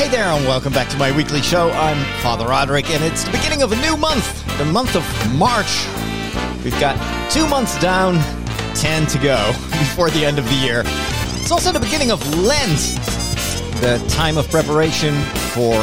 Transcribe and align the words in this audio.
Hey 0.00 0.08
there, 0.08 0.24
and 0.24 0.46
welcome 0.46 0.72
back 0.72 0.88
to 0.88 0.96
my 0.96 1.14
weekly 1.14 1.42
show. 1.42 1.70
I'm 1.72 2.02
Father 2.22 2.46
Roderick, 2.46 2.88
and 2.88 3.04
it's 3.04 3.22
the 3.22 3.30
beginning 3.32 3.60
of 3.60 3.70
a 3.72 3.76
new 3.82 3.98
month, 3.98 4.46
the 4.56 4.64
month 4.64 4.96
of 4.96 5.04
March. 5.36 5.86
We've 6.64 6.80
got 6.80 6.96
two 7.30 7.46
months 7.46 7.78
down, 7.82 8.14
ten 8.74 9.06
to 9.08 9.18
go 9.18 9.52
before 9.68 10.08
the 10.08 10.24
end 10.24 10.38
of 10.38 10.46
the 10.46 10.54
year. 10.54 10.84
It's 11.36 11.52
also 11.52 11.70
the 11.70 11.78
beginning 11.78 12.10
of 12.10 12.26
Lent, 12.34 12.78
the 13.82 14.02
time 14.08 14.38
of 14.38 14.50
preparation 14.50 15.12
for 15.52 15.74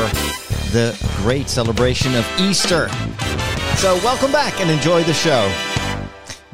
the 0.74 0.98
great 1.18 1.48
celebration 1.48 2.16
of 2.16 2.26
Easter. 2.40 2.90
So, 3.76 3.98
welcome 3.98 4.32
back 4.32 4.60
and 4.60 4.72
enjoy 4.72 5.04
the 5.04 5.14
show. 5.14 5.48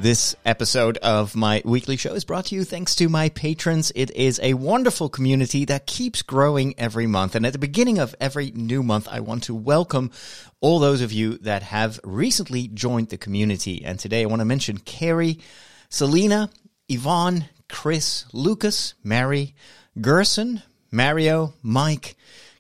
This 0.04 0.36
episode 0.46 0.98
of 0.98 1.34
my 1.34 1.62
weekly 1.64 1.96
show 1.96 2.14
is 2.14 2.26
brought 2.26 2.48
to 2.48 2.56
you 2.56 2.66
thanks 2.66 2.94
to 2.96 3.08
my 3.08 3.30
patrons. 3.30 3.90
It 3.96 4.12
is 4.12 4.38
a 4.44 4.54
wonderful 4.54 5.08
community 5.08 5.64
that 5.64 5.86
keeps 5.86 6.24
growing 6.24 6.78
every 6.78 7.08
month. 7.08 7.36
And 7.36 7.46
at 7.46 7.54
the 7.54 7.58
beginning 7.58 8.00
of 8.00 8.14
every 8.20 8.52
new 8.52 8.84
month, 8.84 9.08
I 9.10 9.22
want 9.22 9.44
to 9.44 9.56
welcome 9.56 10.12
all 10.60 10.80
those 10.80 11.00
of 11.00 11.14
you 11.14 11.38
that 11.38 11.64
have 11.64 12.02
recently 12.04 12.68
joined 12.68 13.12
the 13.12 13.18
community. 13.18 13.86
And 13.86 13.98
today 13.98 14.24
I 14.24 14.26
want 14.26 14.42
to 14.42 14.46
mention 14.46 14.78
Carrie, 14.78 15.40
Selena, 15.88 16.50
Yvonne, 16.90 17.46
Chris, 17.70 18.26
Lucas, 18.34 18.96
Mary, 19.06 19.56
Gerson, 20.02 20.64
Mario, 20.92 21.54
Mike, 21.62 22.18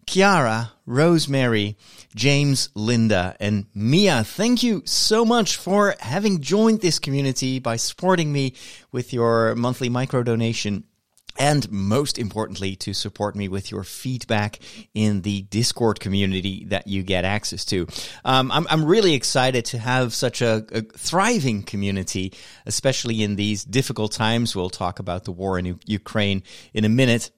Kiara, 0.07 0.69
Rosemary, 0.85 1.75
James, 2.15 2.69
Linda, 2.75 3.35
and 3.39 3.65
Mia. 3.73 4.23
Thank 4.23 4.63
you 4.63 4.83
so 4.85 5.25
much 5.25 5.57
for 5.57 5.95
having 5.99 6.41
joined 6.41 6.81
this 6.81 6.99
community 6.99 7.59
by 7.59 7.75
supporting 7.75 8.31
me 8.31 8.53
with 8.91 9.13
your 9.13 9.55
monthly 9.55 9.89
micro 9.89 10.23
donation. 10.23 10.83
And 11.39 11.71
most 11.71 12.19
importantly, 12.19 12.75
to 12.77 12.93
support 12.93 13.35
me 13.35 13.47
with 13.47 13.71
your 13.71 13.83
feedback 13.83 14.59
in 14.93 15.23
the 15.23 15.41
Discord 15.41 15.99
community 15.99 16.65
that 16.65 16.85
you 16.85 17.01
get 17.01 17.25
access 17.25 17.65
to. 17.65 17.87
Um, 18.23 18.51
I'm, 18.51 18.67
I'm 18.69 18.85
really 18.85 19.15
excited 19.15 19.65
to 19.65 19.79
have 19.79 20.13
such 20.13 20.43
a, 20.43 20.63
a 20.71 20.81
thriving 20.81 21.63
community, 21.63 22.33
especially 22.67 23.23
in 23.23 23.35
these 23.35 23.65
difficult 23.65 24.11
times. 24.11 24.55
We'll 24.55 24.69
talk 24.69 24.99
about 24.99 25.23
the 25.23 25.31
war 25.31 25.57
in 25.57 25.65
U- 25.65 25.79
Ukraine 25.87 26.43
in 26.71 26.85
a 26.85 26.89
minute. 26.89 27.31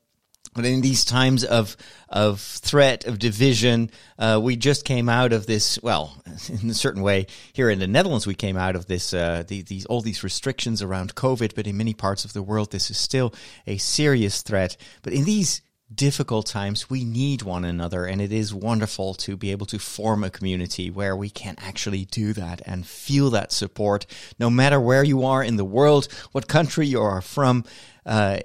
But 0.55 0.65
in 0.65 0.79
these 0.79 1.03
times 1.03 1.43
of 1.43 1.75
of 2.07 2.39
threat 2.39 3.05
of 3.05 3.19
division, 3.19 3.91
uh, 4.17 4.39
we 4.41 4.55
just 4.55 4.85
came 4.85 5.09
out 5.09 5.33
of 5.33 5.45
this. 5.45 5.77
Well, 5.83 6.23
in 6.61 6.69
a 6.69 6.73
certain 6.73 7.01
way, 7.01 7.27
here 7.51 7.69
in 7.69 7.79
the 7.79 7.87
Netherlands, 7.87 8.25
we 8.25 8.35
came 8.35 8.55
out 8.55 8.75
of 8.77 8.87
this. 8.87 9.13
Uh, 9.13 9.43
the, 9.45 9.63
these 9.63 9.85
all 9.85 10.01
these 10.01 10.23
restrictions 10.23 10.81
around 10.81 11.13
COVID, 11.15 11.55
but 11.55 11.67
in 11.67 11.75
many 11.77 11.93
parts 11.93 12.23
of 12.23 12.31
the 12.31 12.41
world, 12.41 12.71
this 12.71 12.89
is 12.89 12.97
still 12.97 13.33
a 13.67 13.77
serious 13.77 14.41
threat. 14.41 14.77
But 15.03 15.11
in 15.11 15.25
these 15.25 15.61
difficult 15.93 16.47
times, 16.47 16.89
we 16.89 17.03
need 17.03 17.41
one 17.41 17.65
another, 17.65 18.05
and 18.05 18.21
it 18.21 18.31
is 18.31 18.53
wonderful 18.53 19.13
to 19.13 19.35
be 19.35 19.51
able 19.51 19.65
to 19.67 19.77
form 19.77 20.23
a 20.23 20.29
community 20.29 20.89
where 20.89 21.15
we 21.15 21.29
can 21.29 21.55
actually 21.59 22.05
do 22.05 22.33
that 22.33 22.61
and 22.65 22.87
feel 22.87 23.29
that 23.31 23.51
support, 23.51 24.05
no 24.39 24.49
matter 24.49 24.79
where 24.79 25.03
you 25.03 25.25
are 25.25 25.43
in 25.43 25.57
the 25.57 25.65
world, 25.65 26.07
what 26.31 26.47
country 26.47 26.87
you 26.87 27.01
are 27.01 27.21
from. 27.21 27.65
Uh, 28.05 28.39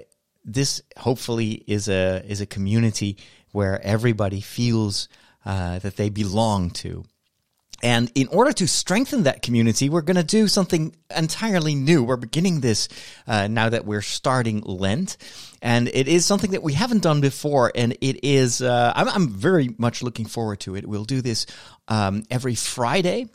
this 0.45 0.83
hopefully 0.97 1.63
is 1.67 1.89
a 1.89 2.23
is 2.27 2.41
a 2.41 2.47
community 2.47 3.17
where 3.53 3.81
everybody 3.83 4.41
feels 4.41 5.09
uh, 5.45 5.79
that 5.81 5.97
they 5.97 6.09
belong 6.09 6.71
to. 6.71 7.05
And 7.83 8.13
in 8.15 8.29
order 8.29 8.53
to 8.53 8.69
strengthen 8.69 9.23
that 9.23 9.41
community, 9.41 9.89
we're 9.89 10.03
going 10.03 10.17
to 10.17 10.23
do 10.23 10.49
something 10.49 10.95
entirely 11.17 11.75
new. 11.75 12.03
We're 12.03 12.17
beginning 12.17 12.61
this 12.61 12.89
uh, 13.27 13.49
now 13.49 13.71
that 13.71 13.87
we're 13.87 14.03
starting 14.03 14.61
Lent, 14.61 15.17
and 15.63 15.89
it 15.89 16.07
is 16.07 16.27
something 16.27 16.51
that 16.51 16.63
we 16.63 16.75
haven't 16.75 17.03
done 17.03 17.23
before. 17.23 17.73
And 17.75 17.97
it 18.03 18.23
is 18.23 18.61
uh, 18.61 18.93
I'm, 18.95 19.09
I'm, 19.09 19.29
very 19.31 19.75
much 19.79 20.03
looking 20.03 20.27
forward 20.27 20.61
to 20.61 20.77
it. 20.77 20.87
We'll 20.87 21.05
do 21.05 21.23
this 21.23 21.47
um, 21.89 22.25
every 22.31 22.55
Friday 22.55 23.29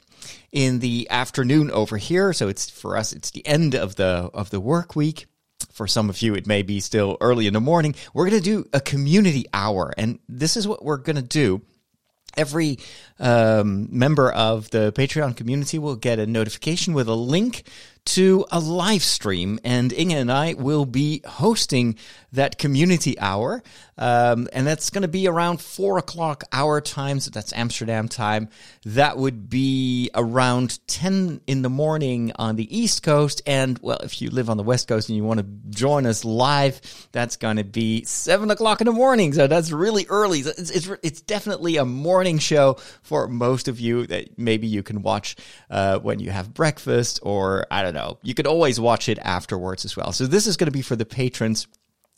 in 0.52 0.78
the 0.78 1.08
afternoon 1.10 1.72
over 1.72 1.98
here. 1.98 2.32
So 2.32 2.48
it's 2.48 2.70
for 2.70 2.98
us, 2.98 3.14
it's 3.14 3.32
the 3.32 3.46
end 3.48 3.74
of 3.74 3.96
the 3.96 4.30
of 4.32 4.52
the 4.52 4.60
work 4.60 4.96
week 4.96 5.26
for 5.72 5.88
some 5.88 6.10
of 6.10 6.22
you, 6.22 6.36
it 6.36 6.48
may 6.48 6.62
be 6.62 6.80
still 6.80 7.18
early 7.22 7.48
in 7.48 7.54
the 7.54 7.62
morning. 7.62 7.96
We're 8.14 8.30
going 8.30 8.42
to 8.42 8.50
do 8.50 8.68
a 8.74 8.80
community 8.80 9.46
hour. 9.54 9.94
And 9.98 10.20
this 10.30 10.58
is 10.58 10.68
what 10.68 10.84
we're 10.84 10.98
going 10.98 11.18
to 11.18 11.22
do. 11.22 11.62
Every 12.38 12.80
um, 13.20 13.88
member 13.92 14.32
of 14.32 14.70
the 14.70 14.92
Patreon 14.92 15.38
community 15.38 15.80
will 15.80 15.96
get 15.96 16.20
a 16.20 16.26
notification 16.26 16.94
with 16.94 17.08
a 17.08 17.16
link 17.16 17.64
to 18.06 18.46
a 18.52 18.60
live 18.60 19.04
stream, 19.04 19.60
and 19.64 19.92
Inge 19.92 20.14
and 20.14 20.32
I 20.32 20.54
will 20.54 20.86
be 20.86 21.22
hosting 21.26 21.96
that 22.32 22.58
community 22.58 23.18
hour. 23.20 23.64
Um, 23.98 24.48
and 24.52 24.68
that's 24.68 24.90
going 24.90 25.04
to 25.04 25.08
be 25.08 25.28
around 25.28 25.62
four 25.62 25.98
o'clock 25.98 26.44
our 26.52 26.82
time. 26.82 27.20
So 27.20 27.32
that's 27.32 27.54
Amsterdam 27.54 28.08
time. 28.08 28.50
That 28.86 29.18
would 29.18 29.50
be 29.50 30.10
around 30.14 30.80
10 30.88 31.42
in 31.48 31.62
the 31.62 31.70
morning 31.70 32.32
on 32.36 32.56
the 32.56 32.78
East 32.78 33.04
Coast. 33.04 33.42
And 33.46 33.80
well, 33.82 34.00
if 34.04 34.22
you 34.22 34.30
live 34.30 34.50
on 34.50 34.58
the 34.58 34.64
West 34.64 34.88
Coast 34.88 35.10
and 35.10 35.16
you 35.16 35.24
want 35.24 35.40
to 35.40 35.48
join 35.70 36.06
us 36.06 36.26
live, 36.26 36.82
that's 37.12 37.38
going 37.38 37.58
to 37.58 37.64
be 37.64 38.04
seven 38.04 38.52
o'clock 38.52 38.82
in 38.82 38.86
the 38.86 38.92
morning. 38.92 39.34
So 39.34 39.48
that's 39.48 39.72
really 39.72 40.06
early. 40.10 40.40
It's, 40.40 40.72
it's, 40.72 40.90
it's 41.02 41.22
definitely 41.22 41.78
a 41.78 41.86
morning 41.86 42.40
show 42.40 42.74
for 43.02 43.28
most 43.28 43.68
of 43.68 43.80
you 43.80 44.08
that 44.08 44.38
maybe 44.38 44.68
you 44.68 44.84
can 44.84 45.02
watch 45.02 45.36
uh, 45.70 46.00
when 46.00 46.20
you 46.20 46.32
have 46.32 46.54
breakfast 46.54 47.20
or 47.24 47.66
I 47.72 47.82
don't 47.84 47.94
know. 47.94 48.20
You 48.24 48.34
could 48.34 48.48
always 48.48 48.80
watch 48.80 49.08
it 49.08 49.20
afterwards 49.20 49.86
as 49.86 49.96
well. 49.96 50.12
So 50.12 50.28
this 50.28 50.48
is 50.48 50.58
going 50.58 50.68
to 50.68 50.72
be 50.72 50.82
for 50.82 50.96
the 50.96 51.06
patrons. 51.06 51.68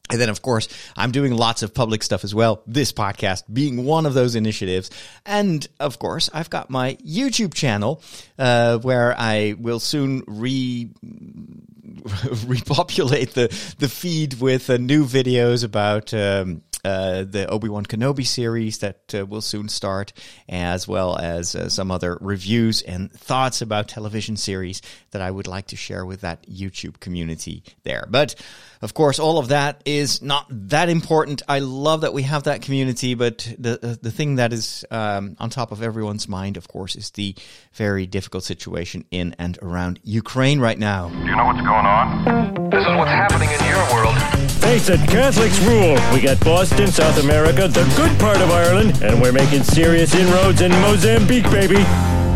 And 0.09 0.21
then, 0.21 0.29
of 0.29 0.41
course, 0.41 0.69
I'm 0.95 1.11
doing 1.11 1.33
lots 1.33 1.63
of 1.63 1.73
public 1.73 2.01
stuff 2.01 2.23
as 2.23 2.33
well. 2.33 2.61
This 2.65 2.91
podcast 2.93 3.43
being 3.51 3.83
one 3.83 4.05
of 4.05 4.13
those 4.13 4.35
initiatives. 4.35 4.89
And 5.25 5.67
of 5.79 5.99
course, 5.99 6.29
I've 6.33 6.49
got 6.49 6.69
my 6.69 6.95
YouTube 6.95 7.53
channel, 7.53 8.01
uh, 8.39 8.77
where 8.79 9.15
I 9.17 9.55
will 9.59 9.79
soon 9.79 10.23
re, 10.27 10.89
repopulate 12.45 13.33
the, 13.33 13.47
the 13.79 13.89
feed 13.89 14.39
with 14.39 14.69
uh, 14.69 14.77
new 14.77 15.05
videos 15.05 15.65
about, 15.65 16.13
um, 16.13 16.61
uh, 16.87 17.25
the 17.25 17.47
Obi 17.49 17.67
Wan 17.67 17.85
Kenobi 17.85 18.25
series 18.25 18.77
that 18.77 19.13
uh, 19.13 19.25
will 19.25 19.41
soon 19.41 19.67
start, 19.67 20.13
as 20.47 20.87
well 20.87 21.17
as 21.17 21.53
uh, 21.53 21.67
some 21.67 21.91
other 21.91 22.17
reviews 22.21 22.81
and 22.81 23.11
thoughts 23.11 23.61
about 23.61 23.89
television 23.89 24.37
series 24.37 24.81
that 25.17 25.25
I 25.25 25.31
would 25.31 25.47
like 25.47 25.67
to 25.67 25.75
share 25.75 26.05
with 26.05 26.21
that 26.21 26.47
YouTube 26.47 26.99
community 26.99 27.63
there. 27.81 28.05
But 28.07 28.35
of 28.83 28.93
course, 28.93 29.17
all 29.17 29.39
of 29.39 29.47
that 29.47 29.81
is 29.83 30.21
not 30.21 30.45
that 30.49 30.89
important. 30.89 31.41
I 31.47 31.57
love 31.59 32.01
that 32.01 32.13
we 32.13 32.21
have 32.21 32.43
that 32.43 32.61
community, 32.61 33.15
but 33.15 33.51
the 33.57 33.97
the 33.99 34.11
thing 34.11 34.35
that 34.35 34.53
is 34.53 34.85
um, 34.91 35.35
on 35.39 35.49
top 35.49 35.71
of 35.71 35.81
everyone's 35.81 36.27
mind, 36.27 36.55
of 36.55 36.67
course, 36.67 36.95
is 36.95 37.09
the 37.11 37.33
very 37.73 38.05
difficult 38.05 38.43
situation 38.43 39.05
in 39.09 39.35
and 39.39 39.57
around 39.63 39.99
Ukraine 40.03 40.59
right 40.59 40.77
now. 40.77 41.09
Do 41.09 41.17
you 41.17 41.35
know 41.35 41.45
what's 41.45 41.61
going 41.61 41.87
on? 41.97 42.69
This 42.69 42.85
is 42.85 42.95
what's 42.95 43.09
happening 43.09 43.49
in 43.49 43.61
your 43.65 43.81
world. 43.95 44.15
Face 44.61 44.89
it, 44.89 44.99
Catholics 45.09 45.57
rule. 45.61 45.97
We 46.13 46.21
got 46.21 46.39
Boston, 46.41 46.87
South 46.87 47.17
America, 47.23 47.67
the 47.67 47.85
good 47.95 48.13
part 48.19 48.37
of 48.37 48.51
Ireland, 48.51 49.01
and 49.01 49.19
we're 49.19 49.31
making 49.31 49.63
serious 49.63 50.13
inroads 50.13 50.61
in 50.61 50.71
Mozambique, 50.85 51.49
baby. 51.49 51.81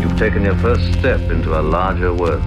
You've 0.02 0.18
taken 0.18 0.42
your 0.42 0.58
first 0.58 0.82
step 0.98 1.20
into 1.30 1.60
a 1.60 1.62
larger 1.62 2.12
world. 2.12 2.42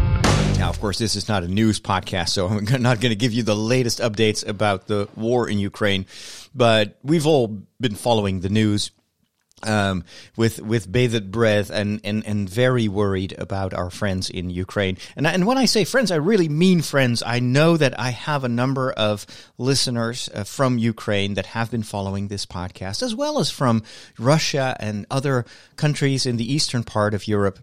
Of 0.75 0.81
course, 0.81 0.99
this 0.99 1.15
is 1.15 1.29
not 1.29 1.45
a 1.45 1.47
news 1.47 1.79
podcast, 1.79 2.29
so 2.29 2.47
I'm 2.49 2.81
not 2.81 2.99
going 2.99 3.11
to 3.11 3.15
give 3.15 3.31
you 3.31 3.43
the 3.43 3.55
latest 3.55 3.99
updates 3.99 4.45
about 4.45 4.87
the 4.87 5.07
war 5.15 5.47
in 5.47 5.57
Ukraine, 5.57 6.05
but 6.53 6.99
we've 7.01 7.25
all 7.25 7.47
been 7.79 7.95
following 7.95 8.41
the 8.41 8.49
news 8.49 8.91
um, 9.63 10.03
with 10.35 10.61
with 10.61 10.91
bated 10.91 11.31
breath 11.31 11.69
and, 11.69 12.01
and 12.03 12.25
and 12.25 12.49
very 12.49 12.89
worried 12.89 13.33
about 13.37 13.73
our 13.73 13.89
friends 13.89 14.29
in 14.29 14.49
Ukraine. 14.49 14.97
And 15.15 15.25
and 15.25 15.47
when 15.47 15.57
I 15.57 15.63
say 15.63 15.85
friends, 15.85 16.11
I 16.11 16.17
really 16.17 16.49
mean 16.49 16.81
friends. 16.81 17.23
I 17.25 17.39
know 17.39 17.77
that 17.77 17.97
I 17.97 18.09
have 18.09 18.43
a 18.43 18.49
number 18.49 18.91
of 18.91 19.25
listeners 19.57 20.29
uh, 20.33 20.43
from 20.43 20.77
Ukraine 20.77 21.35
that 21.35 21.45
have 21.45 21.71
been 21.71 21.83
following 21.83 22.27
this 22.27 22.45
podcast, 22.45 23.01
as 23.01 23.15
well 23.15 23.39
as 23.39 23.49
from 23.49 23.83
Russia 24.19 24.75
and 24.81 25.05
other 25.09 25.45
countries 25.77 26.25
in 26.25 26.35
the 26.35 26.53
eastern 26.53 26.83
part 26.83 27.13
of 27.13 27.29
Europe. 27.29 27.59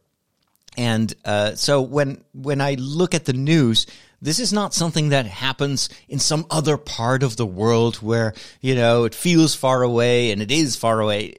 And 0.77 1.13
uh, 1.25 1.55
so 1.55 1.83
when 1.83 2.25
when 2.33 2.61
I 2.61 2.75
look 2.79 3.15
at 3.15 3.27
the 3.27 3.33
news, 3.33 3.87
this 4.23 4.39
is 4.39 4.53
not 4.53 4.73
something 4.73 5.11
that 5.11 5.27
happens 5.27 5.89
in 6.09 6.19
some 6.19 6.47
other 6.51 6.77
part 6.77 7.23
of 7.23 7.37
the 7.37 7.47
world 7.47 7.97
where 7.97 8.35
you 8.61 8.75
know 8.75 9.05
it 9.05 9.15
feels 9.15 9.55
far 9.55 9.83
away 9.83 10.31
and 10.31 10.41
it 10.41 10.51
is 10.51 10.77
far 10.77 11.01
away 11.01 11.35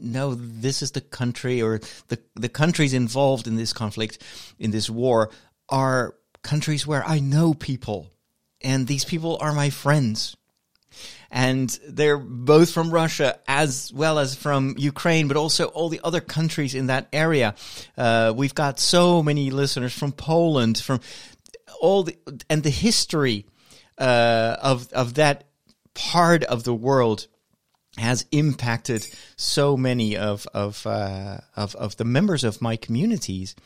no, 0.00 0.34
this 0.34 0.82
is 0.82 0.92
the 0.92 1.00
country 1.00 1.62
or 1.62 1.80
the, 2.08 2.18
the 2.34 2.48
countries 2.48 2.94
involved 2.94 3.46
in 3.46 3.56
this 3.56 3.72
conflict, 3.72 4.22
in 4.58 4.70
this 4.70 4.90
war, 4.90 5.30
are 5.68 6.14
countries 6.42 6.86
where 6.86 7.04
I 7.04 7.20
know 7.20 7.54
people. 7.54 8.10
And 8.62 8.86
these 8.86 9.04
people 9.04 9.38
are 9.40 9.52
my 9.52 9.70
friends. 9.70 10.36
And 11.30 11.68
they're 11.88 12.18
both 12.18 12.70
from 12.70 12.90
Russia 12.90 13.38
as 13.48 13.92
well 13.92 14.18
as 14.18 14.34
from 14.34 14.74
Ukraine, 14.78 15.28
but 15.28 15.36
also 15.36 15.66
all 15.66 15.88
the 15.88 16.00
other 16.04 16.20
countries 16.20 16.74
in 16.74 16.86
that 16.86 17.08
area. 17.12 17.54
Uh, 17.96 18.32
we've 18.36 18.54
got 18.54 18.78
so 18.78 19.22
many 19.22 19.50
listeners 19.50 19.92
from 19.92 20.12
Poland, 20.12 20.78
from 20.78 21.00
all 21.80 22.04
the, 22.04 22.16
and 22.48 22.62
the 22.62 22.70
history 22.70 23.46
uh, 23.98 24.56
of, 24.62 24.92
of 24.92 25.14
that 25.14 25.44
part 25.94 26.44
of 26.44 26.64
the 26.64 26.74
world 26.74 27.26
has 27.98 28.26
impacted 28.30 29.06
so 29.36 29.76
many 29.76 30.16
of 30.16 30.46
of 30.52 30.86
uh, 30.86 31.38
of 31.56 31.74
of 31.76 31.96
the 31.96 32.04
members 32.04 32.44
of 32.44 32.60
my 32.60 32.76
communities, 32.76 33.56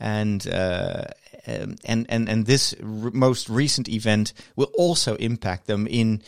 and 0.00 0.46
uh, 0.48 1.04
um, 1.46 1.76
and 1.84 2.06
and 2.08 2.28
and 2.28 2.46
this 2.46 2.74
r- 2.82 3.10
most 3.12 3.48
recent 3.48 3.88
event 3.88 4.32
will 4.56 4.70
also 4.76 5.14
impact 5.16 5.66
them 5.66 5.86
in 5.86 6.22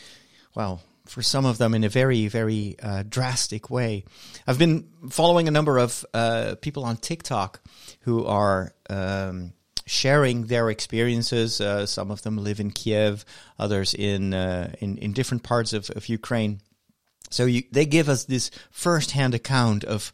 well 0.55 0.81
for 1.05 1.21
some 1.23 1.45
of 1.45 1.57
them 1.57 1.73
in 1.73 1.83
a 1.83 1.89
very 1.89 2.27
very 2.27 2.75
uh, 2.81 3.03
drastic 3.07 3.69
way. 3.69 4.03
I've 4.47 4.59
been 4.59 4.87
following 5.09 5.47
a 5.47 5.51
number 5.51 5.77
of 5.77 6.05
uh, 6.13 6.55
people 6.61 6.83
on 6.83 6.97
TikTok 6.97 7.61
who 8.01 8.25
are. 8.25 8.73
Um, 8.89 9.53
sharing 9.85 10.45
their 10.45 10.69
experiences. 10.69 11.59
Uh, 11.59 11.83
some 11.83 12.11
of 12.11 12.21
them 12.21 12.37
live 12.37 12.59
in 12.59 12.69
Kiev, 12.69 13.25
others 13.57 13.95
in 13.95 14.35
uh, 14.35 14.71
in, 14.79 14.97
in 14.99 15.13
different 15.13 15.41
parts 15.41 15.73
of, 15.73 15.89
of 15.89 16.07
Ukraine. 16.07 16.61
So 17.31 17.45
you, 17.45 17.63
they 17.71 17.85
give 17.85 18.07
us 18.07 18.25
this 18.25 18.51
first-hand 18.71 19.33
account 19.33 19.83
of 19.83 20.13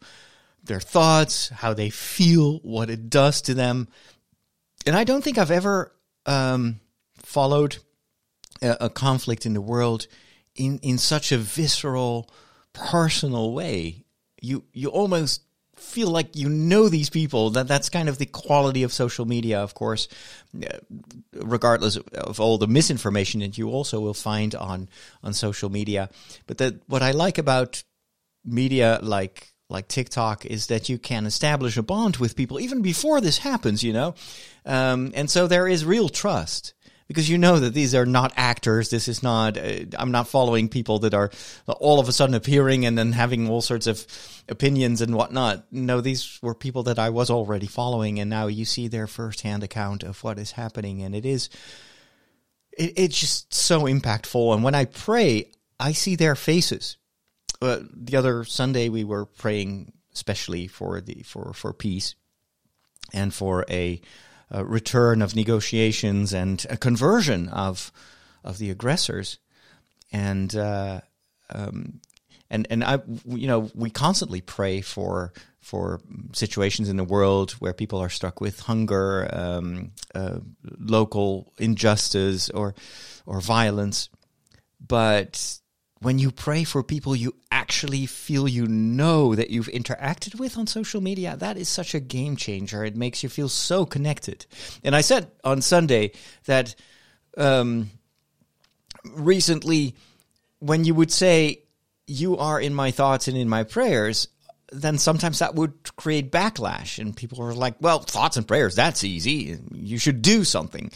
their 0.64 0.80
thoughts, 0.80 1.50
how 1.50 1.74
they 1.74 1.90
feel, 1.90 2.58
what 2.58 2.90
it 2.90 3.10
does 3.10 3.42
to 3.42 3.54
them. 3.54 3.88
And 4.86 4.96
I 4.96 5.04
don't 5.04 5.22
think 5.22 5.36
I've 5.38 5.50
ever 5.50 5.92
um, 6.24 6.80
followed 7.16 7.76
a, 8.62 8.76
a 8.80 8.90
conflict 8.90 9.46
in 9.46 9.52
the 9.52 9.60
world 9.60 10.06
in 10.56 10.78
in 10.78 10.98
such 10.98 11.32
a 11.32 11.38
visceral, 11.38 12.28
personal 12.72 13.52
way. 13.52 14.04
You 14.40 14.64
you 14.72 14.88
almost 14.88 15.42
feel 15.76 16.08
like 16.08 16.34
you 16.34 16.48
know 16.48 16.88
these 16.88 17.10
people 17.10 17.50
that 17.50 17.68
that's 17.68 17.90
kind 17.90 18.08
of 18.08 18.18
the 18.18 18.26
quality 18.26 18.82
of 18.82 18.92
social 18.92 19.26
media 19.26 19.60
of 19.60 19.74
course 19.74 20.08
uh, 20.64 20.78
regardless 21.34 21.96
of 21.96 22.40
all 22.40 22.56
the 22.56 22.66
misinformation 22.66 23.40
that 23.40 23.58
you 23.58 23.68
also 23.68 24.00
will 24.00 24.14
find 24.14 24.54
on 24.54 24.88
on 25.22 25.34
social 25.34 25.68
media 25.68 26.08
but 26.46 26.56
that 26.56 26.80
what 26.88 27.02
i 27.02 27.10
like 27.10 27.36
about 27.36 27.84
media 28.42 28.98
like 29.02 29.52
like 29.68 29.88
TikTok 29.88 30.46
is 30.46 30.68
that 30.68 30.88
you 30.88 30.98
can 30.98 31.26
establish 31.26 31.76
a 31.76 31.82
bond 31.82 32.16
with 32.16 32.36
people 32.36 32.60
even 32.60 32.82
before 32.82 33.20
this 33.20 33.38
happens, 33.38 33.82
you 33.82 33.92
know? 33.92 34.14
Um, 34.64 35.12
and 35.14 35.28
so 35.28 35.46
there 35.46 35.66
is 35.66 35.84
real 35.84 36.08
trust 36.08 36.72
because 37.08 37.28
you 37.28 37.38
know 37.38 37.58
that 37.58 37.74
these 37.74 37.94
are 37.94 38.06
not 38.06 38.32
actors. 38.36 38.90
This 38.90 39.08
is 39.08 39.22
not, 39.22 39.56
uh, 39.56 39.84
I'm 39.98 40.10
not 40.10 40.28
following 40.28 40.68
people 40.68 40.98
that 41.00 41.14
are 41.14 41.30
all 41.66 42.00
of 42.00 42.08
a 42.08 42.12
sudden 42.12 42.34
appearing 42.34 42.84
and 42.84 42.96
then 42.96 43.12
having 43.12 43.48
all 43.48 43.60
sorts 43.60 43.86
of 43.86 44.06
opinions 44.48 45.00
and 45.00 45.14
whatnot. 45.14 45.66
No, 45.70 46.00
these 46.00 46.38
were 46.42 46.54
people 46.54 46.84
that 46.84 46.98
I 46.98 47.10
was 47.10 47.30
already 47.30 47.66
following, 47.66 48.18
and 48.18 48.28
now 48.28 48.46
you 48.46 48.64
see 48.64 48.88
their 48.88 49.06
firsthand 49.06 49.62
account 49.62 50.02
of 50.02 50.22
what 50.24 50.38
is 50.38 50.52
happening, 50.52 51.02
and 51.02 51.14
it 51.14 51.24
is, 51.24 51.48
it, 52.76 52.92
it's 52.96 53.20
just 53.20 53.54
so 53.54 53.82
impactful. 53.82 54.54
And 54.54 54.64
when 54.64 54.74
I 54.74 54.86
pray, 54.86 55.50
I 55.78 55.92
see 55.92 56.16
their 56.16 56.34
faces. 56.34 56.96
Uh, 57.62 57.80
the 57.92 58.16
other 58.16 58.44
Sunday, 58.44 58.88
we 58.88 59.04
were 59.04 59.24
praying 59.26 59.92
especially 60.16 60.66
for 60.66 61.00
the 61.00 61.22
for 61.24 61.52
for 61.52 61.72
peace 61.74 62.14
and 63.12 63.32
for 63.32 63.64
a 63.68 64.00
return 64.50 65.22
of 65.22 65.34
negotiations 65.34 66.32
and 66.32 66.64
a 66.70 66.76
conversion 66.76 67.48
of 67.48 67.92
of 68.44 68.58
the 68.58 68.70
aggressors, 68.70 69.38
and 70.12 70.54
uh, 70.54 71.00
um, 71.50 72.00
and 72.48 72.66
and 72.70 72.84
I 72.84 73.00
you 73.26 73.46
know 73.46 73.70
we 73.74 73.90
constantly 73.90 74.40
pray 74.40 74.80
for 74.80 75.32
for 75.60 76.00
situations 76.32 76.88
in 76.88 76.96
the 76.96 77.04
world 77.04 77.52
where 77.52 77.72
people 77.72 77.98
are 77.98 78.08
struck 78.08 78.40
with 78.40 78.60
hunger, 78.60 79.28
um, 79.32 79.90
uh, 80.14 80.38
local 80.78 81.52
injustice, 81.58 82.50
or 82.50 82.74
or 83.26 83.40
violence, 83.40 84.08
but 84.86 85.58
when 86.00 86.18
you 86.18 86.30
pray 86.30 86.64
for 86.64 86.82
people 86.82 87.16
you 87.16 87.34
actually 87.50 88.06
feel 88.06 88.46
you 88.46 88.66
know 88.66 89.34
that 89.34 89.50
you've 89.50 89.68
interacted 89.68 90.38
with 90.38 90.58
on 90.58 90.66
social 90.66 91.00
media, 91.00 91.36
that 91.38 91.56
is 91.56 91.68
such 91.68 91.94
a 91.94 92.00
game 92.00 92.36
changer. 92.36 92.84
It 92.84 92.96
makes 92.96 93.22
you 93.22 93.28
feel 93.28 93.48
so 93.48 93.86
connected. 93.86 94.44
And 94.84 94.94
I 94.94 95.00
said 95.00 95.30
on 95.42 95.62
Sunday 95.62 96.12
that 96.44 96.74
um, 97.36 97.90
recently, 99.14 99.94
when 100.58 100.84
you 100.84 100.94
would 100.94 101.12
say, 101.12 101.62
You 102.06 102.36
are 102.36 102.60
in 102.60 102.74
my 102.74 102.90
thoughts 102.90 103.28
and 103.28 103.36
in 103.36 103.48
my 103.48 103.64
prayers, 103.64 104.28
then 104.72 104.98
sometimes 104.98 105.38
that 105.38 105.54
would 105.54 105.96
create 105.96 106.30
backlash. 106.30 106.98
And 106.98 107.16
people 107.16 107.38
were 107.38 107.54
like, 107.54 107.76
Well, 107.80 108.00
thoughts 108.00 108.36
and 108.36 108.46
prayers, 108.46 108.74
that's 108.74 109.02
easy. 109.02 109.58
You 109.72 109.98
should 109.98 110.20
do 110.20 110.44
something. 110.44 110.92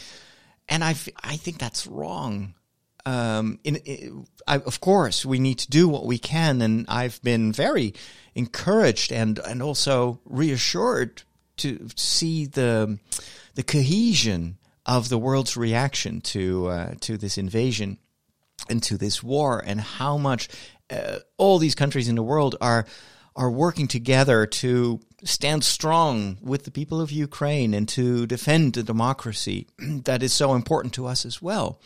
And 0.69 0.83
I, 0.83 0.91
I 1.23 1.37
think 1.37 1.57
that's 1.57 1.87
wrong 1.87 2.53
um, 3.05 3.59
in, 3.63 3.77
in 3.77 4.25
I, 4.47 4.57
of 4.57 4.79
course, 4.79 5.25
we 5.25 5.39
need 5.39 5.59
to 5.59 5.69
do 5.69 5.87
what 5.87 6.05
we 6.05 6.17
can, 6.17 6.61
and 6.61 6.85
I've 6.87 7.21
been 7.21 7.51
very 7.51 7.93
encouraged 8.35 9.11
and 9.11 9.39
and 9.39 9.61
also 9.61 10.19
reassured 10.25 11.23
to 11.57 11.87
see 11.95 12.45
the 12.45 12.99
the 13.55 13.63
cohesion 13.63 14.57
of 14.85 15.09
the 15.09 15.17
world's 15.17 15.55
reaction 15.55 16.21
to 16.21 16.67
uh, 16.67 16.93
to 17.01 17.17
this 17.17 17.37
invasion 17.37 17.97
and 18.69 18.81
to 18.83 18.97
this 18.97 19.21
war, 19.21 19.63
and 19.65 19.81
how 19.81 20.17
much 20.17 20.49
uh, 20.89 21.19
all 21.37 21.57
these 21.57 21.75
countries 21.75 22.07
in 22.07 22.15
the 22.15 22.23
world 22.23 22.55
are 22.61 22.85
are 23.35 23.51
working 23.51 23.87
together 23.87 24.45
to 24.45 24.99
stand 25.23 25.63
strong 25.63 26.37
with 26.41 26.65
the 26.65 26.71
people 26.71 26.99
of 26.99 27.11
Ukraine 27.11 27.73
and 27.73 27.87
to 27.89 28.27
defend 28.27 28.73
the 28.73 28.83
democracy 28.83 29.67
that 29.79 30.23
is 30.23 30.33
so 30.33 30.53
important 30.53 30.93
to 30.95 31.05
us 31.05 31.25
as 31.25 31.41
well. 31.41 31.79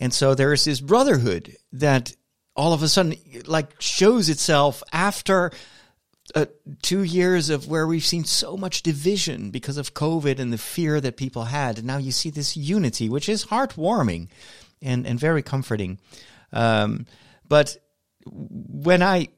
And 0.00 0.12
so 0.12 0.34
there 0.34 0.52
is 0.52 0.64
this 0.64 0.80
brotherhood 0.80 1.56
that 1.72 2.14
all 2.54 2.72
of 2.72 2.82
a 2.82 2.88
sudden 2.88 3.16
like 3.46 3.80
shows 3.80 4.28
itself 4.28 4.82
after 4.92 5.52
uh, 6.34 6.46
two 6.82 7.02
years 7.02 7.50
of 7.50 7.68
where 7.68 7.86
we've 7.86 8.04
seen 8.04 8.24
so 8.24 8.56
much 8.56 8.82
division 8.82 9.50
because 9.50 9.78
of 9.78 9.94
COVID 9.94 10.38
and 10.38 10.52
the 10.52 10.58
fear 10.58 11.00
that 11.00 11.16
people 11.16 11.44
had. 11.44 11.78
And 11.78 11.86
now 11.86 11.98
you 11.98 12.12
see 12.12 12.30
this 12.30 12.56
unity, 12.56 13.08
which 13.08 13.28
is 13.28 13.46
heartwarming 13.46 14.28
and, 14.82 15.06
and 15.06 15.18
very 15.18 15.42
comforting. 15.42 15.98
Um, 16.52 17.06
but 17.48 17.76
when 18.26 19.02
I, 19.02 19.28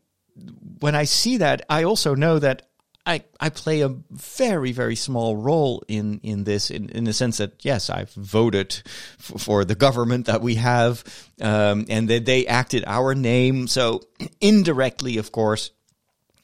when 0.80 0.94
I 0.94 1.04
see 1.04 1.36
that, 1.38 1.62
I 1.68 1.84
also 1.84 2.14
know 2.14 2.38
that 2.38 2.69
I, 3.06 3.24
I 3.40 3.48
play 3.48 3.80
a 3.80 3.88
very 4.10 4.72
very 4.72 4.96
small 4.96 5.36
role 5.36 5.82
in 5.88 6.20
in 6.22 6.44
this 6.44 6.70
in, 6.70 6.90
in 6.90 7.04
the 7.04 7.12
sense 7.12 7.38
that 7.38 7.64
yes 7.64 7.88
I've 7.88 8.12
voted 8.12 8.82
f- 9.18 9.40
for 9.40 9.64
the 9.64 9.74
government 9.74 10.26
that 10.26 10.42
we 10.42 10.56
have 10.56 11.02
um, 11.40 11.86
and 11.88 12.08
that 12.08 12.26
they 12.26 12.46
acted 12.46 12.84
our 12.86 13.14
name. 13.14 13.68
So 13.68 14.02
indirectly 14.40 15.16
of 15.16 15.32
course 15.32 15.70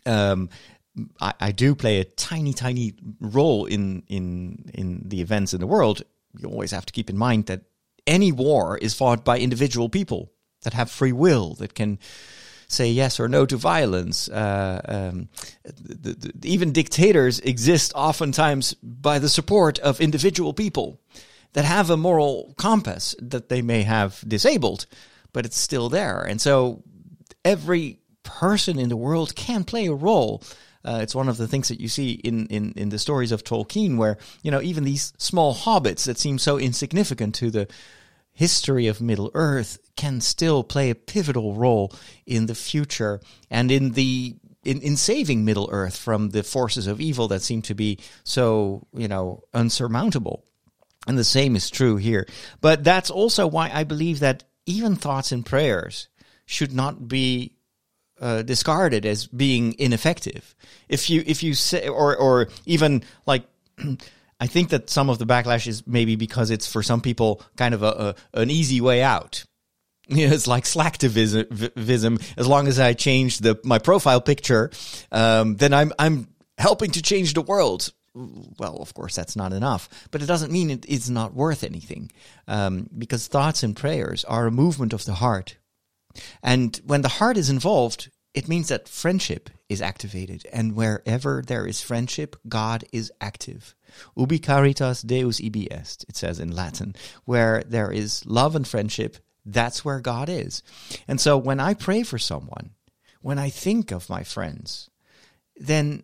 um, 0.07 0.49
I, 1.21 1.35
I 1.41 1.53
do 1.53 1.75
play 1.75 2.01
a 2.01 2.05
tiny 2.05 2.53
tiny 2.53 2.95
role 3.21 3.67
in 3.67 4.03
in 4.09 4.71
in 4.73 5.03
the 5.05 5.21
events 5.21 5.53
in 5.53 5.61
the 5.61 5.67
world. 5.67 6.03
You 6.39 6.49
always 6.49 6.71
have 6.71 6.87
to 6.87 6.93
keep 6.93 7.11
in 7.11 7.19
mind 7.19 7.47
that 7.47 7.63
any 8.07 8.33
war 8.33 8.79
is 8.79 8.95
fought 8.95 9.25
by 9.25 9.39
individual 9.39 9.89
people 9.89 10.33
that 10.63 10.73
have 10.73 10.91
free 10.91 11.13
will 11.13 11.55
that 11.55 11.75
can 11.75 11.99
say 12.69 12.91
yes 12.91 13.21
or 13.21 13.29
no 13.29 13.47
to 13.47 13.57
violence. 13.57 14.29
Uh, 14.29 14.81
um, 14.87 15.29
the, 15.65 16.15
the, 16.15 16.49
even 16.49 16.73
dictators 16.73 17.39
exist 17.41 17.93
oftentimes 17.95 18.75
by 18.75 19.19
the 19.19 19.29
support 19.29 19.79
of 19.81 20.01
individual 20.01 20.53
people 20.53 21.01
that 21.53 21.65
have 21.65 21.91
a 21.91 21.97
moral 21.97 22.55
compass 22.59 23.15
that 23.21 23.49
they 23.49 23.63
may 23.63 23.83
have 23.83 24.23
disabled, 24.27 24.87
but 25.33 25.47
it's 25.47 25.59
still 25.59 25.89
there. 25.89 26.21
And 26.23 26.41
so 26.41 26.83
every 27.45 27.99
person 28.25 28.79
in 28.79 28.89
the 28.89 28.97
world 28.97 29.35
can 29.35 29.65
play 29.65 29.87
a 29.87 29.95
role. 29.95 30.43
Uh, 30.85 30.99
it's 31.03 31.15
one 31.15 31.29
of 31.29 31.37
the 31.37 31.49
things 31.49 31.69
that 31.69 31.81
you 31.81 31.89
see 31.89 32.13
in, 32.13 32.47
in, 32.49 32.73
in 32.73 32.89
the 32.91 32.99
stories 32.99 33.33
of 33.33 33.43
Tolkien, 33.43 33.97
where 33.97 34.19
you 34.43 34.51
know 34.51 34.61
even 34.61 34.85
these 34.85 35.13
small 35.19 35.55
hobbits 35.55 36.05
that 36.05 36.19
seem 36.19 36.39
so 36.39 36.59
insignificant 36.59 37.35
to 37.37 37.51
the 37.51 37.69
history 38.37 38.87
of 38.87 39.01
Middle 39.01 39.31
Earth 39.35 39.79
can 39.97 40.21
still 40.21 40.63
play 40.63 40.91
a 40.91 40.95
pivotal 40.95 41.55
role 41.55 41.91
in 42.27 42.47
the 42.47 42.55
future 42.55 43.21
and 43.51 43.73
in 43.73 43.93
the 43.93 44.37
in, 44.63 44.81
in 44.83 44.97
saving 44.97 45.45
Middle 45.45 45.69
Earth 45.73 45.97
from 45.97 46.31
the 46.31 46.43
forces 46.43 46.87
of 46.87 47.01
evil 47.01 47.29
that 47.29 47.41
seem 47.41 47.63
to 47.63 47.75
be 47.75 47.99
so, 48.25 48.87
you 48.93 49.09
know, 49.09 49.43
unsurmountable. 49.55 50.45
And 51.07 51.17
the 51.17 51.25
same 51.25 51.57
is 51.57 51.71
true 51.71 51.97
here. 51.97 52.27
But 52.61 52.85
that's 52.85 53.11
also 53.11 53.47
why 53.47 53.71
I 53.73 53.85
believe 53.85 54.21
that 54.21 54.45
even 54.67 54.97
thoughts 54.97 55.33
and 55.33 55.47
prayers 55.47 56.09
should 56.45 56.73
not 56.73 57.09
be 57.09 57.53
uh, 58.21 58.43
discarded 58.43 59.07
as 59.07 59.27
being 59.27 59.75
ineffective. 59.79 60.55
If 60.89 61.09
you 61.09 61.23
if 61.27 61.43
you 61.43 61.55
say 61.55 61.89
or 61.89 62.17
or 62.17 62.49
even 62.67 63.03
like 63.25 63.45
I 64.39 64.47
think 64.47 64.69
that 64.71 64.91
some 64.91 65.09
of 65.09 65.19
the 65.19 65.27
backlash 65.27 65.67
is 65.67 65.87
maybe 65.87 66.17
because 66.17 66.51
it's 66.51 66.71
for 66.71 66.83
some 66.83 67.01
people 67.01 67.43
kind 67.57 67.75
of 67.75 67.83
a, 67.83 68.17
a 68.35 68.41
an 68.41 68.51
easy 68.51 68.81
way 68.81 69.03
out. 69.03 69.45
You 70.09 70.29
know, 70.29 70.35
it's 70.35 70.47
like 70.47 70.63
slacktivism. 70.63 72.39
As 72.39 72.47
long 72.47 72.69
as 72.69 72.79
I 72.79 72.93
change 72.93 73.39
the 73.39 73.59
my 73.65 73.81
profile 73.81 74.21
picture, 74.21 74.71
um, 75.11 75.57
then 75.57 75.75
I'm 75.75 75.93
I'm 75.99 76.29
helping 76.59 76.93
to 76.93 77.03
change 77.03 77.35
the 77.35 77.43
world. 77.43 77.93
Well, 78.15 78.77
of 78.77 78.95
course, 78.95 79.17
that's 79.17 79.35
not 79.35 79.53
enough, 79.53 79.89
but 80.13 80.23
it 80.23 80.27
doesn't 80.27 80.53
mean 80.53 80.71
it's 80.89 81.09
not 81.09 81.35
worth 81.35 81.65
anything, 81.65 82.13
um, 82.47 82.89
because 82.97 83.27
thoughts 83.27 83.65
and 83.65 83.75
prayers 83.77 84.25
are 84.25 84.47
a 84.47 84.53
movement 84.53 84.93
of 84.93 85.05
the 85.05 85.15
heart, 85.15 85.57
And 86.43 86.81
when 86.87 87.03
the 87.03 87.09
heart 87.09 87.37
is 87.37 87.51
involved, 87.51 88.09
it 88.37 88.49
means 88.49 88.69
that 88.69 88.89
friendship 88.89 89.49
is 89.69 89.81
activated. 89.81 90.47
And 90.53 90.77
wherever 90.77 91.43
there 91.45 91.67
is 91.67 91.81
friendship, 91.81 92.37
God 92.47 92.85
is 92.93 93.11
active. 93.19 93.75
Ubi 94.15 94.39
caritas 94.39 95.01
Deus 95.01 95.41
ibi 95.41 95.73
est, 95.73 96.05
it 96.07 96.17
says 96.17 96.39
in 96.39 96.55
Latin. 96.55 96.95
Where 97.25 97.63
there 97.67 97.91
is 97.91 98.25
love 98.27 98.55
and 98.55 98.69
friendship, 98.69 99.17
that's 99.47 99.85
where 99.87 100.01
God 100.01 100.29
is. 100.29 100.63
And 101.09 101.19
so 101.19 101.39
when 101.39 101.59
I 101.61 101.73
pray 101.73 102.03
for 102.03 102.19
someone, 102.19 102.71
when 103.23 103.39
I 103.39 103.49
think 103.49 103.91
of 103.91 104.11
my 104.11 104.23
friends, 104.23 104.91
then 105.57 106.03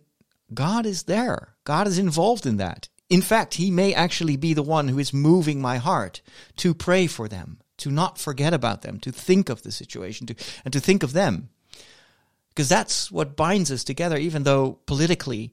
God 0.54 0.86
is 0.86 1.02
there. 1.02 1.54
God 1.64 1.86
is 1.86 1.98
involved 1.98 2.46
in 2.46 2.56
that. 2.56 2.88
In 3.10 3.20
fact, 3.20 3.54
He 3.54 3.70
may 3.70 3.92
actually 3.92 4.36
be 4.36 4.54
the 4.54 4.62
one 4.62 4.88
who 4.88 4.98
is 4.98 5.12
moving 5.12 5.60
my 5.60 5.76
heart 5.76 6.22
to 6.56 6.72
pray 6.72 7.06
for 7.06 7.28
them, 7.28 7.58
to 7.76 7.90
not 7.90 8.18
forget 8.18 8.54
about 8.54 8.80
them, 8.80 8.98
to 9.00 9.12
think 9.12 9.50
of 9.50 9.62
the 9.62 9.70
situation, 9.70 10.26
to, 10.28 10.34
and 10.64 10.72
to 10.72 10.80
think 10.80 11.02
of 11.02 11.12
them. 11.12 11.50
Because 12.54 12.68
that's 12.68 13.10
what 13.10 13.36
binds 13.36 13.70
us 13.70 13.82
together, 13.82 14.16
even 14.16 14.42
though 14.42 14.78
politically, 14.86 15.52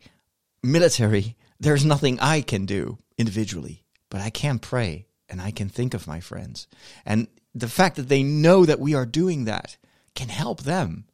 military, 0.61 1.37
there's 1.59 1.85
nothing 1.85 2.19
I 2.19 2.41
can 2.41 2.65
do 2.65 2.97
individually, 3.17 3.85
but 4.09 4.21
I 4.21 4.29
can 4.29 4.59
pray 4.59 5.07
and 5.29 5.41
I 5.41 5.51
can 5.51 5.69
think 5.69 5.93
of 5.93 6.07
my 6.07 6.19
friends. 6.19 6.67
And 7.05 7.27
the 7.55 7.67
fact 7.67 7.95
that 7.95 8.09
they 8.09 8.23
know 8.23 8.65
that 8.65 8.79
we 8.79 8.95
are 8.95 9.05
doing 9.05 9.45
that 9.45 9.77
can 10.15 10.29
help 10.29 10.63
them. 10.63 11.05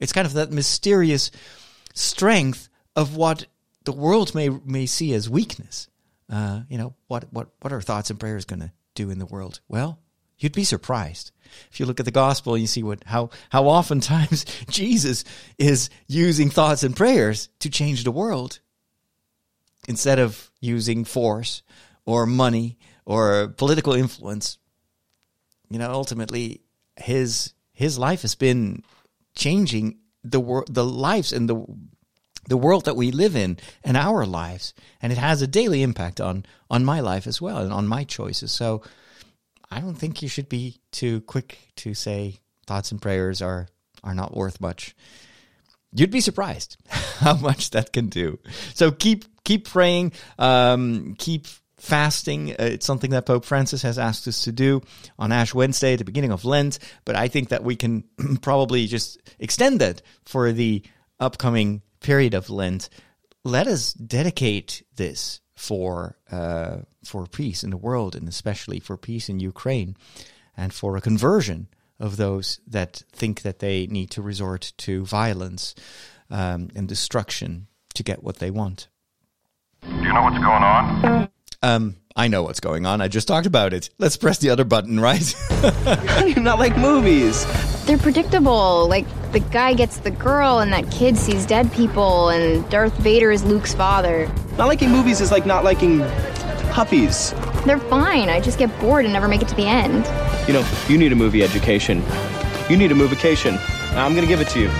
It's 0.00 0.12
kind 0.12 0.26
of 0.26 0.34
that 0.34 0.52
mysterious 0.52 1.30
strength 1.94 2.68
of 2.96 3.16
what 3.16 3.46
the 3.84 3.92
world 3.92 4.34
may 4.34 4.48
may 4.48 4.86
see 4.86 5.14
as 5.14 5.30
weakness. 5.30 5.88
Uh, 6.30 6.62
you 6.68 6.78
know, 6.78 6.94
what 7.06 7.32
what 7.32 7.48
what 7.60 7.72
are 7.72 7.80
thoughts 7.80 8.10
and 8.10 8.18
prayers 8.18 8.44
going 8.44 8.60
to 8.60 8.72
do 8.94 9.10
in 9.10 9.18
the 9.18 9.26
world? 9.26 9.60
Well, 9.68 9.98
you'd 10.38 10.52
be 10.52 10.64
surprised 10.64 11.30
if 11.70 11.78
you 11.78 11.86
look 11.86 12.00
at 12.00 12.06
the 12.06 12.10
gospel 12.12 12.54
and 12.54 12.62
you 12.62 12.66
see 12.66 12.82
what 12.82 13.02
how 13.04 13.30
how 13.50 13.64
oftentimes 13.66 14.44
Jesus 14.68 15.24
is 15.58 15.90
using 16.06 16.50
thoughts 16.50 16.82
and 16.82 16.96
prayers 16.96 17.48
to 17.60 17.70
change 17.70 18.04
the 18.04 18.10
world 18.10 18.60
instead 19.88 20.18
of 20.18 20.50
using 20.60 21.04
force 21.04 21.62
or 22.06 22.26
money 22.26 22.78
or 23.04 23.48
political 23.48 23.92
influence. 23.92 24.58
You 25.70 25.78
know, 25.78 25.90
ultimately 25.90 26.62
his 26.96 27.52
his 27.72 27.98
life 27.98 28.22
has 28.22 28.34
been 28.34 28.82
changing 29.34 29.98
the 30.22 30.40
world, 30.40 30.72
the 30.72 30.84
lives 30.84 31.32
and 31.32 31.48
the 31.48 31.64
the 32.46 32.56
world 32.56 32.84
that 32.84 32.96
we 32.96 33.10
live 33.10 33.34
in 33.34 33.58
and 33.82 33.96
our 33.96 34.26
lives 34.26 34.74
and 35.00 35.12
it 35.12 35.18
has 35.18 35.40
a 35.40 35.46
daily 35.46 35.82
impact 35.82 36.20
on 36.20 36.44
on 36.70 36.84
my 36.84 37.00
life 37.00 37.26
as 37.26 37.40
well 37.40 37.58
and 37.58 37.72
on 37.72 37.88
my 37.88 38.04
choices 38.04 38.52
so 38.52 38.82
i 39.70 39.80
don't 39.80 39.94
think 39.94 40.22
you 40.22 40.28
should 40.28 40.48
be 40.48 40.76
too 40.90 41.20
quick 41.22 41.58
to 41.76 41.94
say 41.94 42.38
thoughts 42.66 42.92
and 42.92 43.02
prayers 43.02 43.42
are 43.42 43.68
are 44.02 44.14
not 44.14 44.36
worth 44.36 44.60
much 44.60 44.94
you'd 45.92 46.10
be 46.10 46.20
surprised 46.20 46.76
how 46.88 47.34
much 47.34 47.70
that 47.70 47.92
can 47.92 48.08
do 48.08 48.38
so 48.74 48.90
keep 48.90 49.24
keep 49.44 49.68
praying 49.68 50.12
um, 50.38 51.14
keep 51.18 51.46
fasting. 51.84 52.52
Uh, 52.52 52.56
it's 52.58 52.86
something 52.86 53.10
that 53.10 53.26
Pope 53.26 53.44
Francis 53.44 53.82
has 53.82 53.98
asked 53.98 54.26
us 54.26 54.44
to 54.44 54.52
do 54.52 54.82
on 55.18 55.32
Ash 55.32 55.54
Wednesday 55.54 55.96
the 55.96 56.04
beginning 56.04 56.32
of 56.32 56.44
Lent, 56.44 56.78
but 57.04 57.14
I 57.14 57.28
think 57.28 57.50
that 57.50 57.62
we 57.62 57.76
can 57.76 58.04
probably 58.42 58.86
just 58.86 59.18
extend 59.38 59.80
that 59.80 60.02
for 60.24 60.50
the 60.52 60.82
upcoming 61.20 61.82
period 62.00 62.34
of 62.34 62.50
Lent. 62.50 62.88
Let 63.44 63.66
us 63.66 63.92
dedicate 63.92 64.82
this 64.96 65.40
for 65.54 66.16
uh, 66.30 66.78
for 67.06 67.26
peace 67.26 67.62
in 67.64 67.70
the 67.70 67.76
world, 67.76 68.14
and 68.14 68.28
especially 68.28 68.80
for 68.80 68.96
peace 68.96 69.28
in 69.28 69.40
Ukraine, 69.40 69.96
and 70.56 70.72
for 70.72 70.96
a 70.96 71.00
conversion 71.00 71.68
of 72.00 72.16
those 72.16 72.60
that 72.66 73.02
think 73.12 73.42
that 73.42 73.60
they 73.60 73.86
need 73.86 74.10
to 74.10 74.22
resort 74.22 74.72
to 74.78 75.04
violence 75.04 75.74
um, 76.30 76.70
and 76.74 76.88
destruction 76.88 77.66
to 77.94 78.02
get 78.02 78.22
what 78.22 78.36
they 78.36 78.50
want. 78.50 78.88
Do 79.82 79.94
you 79.96 80.12
know 80.12 80.22
what's 80.22 80.38
going 80.38 80.48
on? 80.62 81.30
Um, 81.62 81.96
I 82.16 82.28
know 82.28 82.42
what's 82.42 82.60
going 82.60 82.86
on. 82.86 83.00
I 83.00 83.08
just 83.08 83.28
talked 83.28 83.46
about 83.46 83.72
it. 83.72 83.90
Let's 83.98 84.16
press 84.16 84.38
the 84.38 84.50
other 84.50 84.64
button, 84.64 85.00
right? 85.00 85.34
How 85.62 86.20
do 86.22 86.28
you 86.28 86.40
not 86.40 86.58
like 86.58 86.76
movies? 86.76 87.44
They're 87.86 87.98
predictable. 87.98 88.88
Like 88.88 89.06
the 89.32 89.40
guy 89.40 89.74
gets 89.74 89.98
the 89.98 90.10
girl, 90.10 90.60
and 90.60 90.72
that 90.72 90.90
kid 90.90 91.18
sees 91.18 91.44
dead 91.44 91.72
people, 91.72 92.30
and 92.30 92.68
Darth 92.70 92.96
Vader 92.98 93.30
is 93.30 93.44
Luke's 93.44 93.74
father. 93.74 94.26
Not 94.56 94.68
liking 94.68 94.90
movies 94.90 95.20
is 95.20 95.30
like 95.30 95.44
not 95.44 95.64
liking 95.64 96.00
puppies. 96.70 97.32
They're 97.66 97.78
fine. 97.78 98.28
I 98.28 98.40
just 98.40 98.58
get 98.58 98.76
bored 98.80 99.04
and 99.04 99.12
never 99.12 99.28
make 99.28 99.42
it 99.42 99.48
to 99.48 99.54
the 99.54 99.66
end. 99.66 100.06
You 100.48 100.54
know, 100.54 100.68
you 100.88 100.96
need 100.96 101.12
a 101.12 101.16
movie 101.16 101.42
education. 101.42 102.02
You 102.70 102.76
need 102.76 102.90
a 102.90 102.94
movication. 102.94 103.58
I'm 103.94 104.14
gonna 104.14 104.26
give 104.26 104.40
it 104.40 104.48
to 104.48 104.60
you. 104.60 104.70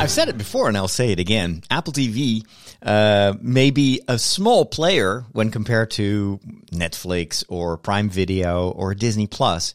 I've 0.00 0.10
said 0.10 0.28
it 0.28 0.38
before 0.38 0.68
and 0.68 0.76
I'll 0.76 0.88
say 0.88 1.12
it 1.12 1.20
again. 1.20 1.62
Apple 1.70 1.92
TV 1.92 2.42
uh, 2.82 3.34
may 3.42 3.70
be 3.70 4.00
a 4.08 4.18
small 4.18 4.64
player 4.64 5.26
when 5.32 5.50
compared 5.50 5.90
to 5.92 6.40
Netflix 6.72 7.44
or 7.48 7.76
Prime 7.76 8.08
Video 8.08 8.70
or 8.70 8.94
Disney 8.94 9.26
Plus, 9.26 9.74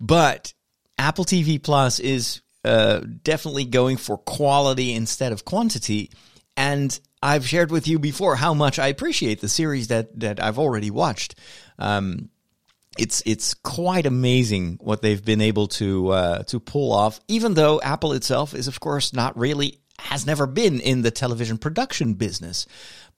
but 0.00 0.52
Apple 0.98 1.24
TV 1.24 1.62
Plus 1.62 1.98
is 1.98 2.42
uh, 2.64 3.00
definitely 3.22 3.64
going 3.64 3.96
for 3.96 4.18
quality 4.18 4.92
instead 4.92 5.32
of 5.32 5.44
quantity. 5.44 6.10
And 6.56 6.98
I've 7.22 7.46
shared 7.46 7.70
with 7.70 7.88
you 7.88 7.98
before 7.98 8.36
how 8.36 8.54
much 8.54 8.78
I 8.78 8.88
appreciate 8.88 9.40
the 9.40 9.48
series 9.48 9.88
that 9.88 10.20
that 10.20 10.42
I've 10.42 10.58
already 10.58 10.90
watched. 10.90 11.34
Um, 11.78 12.30
it's 12.96 13.22
it's 13.26 13.54
quite 13.54 14.06
amazing 14.06 14.78
what 14.80 15.02
they've 15.02 15.24
been 15.24 15.40
able 15.40 15.68
to 15.68 16.10
uh, 16.10 16.42
to 16.44 16.60
pull 16.60 16.92
off. 16.92 17.20
Even 17.28 17.54
though 17.54 17.80
Apple 17.80 18.12
itself 18.12 18.54
is, 18.54 18.68
of 18.68 18.80
course, 18.80 19.12
not 19.12 19.36
really 19.36 19.80
has 19.98 20.26
never 20.26 20.46
been 20.46 20.80
in 20.80 21.02
the 21.02 21.10
television 21.10 21.56
production 21.58 22.14
business, 22.14 22.66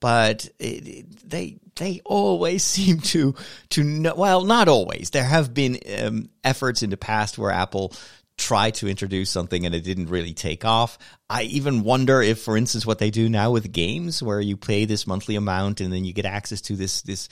but 0.01 0.49
it, 0.59 1.29
they 1.29 1.59
they 1.77 2.01
always 2.05 2.63
seem 2.65 3.01
to 3.01 3.35
to 3.71 3.85
know. 3.85 4.15
Well, 4.15 4.45
not 4.45 4.69
always. 4.69 5.11
There 5.11 5.25
have 5.25 5.55
been 5.55 5.79
um, 6.01 6.31
efforts 6.45 6.83
in 6.83 6.91
the 6.91 6.97
past 6.97 7.39
where 7.39 7.51
Apple 7.51 7.93
tried 8.39 8.75
to 8.75 8.89
introduce 8.89 9.31
something 9.31 9.65
and 9.65 9.75
it 9.75 9.83
didn't 9.83 10.11
really 10.11 10.35
take 10.35 10.65
off. 10.65 10.99
I 11.29 11.45
even 11.45 11.83
wonder 11.83 12.21
if, 12.21 12.43
for 12.43 12.57
instance, 12.57 12.85
what 12.85 12.99
they 12.99 13.11
do 13.11 13.29
now 13.29 13.51
with 13.51 13.73
games, 13.73 14.23
where 14.23 14.41
you 14.41 14.57
pay 14.57 14.85
this 14.85 15.07
monthly 15.07 15.37
amount 15.37 15.81
and 15.81 15.93
then 15.93 16.05
you 16.05 16.13
get 16.13 16.27
access 16.27 16.61
to 16.63 16.77
this 16.77 17.03
this 17.03 17.29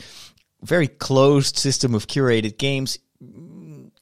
very 0.63 0.89
closed 0.89 1.59
system 1.59 1.95
of 1.95 2.07
curated 2.07 2.57
games, 2.57 2.99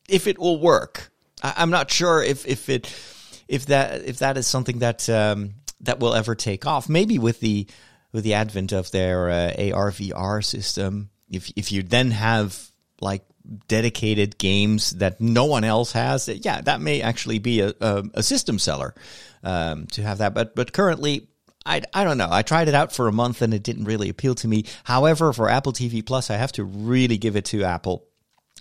if 0.09 0.26
it 0.26 0.38
will 0.38 0.61
work. 0.61 1.11
I, 1.42 1.54
I'm 1.57 1.71
not 1.71 1.90
sure 1.90 2.23
if 2.23 2.47
if 2.47 2.69
it 2.69 2.87
if 3.49 3.66
that 3.66 4.04
if 4.04 4.19
that 4.19 4.37
is 4.37 4.47
something 4.47 4.78
that 4.78 5.09
um, 5.11 5.54
that 5.81 6.00
will 6.00 6.14
ever 6.14 6.35
take 6.35 6.66
off. 6.66 6.88
Maybe 6.88 7.19
with 7.19 7.40
the 7.40 7.66
with 8.12 8.25
the 8.25 8.35
advent 8.35 8.73
of 8.73 8.90
their 8.90 9.31
uh, 9.31 9.73
AR 9.73 9.90
VR 9.90 10.45
system, 10.45 11.11
if 11.31 11.50
if 11.57 11.73
you 11.73 11.83
then 11.83 12.11
have 12.11 12.71
like 13.00 13.25
dedicated 13.66 14.38
games 14.38 14.90
that 14.92 15.21
no 15.21 15.47
one 15.47 15.64
else 15.64 15.92
has, 15.92 16.28
yeah, 16.28 16.61
that 16.61 16.81
may 16.81 17.02
actually 17.02 17.38
be 17.38 17.61
a 17.61 17.73
a, 17.81 18.04
a 18.14 18.23
system 18.23 18.59
seller 18.59 18.95
um, 19.42 19.87
to 19.88 20.02
have 20.02 20.19
that. 20.19 20.35
But 20.35 20.54
but 20.54 20.73
currently. 20.73 21.28
I, 21.64 21.81
I 21.95 22.02
don't 22.02 22.19
know. 22.19 22.26
I 22.28 22.42
tried 22.42 22.66
it 22.66 22.75
out 22.75 22.92
for 22.92 23.07
a 23.07 23.12
month 23.12 23.40
and 23.40 23.54
it 23.54 23.62
didn't 23.62 23.85
really 23.85 24.09
appeal 24.09 24.35
to 24.35 24.49
me. 24.49 24.64
However, 24.83 25.33
for 25.33 25.49
Apple 25.49 25.73
TV 25.73 26.04
Plus, 26.04 26.28
I 26.28 26.35
have 26.35 26.50
to 26.54 26.64
really 26.64 27.19
give 27.19 27.37
it 27.37 27.45
to 27.45 27.62
Apple. 27.62 28.04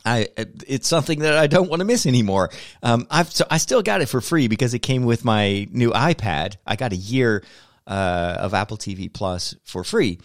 I 0.05 0.27
it's 0.67 0.87
something 0.87 1.19
that 1.19 1.37
I 1.37 1.47
don't 1.47 1.69
want 1.69 1.79
to 1.79 1.85
miss 1.85 2.05
anymore. 2.05 2.49
Um, 2.81 3.07
I've 3.09 3.31
so 3.31 3.45
I 3.49 3.57
still 3.57 3.81
got 3.81 4.01
it 4.01 4.07
for 4.07 4.21
free 4.21 4.47
because 4.47 4.73
it 4.73 4.79
came 4.79 5.03
with 5.03 5.23
my 5.23 5.67
new 5.71 5.91
iPad. 5.91 6.57
I 6.65 6.75
got 6.75 6.93
a 6.93 6.95
year 6.95 7.43
uh, 7.87 8.37
of 8.39 8.53
Apple 8.53 8.77
TV 8.77 9.11
Plus 9.11 9.55
for 9.63 9.83
free, 9.83 10.19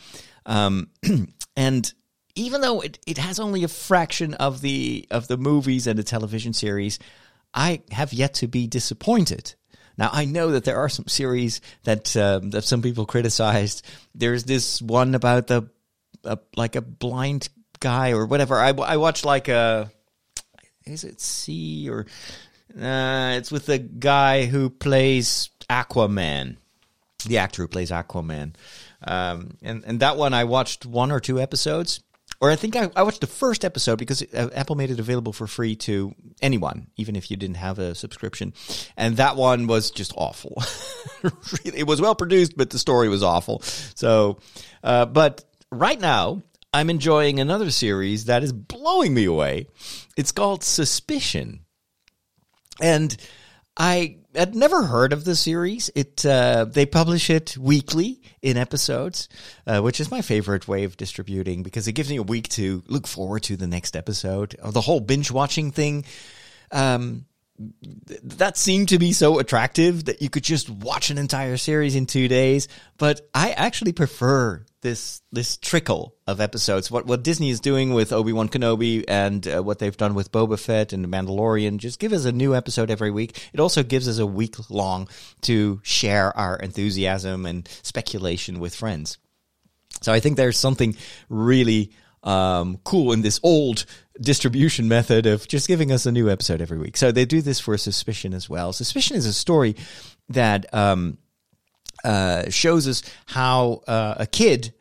um, 0.45 0.89
and 1.57 1.93
even 2.35 2.61
though 2.61 2.81
it, 2.81 2.99
it 3.07 3.19
has 3.19 3.41
only 3.41 3.65
a 3.65 3.69
fraction 3.69 4.35
of 4.35 4.61
the 4.61 5.07
of 5.11 5.27
the 5.29 5.37
movies 5.37 5.87
and 5.87 5.99
the 5.99 6.05
television 6.05 6.53
series, 6.53 6.99
I 7.53 7.83
have 7.91 8.13
yet 8.13 8.35
to 8.35 8.47
be 8.47 8.67
disappointed. 8.67 9.55
Now 9.99 10.11
I 10.13 10.27
know 10.27 10.53
that 10.53 10.65
there 10.65 10.77
are 10.77 10.91
some 10.91 11.07
series 11.07 11.61
that 11.85 12.17
um, 12.17 12.51
that 12.51 12.65
some 12.65 12.83
people 12.83 13.07
criticized. 13.07 13.85
There's 14.15 14.45
this 14.45 14.81
one 14.83 15.15
about 15.15 15.47
the 15.47 15.71
uh, 16.25 16.37
like 16.55 16.77
a 16.77 16.83
blind 16.83 17.49
guy 17.81 18.13
or 18.13 18.27
whatever. 18.27 18.61
I 18.61 18.71
I 18.71 18.99
watched 18.99 19.25
like 19.25 19.49
a 19.49 19.91
is 20.85 21.05
it 21.05 21.21
See 21.21 21.89
or 21.89 22.07
uh, 22.79 23.35
it's 23.39 23.51
with 23.51 23.67
the 23.67 23.79
guy 23.79 24.45
who 24.45 24.69
plays 24.69 25.49
Aquaman, 25.71 26.57
the 27.25 27.39
actor 27.39 27.63
who 27.63 27.69
plays 27.69 27.91
Aquaman, 27.91 28.55
um, 29.03 29.57
and 29.63 29.85
and 29.85 30.01
that 30.01 30.17
one 30.17 30.35
I 30.35 30.45
watched 30.45 30.87
one 30.87 31.11
or 31.11 31.21
two 31.21 31.41
episodes. 31.41 32.01
Or 32.39 32.51
I 32.51 32.57
think 32.57 32.77
I, 32.77 32.91
I 32.95 33.03
watched 33.03 33.23
the 33.23 33.27
first 33.27 33.65
episode 33.65 33.99
because 33.99 34.23
uh, 34.35 34.51
Apple 34.55 34.77
made 34.77 34.91
it 34.91 35.01
available 35.01 35.33
for 35.33 35.47
free 35.47 35.75
to 35.77 36.15
anyone, 36.43 36.89
even 36.97 37.17
if 37.17 37.31
you 37.31 37.37
didn't 37.39 37.57
have 37.57 37.79
a 37.79 37.95
subscription. 37.95 38.53
And 38.95 39.17
that 39.17 39.37
one 39.37 39.67
was 39.67 39.91
just 39.91 40.13
awful. 40.17 40.63
it 41.65 41.87
was 41.87 42.01
well 42.01 42.15
produced, 42.15 42.55
but 42.55 42.69
the 42.69 42.79
story 42.79 43.09
was 43.09 43.23
awful. 43.23 43.63
So, 43.63 44.39
uh, 44.85 45.07
but 45.07 45.45
right 45.73 45.99
now, 45.99 46.43
I'm 46.75 46.91
enjoying 46.91 47.41
another 47.41 47.71
series 47.71 48.27
that 48.27 48.43
is 48.43 48.53
blowing 48.53 49.15
me 49.15 49.25
away. 49.25 49.69
It's 50.17 50.33
called 50.33 50.63
Suspicion. 50.63 51.61
And 52.83 53.17
I 53.79 54.19
had 54.37 54.55
never 54.55 54.85
heard 54.85 55.13
of 55.13 55.25
the 55.25 55.35
series. 55.35 55.91
It 55.95 56.25
uh, 56.25 56.67
they 56.67 56.87
publish 56.87 57.31
it 57.31 57.57
weekly 57.57 58.21
in 58.43 58.57
episodes, 58.57 59.29
uh, 59.67 59.81
which 59.81 60.01
is 60.01 60.11
my 60.11 60.23
favorite 60.23 60.69
way 60.69 60.85
of 60.85 60.97
distributing 60.97 61.63
because 61.63 61.89
it 61.89 61.93
gives 61.93 62.11
me 62.11 62.17
a 62.17 62.23
week 62.23 62.49
to 62.51 62.83
look 62.87 63.07
forward 63.07 63.43
to 63.45 63.57
the 63.57 63.67
next 63.67 63.97
episode. 63.97 64.57
The 64.63 64.81
whole 64.81 65.01
binge 65.01 65.31
watching 65.31 65.71
thing. 65.71 66.05
Um, 66.71 67.27
that 68.23 68.57
seemed 68.59 68.91
to 68.91 68.99
be 68.99 69.13
so 69.13 69.39
attractive 69.39 70.07
that 70.07 70.21
you 70.21 70.29
could 70.29 70.45
just 70.45 70.69
watch 70.69 71.11
an 71.11 71.19
entire 71.19 71.57
series 71.57 71.97
in 71.97 72.07
two 72.07 72.29
days. 72.29 72.69
But 72.99 73.29
I 73.33 73.53
actually 73.53 73.93
prefer 73.93 74.65
this 74.87 75.21
this 75.33 75.57
trickle 75.57 76.15
of 76.29 76.41
episodes. 76.41 76.93
What 76.93 77.07
what 77.07 77.25
Disney 77.25 77.51
is 77.51 77.59
doing 77.59 77.93
with 77.93 78.13
Obi 78.13 78.33
Wan 78.33 78.49
Kenobi 78.49 79.05
and 79.09 79.47
uh, 79.49 79.61
what 79.61 79.81
they've 79.81 79.97
done 79.97 80.15
with 80.15 80.31
Boba 80.31 80.59
Fett 80.59 80.93
and 80.93 81.03
The 81.03 81.09
Mandalorian, 81.09 81.79
just 81.79 81.99
give 81.99 82.13
us 82.13 82.25
a 82.25 82.31
new 82.31 82.55
episode 82.55 82.89
every 82.89 83.11
week. 83.11 83.51
It 83.53 83.59
also 83.59 83.83
gives 83.83 84.07
us 84.07 84.19
a 84.19 84.27
week 84.27 84.71
long 84.71 85.09
to 85.43 85.81
share 85.83 86.37
our 86.39 86.57
enthusiasm 86.57 87.47
and 87.47 87.69
speculation 87.83 88.61
with 88.61 88.77
friends. 88.77 89.19
So 90.03 90.13
I 90.13 90.21
think 90.21 90.37
there's 90.37 90.59
something 90.59 90.97
really 91.29 91.91
um, 92.23 92.79
cool 92.85 93.13
in 93.13 93.23
this 93.23 93.41
old 93.43 93.87
distribution 94.21 94.87
method 94.87 95.27
of 95.27 95.49
just 95.49 95.67
giving 95.67 95.91
us 95.91 96.07
a 96.07 96.13
new 96.13 96.31
episode 96.31 96.63
every 96.63 96.79
week. 96.79 96.97
So 96.97 97.11
they 97.11 97.25
do 97.25 97.43
this 97.43 97.59
for 97.59 97.77
Suspicion 97.77 98.35
as 98.35 98.49
well. 98.49 98.73
Suspicion 98.73 99.17
is 99.17 99.27
a 99.27 99.33
story 99.33 99.75
that 100.29 100.73
um, 100.73 101.19
uh, 102.07 102.49
shows 102.51 102.87
us 102.87 103.03
how 103.27 103.83
uh, 103.89 104.15
a 104.19 104.27
kid 104.27 104.73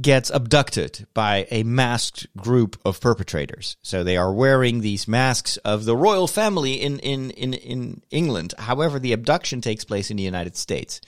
gets 0.00 0.30
abducted 0.30 1.06
by 1.14 1.46
a 1.50 1.62
masked 1.62 2.26
group 2.36 2.78
of 2.84 3.00
perpetrators. 3.00 3.76
So 3.82 4.04
they 4.04 4.16
are 4.16 4.32
wearing 4.32 4.80
these 4.80 5.08
masks 5.08 5.56
of 5.58 5.86
the 5.86 5.96
royal 5.96 6.28
family 6.28 6.74
in, 6.74 6.98
in, 7.00 7.30
in, 7.30 7.54
in 7.54 8.02
England. 8.10 8.54
However, 8.58 8.98
the 8.98 9.12
abduction 9.12 9.60
takes 9.60 9.84
place 9.84 10.10
in 10.10 10.16
the 10.16 10.22
United 10.22 10.56
States. 10.56 11.00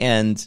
And 0.00 0.46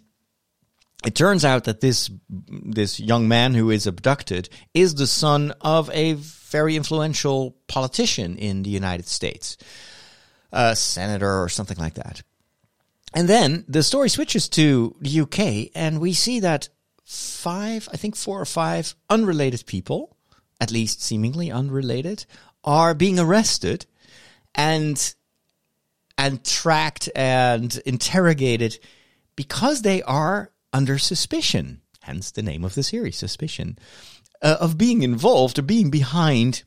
it 1.05 1.15
turns 1.15 1.43
out 1.43 1.63
that 1.63 1.81
this 1.81 2.12
this 2.29 3.00
young 3.00 3.27
man 3.27 3.55
who 3.55 3.72
is 3.72 3.88
abducted 3.88 4.50
is 4.74 4.93
the 4.93 5.08
son 5.08 5.51
of 5.62 5.89
a 5.93 6.13
very 6.13 6.75
influential 6.75 7.58
politician 7.67 8.38
in 8.38 8.63
the 8.63 8.70
United 8.70 9.08
States, 9.08 9.58
a 10.51 10.75
senator 10.75 11.41
or 11.41 11.50
something 11.50 11.77
like 11.77 11.96
that. 11.96 12.22
And 13.13 13.27
then 13.27 13.65
the 13.68 13.84
story 13.84 14.10
switches 14.10 14.48
to 14.50 14.96
the 15.01 15.22
UK, 15.22 15.72
and 15.75 16.00
we 16.00 16.13
see 16.13 16.39
that 16.39 16.70
five, 17.03 17.89
I 17.91 17.98
think 17.98 18.15
four 18.15 18.39
or 18.39 18.46
five 18.46 18.96
unrelated 19.10 19.65
people, 19.65 20.15
at 20.62 20.72
least 20.72 21.01
seemingly 21.01 21.51
unrelated, 21.51 22.25
are 22.63 22.94
being 22.94 23.20
arrested 23.20 23.86
and 24.56 25.13
and 26.18 26.44
tracked 26.46 27.10
and 27.15 27.82
interrogated 27.86 28.77
because 29.36 29.82
they 29.82 30.03
are 30.03 30.51
under 30.72 30.98
suspicion, 30.98 31.82
hence 32.01 32.32
the 32.32 32.44
name 32.44 32.63
of 32.63 32.75
the 32.75 32.84
series, 32.84 33.18
Suspicion, 33.18 33.77
uh, 34.41 34.58
of 34.60 34.77
being 34.77 35.01
involved 35.01 35.58
or 35.58 35.63
being 35.63 35.89
behind 35.89 36.63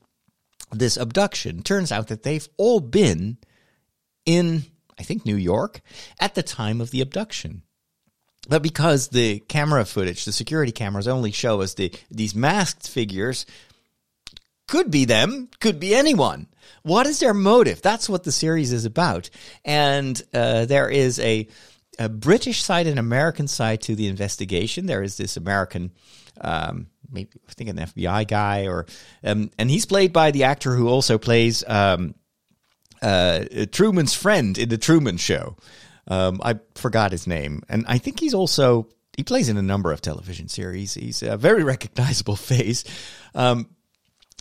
this 0.73 0.97
abduction. 0.97 1.63
Turns 1.63 1.93
out 1.93 2.09
that 2.09 2.23
they've 2.23 2.49
all 2.57 2.81
been 2.81 3.39
in, 4.27 4.65
I 4.99 5.03
think, 5.03 5.25
New 5.25 5.37
York 5.37 5.81
at 6.21 6.35
the 6.35 6.43
time 6.43 6.81
of 6.81 6.91
the 6.91 7.01
abduction. 7.01 7.63
But 8.49 8.63
because 8.63 9.09
the 9.09 9.41
camera 9.41 9.85
footage, 9.85 10.25
the 10.25 10.33
security 10.33 10.73
cameras 10.73 11.09
only 11.09 11.33
show 11.33 11.63
us 11.63 11.75
the 11.75 11.93
these 12.11 12.35
masked 12.35 12.89
figures, 12.89 13.47
could 14.69 14.91
be 14.91 15.05
them, 15.05 15.49
could 15.61 15.81
be 15.81 15.95
anyone. 15.95 16.49
What 16.83 17.07
is 17.07 17.21
their 17.21 17.35
motive? 17.35 17.81
That's 17.83 18.09
what 18.09 18.25
the 18.25 18.33
series 18.33 18.73
is 18.73 18.85
about. 18.85 19.31
And 19.65 20.21
uh, 20.33 20.66
there 20.66 20.90
is 20.90 21.18
a 21.21 21.49
a 21.99 22.09
British 22.09 22.62
side 22.62 22.87
and 22.87 22.99
American 22.99 23.47
side 23.47 23.81
to 23.83 23.95
the 23.95 24.09
investigation. 24.09 24.87
There 24.87 25.03
is 25.03 25.16
this 25.16 25.37
American, 25.37 25.92
um, 26.40 26.88
maybe 27.11 27.31
I 27.49 27.53
think 27.53 27.71
an 27.71 27.77
FBI 27.77 28.27
guy, 28.27 28.66
or 28.66 28.87
um, 29.23 29.51
and 29.59 29.71
he's 29.71 29.87
played 29.87 30.12
by 30.12 30.31
the 30.31 30.45
actor 30.45 30.75
who 30.75 30.88
also 30.88 31.18
plays 31.18 31.62
um, 31.66 32.14
uh, 33.05 33.67
Truman's 33.71 34.14
friend 34.14 34.57
in 34.59 34.69
the 34.69 34.79
Truman 34.79 35.19
Show. 35.19 35.57
Um, 36.09 36.40
I 36.43 36.59
forgot 36.75 37.12
his 37.12 37.27
name, 37.27 37.62
and 37.69 37.85
I 37.87 37.99
think 37.99 38.21
he's 38.21 38.35
also 38.35 38.88
he 39.17 39.23
plays 39.23 39.49
in 39.49 39.57
a 39.57 39.62
number 39.62 39.93
of 39.93 40.01
television 40.01 40.49
series. 40.49 40.95
He's 40.95 41.23
a 41.23 41.37
very 41.37 41.64
recognizable 41.75 42.37
face. 42.37 42.85
Um, 43.35 43.69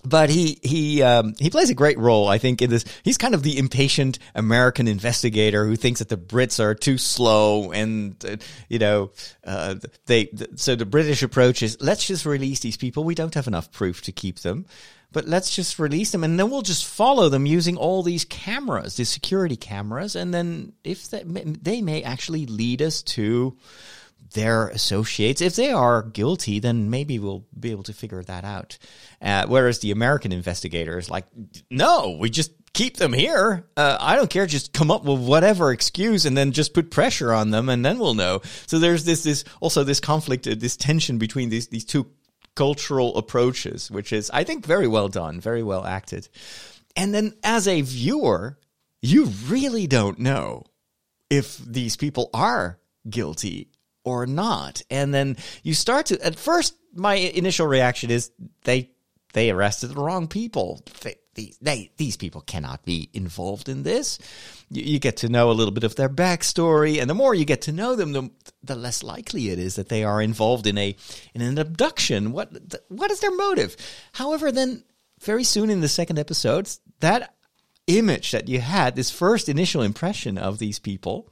but 0.06 0.30
he 0.30 0.60
he 0.62 1.02
um, 1.02 1.34
he 1.39 1.49
plays 1.49 1.69
a 1.69 1.73
great 1.73 1.97
role, 1.97 2.28
I 2.28 2.38
think. 2.38 2.62
In 2.62 2.69
this, 2.69 2.84
he's 3.04 3.17
kind 3.17 3.34
of 3.34 3.43
the 3.43 3.58
impatient 3.58 4.19
American 4.36 4.88
investigator 4.88 5.65
who 5.65 5.76
thinks 5.76 5.99
that 5.99 6.10
the 6.10 6.17
Brits 6.17 6.60
are 6.60 6.76
too 6.76 6.97
slow, 6.97 7.71
and 7.71 8.15
uh, 8.26 8.36
you 8.67 8.80
know, 8.80 9.12
uh, 9.45 9.76
they. 10.06 10.30
So 10.56 10.76
the 10.76 10.86
British 10.86 11.23
approach 11.23 11.63
is 11.63 11.78
let's 11.80 12.06
just 12.06 12.26
release 12.26 12.60
these 12.60 12.78
people. 12.78 13.04
We 13.04 13.15
don't 13.15 13.34
have 13.36 13.47
enough 13.47 13.71
proof 13.71 14.02
to 14.02 14.12
keep 14.12 14.39
them, 14.39 14.65
but 15.13 15.28
let's 15.28 15.56
just 15.56 15.80
release 15.80 16.12
them, 16.12 16.23
and 16.23 16.39
then 16.39 16.49
we'll 16.49 16.62
just 16.62 16.86
follow 16.86 17.30
them 17.30 17.45
using 17.45 17.78
all 17.78 18.04
these 18.04 18.26
cameras, 18.26 18.95
these 18.95 19.10
security 19.10 19.56
cameras, 19.56 20.15
and 20.15 20.34
then 20.34 20.73
if 20.84 21.10
they, 21.10 21.23
they 21.23 21.82
may 21.82 22.04
actually 22.04 22.45
lead 22.45 22.82
us 22.82 23.02
to 23.04 23.56
their 24.34 24.67
associates. 24.69 25.41
If 25.41 25.56
they 25.56 25.71
are 25.71 26.02
guilty, 26.02 26.60
then 26.60 26.89
maybe 26.89 27.19
we'll 27.19 27.45
be 27.58 27.71
able 27.71 27.84
to 27.84 27.93
figure 27.93 28.23
that 28.23 28.43
out. 28.43 28.78
Uh, 29.21 29.45
whereas 29.47 29.80
the 29.80 29.91
American 29.91 30.32
investigator 30.32 30.97
is 30.97 31.10
like, 31.10 31.26
no, 31.69 32.17
we 32.19 32.30
just 32.30 32.52
keep 32.73 32.97
them 32.97 33.13
here. 33.13 33.65
Uh, 33.78 33.97
I 33.99 34.15
don't 34.15 34.30
care. 34.30 34.47
Just 34.47 34.73
come 34.73 34.91
up 34.91 35.06
with 35.06 35.19
whatever 35.19 35.71
excuse 35.71 36.26
and 36.26 36.36
then 36.36 36.52
just 36.52 36.73
put 36.73 36.91
pressure 36.91 37.32
on 37.32 37.52
them 37.52 37.69
and 37.69 37.86
then 37.86 37.99
we'll 37.99 38.15
know. 38.15 38.41
So 38.65 38.80
there's 38.80 39.06
this, 39.06 39.23
this, 39.23 39.43
also 39.62 39.84
this 39.84 39.99
conflict, 39.99 40.47
uh, 40.47 40.56
this 40.58 40.76
tension 40.76 41.19
between 41.19 41.49
these, 41.49 41.67
these 41.67 41.86
two 41.86 42.08
cultural 42.55 43.15
approaches, 43.17 43.89
which 43.89 44.13
is, 44.13 44.29
I 44.31 44.43
think, 44.43 44.65
very 44.65 44.87
well 44.87 45.09
done, 45.09 45.39
very 45.39 45.63
well 45.63 45.85
acted. 45.85 46.27
And 46.95 47.13
then 47.13 47.33
as 47.43 47.67
a 47.67 47.81
viewer, 47.81 48.59
you 49.01 49.25
really 49.47 49.87
don't 49.87 50.19
know 50.19 50.65
if 51.29 51.57
these 51.57 51.95
people 51.95 52.29
are 52.33 52.79
guilty 53.09 53.69
or 54.03 54.25
not. 54.25 54.81
And 54.89 55.13
then 55.13 55.37
you 55.63 55.73
start 55.73 56.07
to, 56.07 56.25
at 56.25 56.35
first, 56.35 56.75
my 56.93 57.15
initial 57.15 57.65
reaction 57.67 58.11
is 58.11 58.31
they, 58.63 58.91
they 59.33 59.49
arrested 59.49 59.87
the 59.87 60.01
wrong 60.01 60.27
people. 60.27 60.81
They, 61.01 61.15
these, 61.36 61.58
they, 61.62 61.91
these 61.98 62.17
people 62.17 62.41
cannot 62.41 62.86
be 62.86 63.10
involved 63.13 63.69
in 63.69 63.84
this. 63.84 64.19
You, 64.69 64.84
you, 64.84 65.00
get 65.00 65.17
to 65.17 65.30
know 65.30 65.50
a 65.50 65.54
little 65.54 65.74
bit 65.74 65.84
of 65.84 65.96
their 65.96 66.10
backstory, 66.10 67.02
and 67.02 67.10
the 67.10 67.15
more 67.15 67.34
you 67.34 67.46
get 67.46 67.63
to 67.63 67.72
know 67.72 67.96
them, 67.96 68.13
the, 68.13 68.30
the 68.63 68.76
less 68.76 69.04
likely 69.04 69.50
it 69.50 69.60
is 69.60 69.76
that 69.76 69.89
they 69.89 70.04
are 70.04 70.22
involved 70.22 70.67
in 70.67 70.78
a 70.78 70.96
in 71.34 71.41
an 71.41 71.58
abduction. 71.58 72.32
What 72.32 72.52
what 72.89 73.12
is 73.12 73.19
their 73.19 73.36
motive? 73.36 73.76
However, 74.13 74.52
then 74.52 74.84
very 75.22 75.43
soon 75.43 75.69
in 75.69 75.82
the 75.82 75.88
second 75.88 76.19
episode, 76.19 76.69
that 77.00 77.34
image 77.88 78.32
that 78.32 78.48
you 78.48 78.60
had, 78.60 78.96
this 78.96 79.12
first 79.12 79.50
initial 79.50 79.82
impression 79.82 80.38
of 80.38 80.60
these 80.60 80.80
people, 80.80 81.30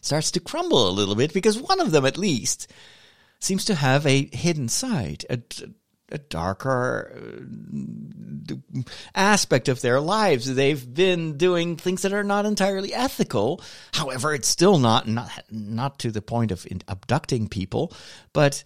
starts 0.00 0.30
to 0.32 0.40
crumble 0.40 0.88
a 0.88 0.90
little 0.90 1.14
bit 1.14 1.32
because 1.32 1.60
one 1.60 1.80
of 1.80 1.90
them, 1.90 2.04
at 2.04 2.18
least, 2.18 2.70
seems 3.38 3.64
to 3.66 3.74
have 3.74 4.06
a 4.06 4.28
hidden 4.34 4.68
side, 4.68 5.24
a, 5.30 5.40
a 6.12 6.18
darker 6.18 7.12
uh, 8.52 8.54
aspect 9.14 9.68
of 9.68 9.80
their 9.80 10.00
lives. 10.00 10.52
They've 10.54 10.94
been 10.94 11.36
doing 11.36 11.76
things 11.76 12.02
that 12.02 12.12
are 12.12 12.24
not 12.24 12.46
entirely 12.46 12.94
ethical. 12.94 13.62
However, 13.92 14.34
it's 14.34 14.48
still 14.48 14.78
not 14.78 15.08
not 15.08 15.30
not 15.50 15.98
to 16.00 16.10
the 16.10 16.22
point 16.22 16.52
of 16.52 16.66
abducting 16.88 17.48
people, 17.48 17.92
but 18.32 18.62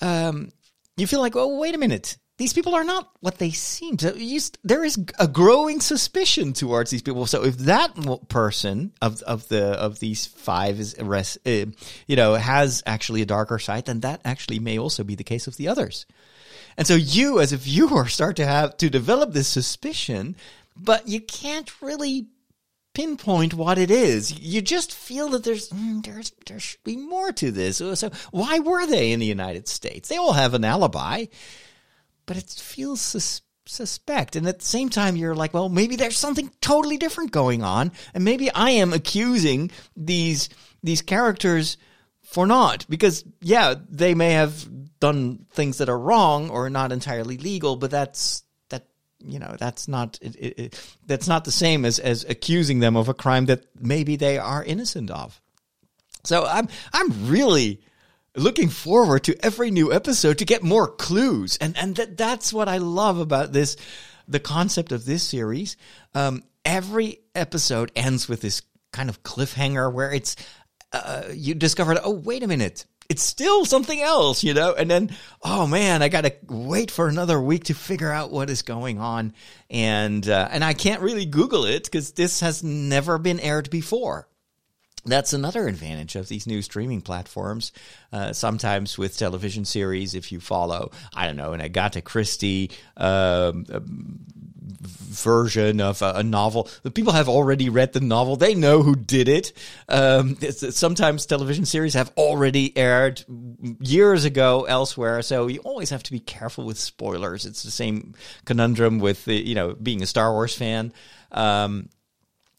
um, 0.00 0.50
you 0.96 1.06
feel 1.06 1.20
like, 1.20 1.34
well, 1.34 1.58
wait 1.58 1.74
a 1.74 1.78
minute 1.78 2.18
these 2.38 2.52
people 2.52 2.74
are 2.74 2.84
not 2.84 3.10
what 3.20 3.38
they 3.38 3.50
seem. 3.50 3.98
So 3.98 4.14
you, 4.14 4.40
there 4.62 4.84
is 4.84 4.96
a 5.18 5.26
growing 5.26 5.80
suspicion 5.80 6.52
towards 6.52 6.90
these 6.90 7.02
people. 7.02 7.26
So 7.26 7.44
if 7.44 7.58
that 7.58 7.94
person 8.28 8.92
of 9.02 9.20
of 9.22 9.48
the 9.48 9.72
of 9.72 9.98
these 9.98 10.24
five 10.24 10.78
is 10.78 10.94
arrest, 10.98 11.38
uh, 11.44 11.66
you 12.06 12.16
know, 12.16 12.34
has 12.34 12.82
actually 12.86 13.22
a 13.22 13.26
darker 13.26 13.58
side, 13.58 13.86
then 13.86 14.00
that 14.00 14.20
actually 14.24 14.60
may 14.60 14.78
also 14.78 15.02
be 15.02 15.16
the 15.16 15.24
case 15.24 15.48
of 15.48 15.56
the 15.56 15.66
others. 15.66 16.06
And 16.78 16.86
so 16.86 16.94
you, 16.94 17.40
as 17.40 17.52
a 17.52 17.58
viewer, 17.58 18.06
start 18.06 18.36
to 18.36 18.46
have 18.46 18.78
to 18.78 18.88
develop 18.88 19.32
this 19.32 19.48
suspicion, 19.48 20.34
but 20.74 21.06
you 21.06 21.20
can't 21.20 21.82
really 21.82 22.28
pinpoint 22.94 23.52
what 23.52 23.76
it 23.76 23.90
is. 23.90 24.40
You 24.40 24.62
just 24.62 24.94
feel 24.94 25.28
that 25.30 25.44
there's 25.44 25.68
mm, 25.68 26.02
there's 26.02 26.32
there 26.46 26.58
should 26.58 26.82
be 26.84 26.96
more 26.96 27.32
to 27.32 27.50
this. 27.50 27.76
So 27.76 28.10
why 28.30 28.60
were 28.60 28.86
they 28.86 29.12
in 29.12 29.20
the 29.20 29.26
United 29.26 29.68
States? 29.68 30.08
They 30.08 30.16
all 30.16 30.32
have 30.32 30.54
an 30.54 30.64
alibi 30.64 31.26
but 32.28 32.36
it 32.36 32.50
feels 32.50 33.00
sus- 33.00 33.40
suspect. 33.66 34.36
And 34.36 34.46
at 34.46 34.60
the 34.60 34.64
same 34.64 34.90
time, 34.90 35.16
you're 35.16 35.34
like, 35.34 35.52
well, 35.52 35.68
maybe 35.68 35.96
there's 35.96 36.16
something 36.16 36.52
totally 36.60 36.98
different 36.98 37.32
going 37.32 37.64
on, 37.64 37.90
and 38.14 38.24
maybe 38.24 38.52
I 38.52 38.70
am 38.70 38.92
accusing 38.92 39.72
these 39.96 40.48
these 40.80 41.02
characters 41.02 41.76
for 42.22 42.46
not 42.46 42.86
because 42.88 43.24
yeah, 43.40 43.74
they 43.88 44.14
may 44.14 44.32
have 44.32 44.77
done 45.00 45.46
things 45.50 45.78
that 45.78 45.88
are 45.88 45.98
wrong 45.98 46.50
or 46.50 46.70
not 46.70 46.92
entirely 46.92 47.38
legal, 47.38 47.76
but 47.76 47.90
that's 47.90 48.42
that 48.68 48.84
you 49.24 49.38
know 49.38 49.56
that's 49.58 49.88
not 49.88 50.18
it, 50.20 50.36
it, 50.36 50.58
it, 50.58 50.96
that's 51.06 51.28
not 51.28 51.44
the 51.44 51.50
same 51.50 51.84
as 51.84 51.98
as 51.98 52.24
accusing 52.24 52.80
them 52.80 52.96
of 52.96 53.08
a 53.08 53.14
crime 53.14 53.46
that 53.46 53.64
maybe 53.80 54.16
they 54.16 54.38
are 54.38 54.64
innocent 54.64 55.10
of. 55.10 55.40
So 56.24 56.44
I'm 56.44 56.68
I'm 56.92 57.28
really 57.28 57.80
looking 58.36 58.68
forward 58.68 59.24
to 59.24 59.36
every 59.44 59.70
new 59.70 59.92
episode 59.92 60.38
to 60.38 60.44
get 60.44 60.62
more 60.62 60.88
clues, 60.88 61.56
and 61.60 61.76
and 61.76 61.96
that 61.96 62.16
that's 62.16 62.52
what 62.52 62.68
I 62.68 62.78
love 62.78 63.18
about 63.18 63.52
this, 63.52 63.76
the 64.26 64.40
concept 64.40 64.92
of 64.92 65.04
this 65.04 65.22
series. 65.22 65.76
Um, 66.14 66.42
every 66.64 67.20
episode 67.34 67.92
ends 67.94 68.28
with 68.28 68.40
this 68.40 68.62
kind 68.92 69.08
of 69.08 69.22
cliffhanger 69.22 69.92
where 69.92 70.12
it's 70.12 70.36
uh, 70.92 71.24
you 71.32 71.54
discovered, 71.54 71.98
oh 72.02 72.12
wait 72.12 72.42
a 72.42 72.48
minute, 72.48 72.86
it's 73.08 73.22
still 73.22 73.64
something 73.64 74.00
else, 74.00 74.44
you 74.44 74.52
know? 74.52 74.74
And 74.74 74.90
then, 74.90 75.16
oh 75.42 75.66
man, 75.66 76.02
I 76.02 76.08
got 76.08 76.24
to 76.24 76.34
wait 76.48 76.90
for 76.90 77.08
another 77.08 77.40
week 77.40 77.64
to 77.64 77.74
figure 77.74 78.12
out 78.12 78.30
what 78.30 78.50
is 78.50 78.62
going 78.62 78.98
on. 78.98 79.32
And, 79.70 80.28
uh, 80.28 80.48
and 80.50 80.62
I 80.62 80.74
can't 80.74 81.00
really 81.00 81.24
Google 81.24 81.64
it 81.64 81.84
because 81.84 82.12
this 82.12 82.40
has 82.40 82.62
never 82.62 83.18
been 83.18 83.40
aired 83.40 83.70
before. 83.70 84.28
That's 85.06 85.32
another 85.32 85.66
advantage 85.68 86.16
of 86.16 86.28
these 86.28 86.46
new 86.46 86.60
streaming 86.60 87.00
platforms. 87.00 87.72
Uh, 88.12 88.34
sometimes 88.34 88.98
with 88.98 89.16
television 89.16 89.64
series, 89.64 90.14
if 90.14 90.30
you 90.32 90.40
follow, 90.40 90.90
I 91.14 91.26
don't 91.26 91.36
know, 91.36 91.54
an 91.54 91.62
Agatha 91.62 92.02
Christie 92.02 92.72
um, 92.96 93.64
version 94.68 95.80
of 95.80 96.02
a, 96.02 96.22
novel. 96.22 96.68
The 96.82 96.90
people 96.90 97.12
have 97.12 97.28
already 97.28 97.68
read 97.68 97.92
the 97.92 98.00
novel; 98.00 98.36
they 98.36 98.54
know 98.54 98.82
who 98.82 98.94
did 98.94 99.28
it. 99.28 99.52
Um, 99.88 100.36
sometimes 100.36 101.26
television 101.26 101.64
series 101.64 101.94
have 101.94 102.12
already 102.16 102.76
aired 102.76 103.24
years 103.80 104.24
ago 104.24 104.64
elsewhere, 104.64 105.22
so 105.22 105.46
you 105.46 105.60
always 105.60 105.90
have 105.90 106.02
to 106.04 106.12
be 106.12 106.20
careful 106.20 106.64
with 106.64 106.78
spoilers. 106.78 107.46
It's 107.46 107.62
the 107.62 107.70
same 107.70 108.14
conundrum 108.44 108.98
with 108.98 109.24
the, 109.24 109.34
you 109.34 109.54
know 109.54 109.74
being 109.74 110.02
a 110.02 110.06
Star 110.06 110.32
Wars 110.32 110.54
fan. 110.54 110.92
Um, 111.32 111.88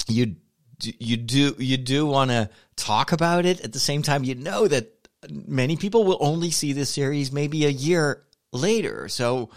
you 0.07 0.35
you 0.81 1.17
do 1.17 1.55
you 1.57 1.77
do 1.77 2.05
want 2.05 2.31
to 2.31 2.49
talk 2.75 3.11
about 3.11 3.45
it 3.45 3.61
at 3.61 3.73
the 3.73 3.79
same 3.79 4.01
time. 4.01 4.23
You 4.23 4.35
know 4.35 4.67
that 4.67 4.91
many 5.29 5.75
people 5.75 6.03
will 6.03 6.17
only 6.19 6.51
see 6.51 6.73
this 6.73 6.89
series 6.89 7.31
maybe 7.31 7.65
a 7.65 7.69
year 7.69 8.23
later, 8.51 9.07
so 9.09 9.49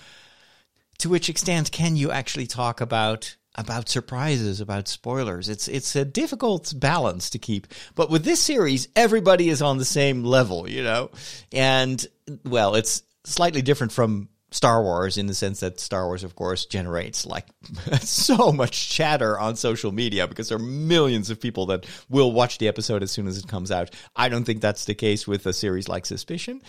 to 1.02 1.08
which 1.08 1.28
extent 1.28 1.72
can 1.72 1.96
you 1.96 2.12
actually 2.12 2.46
talk 2.46 2.80
about 2.80 3.36
about 3.56 3.88
surprises, 3.88 4.60
about 4.60 4.86
spoilers? 4.86 5.48
It's 5.48 5.66
it's 5.66 5.96
a 5.96 6.04
difficult 6.04 6.72
balance 6.76 7.30
to 7.30 7.40
keep. 7.40 7.66
But 7.96 8.08
with 8.08 8.24
this 8.24 8.40
series, 8.40 8.86
everybody 8.94 9.48
is 9.48 9.62
on 9.62 9.78
the 9.78 9.84
same 9.84 10.22
level, 10.22 10.70
you 10.70 10.84
know? 10.84 11.10
And 11.52 12.06
well, 12.44 12.76
it's 12.76 13.02
slightly 13.24 13.62
different 13.62 13.90
from 13.90 14.28
Star 14.52 14.80
Wars 14.80 15.18
in 15.18 15.26
the 15.26 15.34
sense 15.34 15.58
that 15.58 15.80
Star 15.80 16.06
Wars, 16.06 16.22
of 16.22 16.36
course, 16.36 16.66
generates 16.66 17.26
like 17.26 17.48
so 18.00 18.52
much 18.52 18.90
chatter 18.90 19.36
on 19.36 19.56
social 19.56 19.90
media 19.90 20.28
because 20.28 20.50
there 20.50 20.56
are 20.56 20.62
millions 20.62 21.30
of 21.30 21.40
people 21.40 21.66
that 21.66 21.84
will 22.10 22.30
watch 22.30 22.58
the 22.58 22.68
episode 22.68 23.02
as 23.02 23.10
soon 23.10 23.26
as 23.26 23.38
it 23.38 23.48
comes 23.48 23.72
out. 23.72 23.92
I 24.14 24.28
don't 24.28 24.44
think 24.44 24.60
that's 24.60 24.84
the 24.84 24.94
case 24.94 25.26
with 25.26 25.46
a 25.46 25.52
series 25.52 25.88
like 25.88 26.06
Suspicion. 26.06 26.62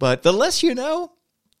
But 0.00 0.24
the 0.24 0.32
less 0.32 0.62
you 0.64 0.74
know, 0.74 1.12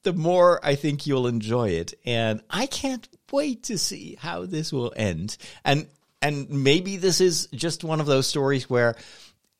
the 0.06 0.12
more 0.12 0.64
I 0.64 0.76
think 0.76 1.04
you'll 1.04 1.26
enjoy 1.26 1.70
it. 1.70 1.92
And 2.04 2.40
I 2.48 2.66
can't 2.66 3.08
wait 3.32 3.64
to 3.64 3.76
see 3.76 4.16
how 4.20 4.46
this 4.46 4.72
will 4.72 4.94
end. 4.96 5.36
And 5.64 5.88
and 6.22 6.48
maybe 6.48 6.96
this 6.96 7.20
is 7.20 7.48
just 7.52 7.82
one 7.82 7.98
of 7.98 8.06
those 8.06 8.28
stories 8.28 8.70
where 8.70 8.94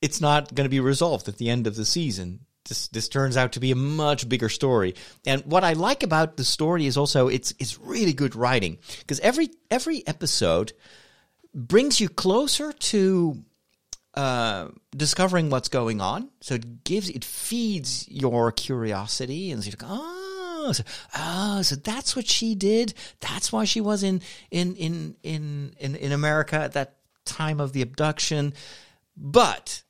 it's 0.01 0.21
not 0.21 0.55
going 0.55 0.65
to 0.65 0.71
be 0.71 0.79
resolved 0.79 1.27
at 1.29 1.39
the 1.39 1.51
end 1.51 1.67
of 1.67 1.75
the 1.75 1.85
season. 1.85 2.47
This 2.69 2.87
this 2.89 3.09
turns 3.09 3.37
out 3.37 3.53
to 3.53 3.61
be 3.61 3.73
a 3.73 3.77
much 3.77 4.29
bigger 4.29 4.49
story. 4.49 4.95
And 5.27 5.45
what 5.47 5.65
I 5.65 5.73
like 5.73 6.05
about 6.05 6.37
the 6.37 6.45
story 6.45 6.87
is 6.87 6.97
also 6.97 7.27
it's 7.27 7.53
it's 7.59 7.81
really 7.81 8.13
good 8.13 8.37
writing 8.37 8.79
because 9.01 9.19
every 9.19 9.51
every 9.69 10.07
episode 10.07 10.75
brings 11.53 12.01
you 12.01 12.09
closer 12.09 12.73
to 12.73 13.43
uh, 14.15 14.69
discovering 14.97 15.51
what's 15.51 15.69
going 15.69 16.01
on. 16.01 16.31
So 16.41 16.55
it 16.55 16.85
gives, 16.85 17.11
it 17.11 17.25
feeds 17.25 18.09
your 18.09 18.51
curiosity, 18.51 19.51
and 19.51 19.63
you're 19.65 19.73
like, 19.79 19.91
oh, 19.91 20.16
oh, 20.67 20.73
so, 20.73 20.85
oh, 21.17 21.63
so 21.63 21.77
that's 21.77 22.17
what 22.17 22.27
she 22.27 22.55
did. 22.55 22.95
That's 23.21 23.53
why 23.53 23.65
she 23.65 23.81
was 23.81 24.03
in 24.03 24.21
in 24.51 24.75
in 24.77 25.17
in 25.23 25.75
in, 25.79 25.97
in 25.97 26.13
America 26.13 26.57
at 26.57 26.73
that 26.73 26.97
time 27.25 27.61
of 27.61 27.73
the 27.73 27.83
abduction. 27.83 28.53
But 29.17 29.83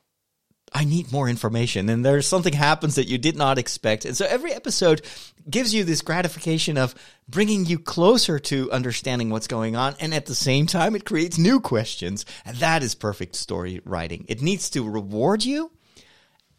I 0.73 0.85
need 0.85 1.13
more 1.13 1.29
information. 1.29 1.89
And 1.89 2.05
there's 2.05 2.27
something 2.27 2.53
happens 2.53 2.97
that 2.97 3.09
you 3.09 3.19
did 3.19 3.37
not 3.37 3.59
expect. 3.59 4.05
And 4.05 4.17
so 4.17 4.27
every 4.27 4.53
episode 4.53 5.03
gives 5.49 5.73
you 5.73 5.85
this 5.85 6.03
gratification 6.03 6.77
of 6.77 6.95
bringing 7.29 7.65
you 7.65 7.79
closer 7.79 8.39
to 8.41 8.71
understanding 8.73 9.31
what's 9.31 9.47
going 9.47 9.77
on. 9.77 9.95
And 10.01 10.13
at 10.13 10.27
the 10.27 10.35
same 10.35 10.67
time, 10.67 10.95
it 10.95 11.05
creates 11.05 11.39
new 11.39 11.61
questions. 11.61 12.27
And 12.45 12.57
that 12.59 12.83
is 12.83 12.95
perfect 12.95 13.37
story 13.37 13.81
writing. 13.85 14.27
It 14.29 14.43
needs 14.43 14.69
to 14.71 14.89
reward 14.89 15.45
you 15.45 15.71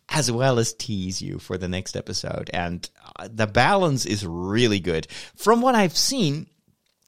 as 0.09 0.31
well 0.31 0.59
as 0.59 0.73
tease 0.73 1.21
you 1.21 1.39
for 1.39 1.57
the 1.57 1.67
next 1.67 1.95
episode. 1.95 2.49
And 2.53 2.89
uh, 3.17 3.27
the 3.31 3.47
balance 3.47 4.05
is 4.05 4.25
really 4.25 4.79
good. 4.79 5.07
From 5.35 5.61
what 5.61 5.75
I've 5.75 5.97
seen 5.97 6.47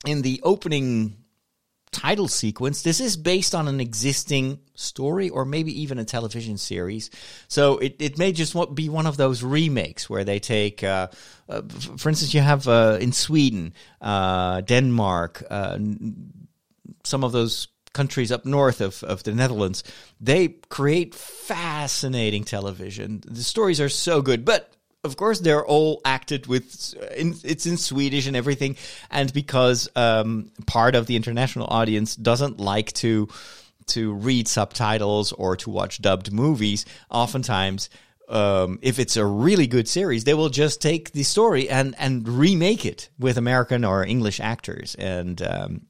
in 0.05 0.21
the 0.21 0.41
opening 0.43 1.15
title 1.91 2.27
sequence, 2.27 2.81
this 2.81 2.99
is 2.99 3.17
based 3.17 3.55
on 3.55 3.67
an 3.67 3.79
existing 3.79 4.59
story 4.75 5.29
or 5.29 5.45
maybe 5.45 5.81
even 5.81 5.97
a 5.97 6.05
television 6.05 6.57
series. 6.57 7.09
So 7.47 7.77
it, 7.77 7.95
it 7.99 8.17
may 8.17 8.31
just 8.31 8.55
be 8.75 8.89
one 8.89 9.07
of 9.07 9.17
those 9.17 9.43
remakes 9.43 10.09
where 10.09 10.23
they 10.23 10.39
take, 10.39 10.83
uh, 10.83 11.07
uh, 11.47 11.61
for 11.97 12.09
instance, 12.09 12.33
you 12.33 12.41
have 12.41 12.67
uh, 12.67 12.97
in 12.99 13.11
Sweden, 13.11 13.73
uh, 14.01 14.61
Denmark, 14.61 15.43
some 17.03 17.23
of 17.23 17.31
those 17.31 17.67
countries 17.93 18.31
up 18.31 18.45
north 18.45 18.81
of, 18.81 19.03
of 19.03 19.23
the 19.23 19.33
Netherlands, 19.33 19.83
they 20.19 20.49
create 20.69 21.15
fascinating 21.15 22.43
television. 22.43 23.21
The 23.25 23.43
stories 23.43 23.81
are 23.81 23.89
so 23.89 24.21
good, 24.21 24.45
but 24.45 24.73
of 25.03 25.15
course 25.17 25.39
they're 25.39 25.65
all 25.65 26.01
acted 26.05 26.47
with 26.47 26.93
in, 27.15 27.35
it's 27.43 27.65
in 27.65 27.77
Swedish 27.77 28.27
and 28.27 28.35
everything, 28.35 28.75
and 29.09 29.31
because 29.33 29.89
um, 29.95 30.51
part 30.65 30.95
of 30.95 31.07
the 31.07 31.15
international 31.15 31.67
audience 31.69 32.15
doesn't 32.15 32.59
like 32.59 32.91
to 32.93 33.29
to 33.87 34.13
read 34.13 34.47
subtitles 34.47 35.31
or 35.31 35.55
to 35.57 35.69
watch 35.69 36.01
dubbed 36.01 36.31
movies, 36.31 36.85
oftentimes 37.09 37.89
um, 38.29 38.77
if 38.81 38.99
it's 38.99 39.17
a 39.17 39.25
really 39.25 39.65
good 39.65 39.87
series, 39.87 40.23
they 40.23 40.35
will 40.35 40.49
just 40.49 40.81
take 40.81 41.11
the 41.11 41.23
story 41.23 41.67
and 41.69 41.95
and 41.97 42.27
remake 42.27 42.85
it 42.85 43.09
with 43.17 43.37
American 43.37 43.83
or 43.83 44.05
English 44.05 44.39
actors, 44.39 44.95
and 44.95 45.41
um, 45.41 45.81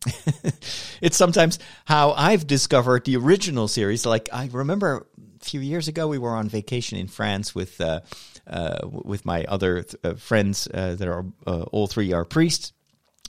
it's 1.01 1.17
sometimes 1.17 1.59
how 1.85 2.13
I've 2.13 2.47
discovered 2.47 3.03
the 3.03 3.17
original 3.17 3.67
series. 3.67 4.05
Like 4.05 4.29
I 4.31 4.49
remember 4.51 5.07
a 5.41 5.43
few 5.43 5.59
years 5.59 5.89
ago, 5.89 6.07
we 6.07 6.17
were 6.17 6.35
on 6.35 6.47
vacation 6.47 6.97
in 6.97 7.07
France 7.07 7.53
with 7.53 7.79
uh, 7.81 7.99
uh, 8.47 8.87
with 8.87 9.25
my 9.25 9.43
other 9.43 9.83
th- 9.83 9.95
uh, 10.03 10.13
friends 10.13 10.67
uh, 10.73 10.95
that 10.95 11.07
are 11.09 11.25
uh, 11.45 11.63
all 11.73 11.87
three 11.87 12.13
are 12.13 12.23
priests, 12.23 12.71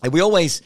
and 0.05 0.13
we 0.13 0.21
always 0.21 0.63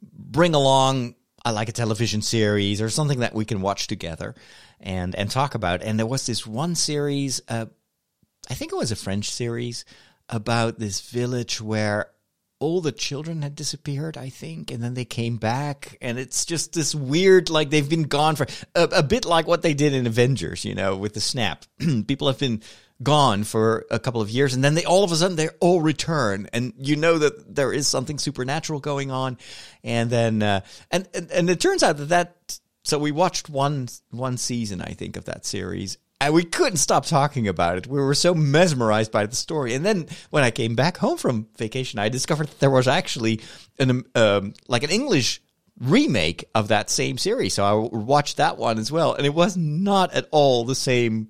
bring 0.00 0.54
along 0.54 1.16
I 1.44 1.50
like 1.50 1.68
a 1.68 1.72
television 1.72 2.22
series 2.22 2.80
or 2.80 2.90
something 2.90 3.20
that 3.20 3.34
we 3.34 3.44
can 3.44 3.60
watch 3.60 3.86
together 3.86 4.34
and 4.80 5.14
and 5.14 5.30
talk 5.30 5.54
about. 5.54 5.82
And 5.82 5.98
there 5.98 6.06
was 6.06 6.26
this 6.26 6.46
one 6.46 6.74
series 6.74 7.40
uh, 7.48 7.66
I 8.48 8.54
think 8.54 8.72
it 8.72 8.76
was 8.76 8.92
a 8.92 8.96
French 8.96 9.30
series 9.30 9.84
about 10.28 10.78
this 10.78 11.00
village 11.00 11.60
where 11.60 12.10
all 12.60 12.80
the 12.80 12.92
children 12.92 13.42
had 13.42 13.54
disappeared, 13.54 14.16
I 14.16 14.30
think, 14.30 14.70
and 14.70 14.82
then 14.82 14.94
they 14.94 15.04
came 15.04 15.36
back, 15.36 15.96
and 16.00 16.18
it's 16.18 16.44
just 16.44 16.72
this 16.72 16.94
weird, 16.94 17.50
like 17.50 17.70
they've 17.70 17.88
been 17.88 18.04
gone 18.04 18.34
for 18.34 18.46
a, 18.74 18.84
a 18.84 19.02
bit 19.02 19.24
like 19.24 19.46
what 19.46 19.62
they 19.62 19.74
did 19.74 19.94
in 19.94 20.06
Avengers, 20.06 20.64
you 20.64 20.74
know, 20.74 20.96
with 20.96 21.14
the 21.14 21.20
snap. 21.20 21.64
People 22.06 22.26
have 22.26 22.38
been 22.38 22.62
gone 23.00 23.44
for 23.44 23.86
a 23.90 23.98
couple 24.00 24.20
of 24.20 24.30
years, 24.30 24.54
and 24.54 24.64
then 24.64 24.74
they 24.74 24.84
all 24.84 25.04
of 25.04 25.12
a 25.12 25.16
sudden 25.16 25.36
they 25.36 25.48
all 25.60 25.80
return, 25.80 26.48
and 26.52 26.72
you 26.78 26.96
know 26.96 27.18
that 27.18 27.54
there 27.54 27.72
is 27.72 27.86
something 27.86 28.18
supernatural 28.18 28.80
going 28.80 29.10
on, 29.10 29.38
and 29.84 30.10
then 30.10 30.42
uh, 30.42 30.60
and, 30.90 31.08
and 31.14 31.30
and 31.30 31.50
it 31.50 31.60
turns 31.60 31.84
out 31.84 31.98
that 31.98 32.06
that 32.06 32.58
so 32.82 32.98
we 32.98 33.12
watched 33.12 33.48
one 33.48 33.88
one 34.10 34.36
season, 34.36 34.80
I 34.80 34.94
think, 34.94 35.16
of 35.16 35.26
that 35.26 35.46
series, 35.46 35.98
and 36.20 36.34
we 36.34 36.44
couldn't 36.44 36.78
stop 36.78 37.06
talking 37.06 37.46
about 37.46 37.78
it. 37.78 37.86
We 37.86 38.00
were 38.00 38.14
so 38.14 38.34
mesmerized 38.34 39.12
by 39.12 39.26
the 39.26 39.36
story. 39.36 39.74
And 39.74 39.84
then 39.84 40.06
when 40.30 40.42
I 40.42 40.50
came 40.50 40.74
back 40.74 40.96
home 40.96 41.16
from 41.16 41.48
vacation, 41.56 41.98
I 41.98 42.08
discovered 42.08 42.48
that 42.48 42.58
there 42.58 42.70
was 42.70 42.88
actually 42.88 43.40
an 43.78 44.04
um, 44.14 44.54
like 44.66 44.82
an 44.82 44.90
English 44.90 45.40
remake 45.78 46.44
of 46.54 46.68
that 46.68 46.90
same 46.90 47.18
series. 47.18 47.54
So 47.54 47.64
I 47.64 47.96
watched 47.96 48.38
that 48.38 48.58
one 48.58 48.78
as 48.78 48.90
well, 48.90 49.14
and 49.14 49.26
it 49.26 49.34
was 49.34 49.56
not 49.56 50.12
at 50.12 50.26
all 50.32 50.64
the 50.64 50.74
same 50.74 51.28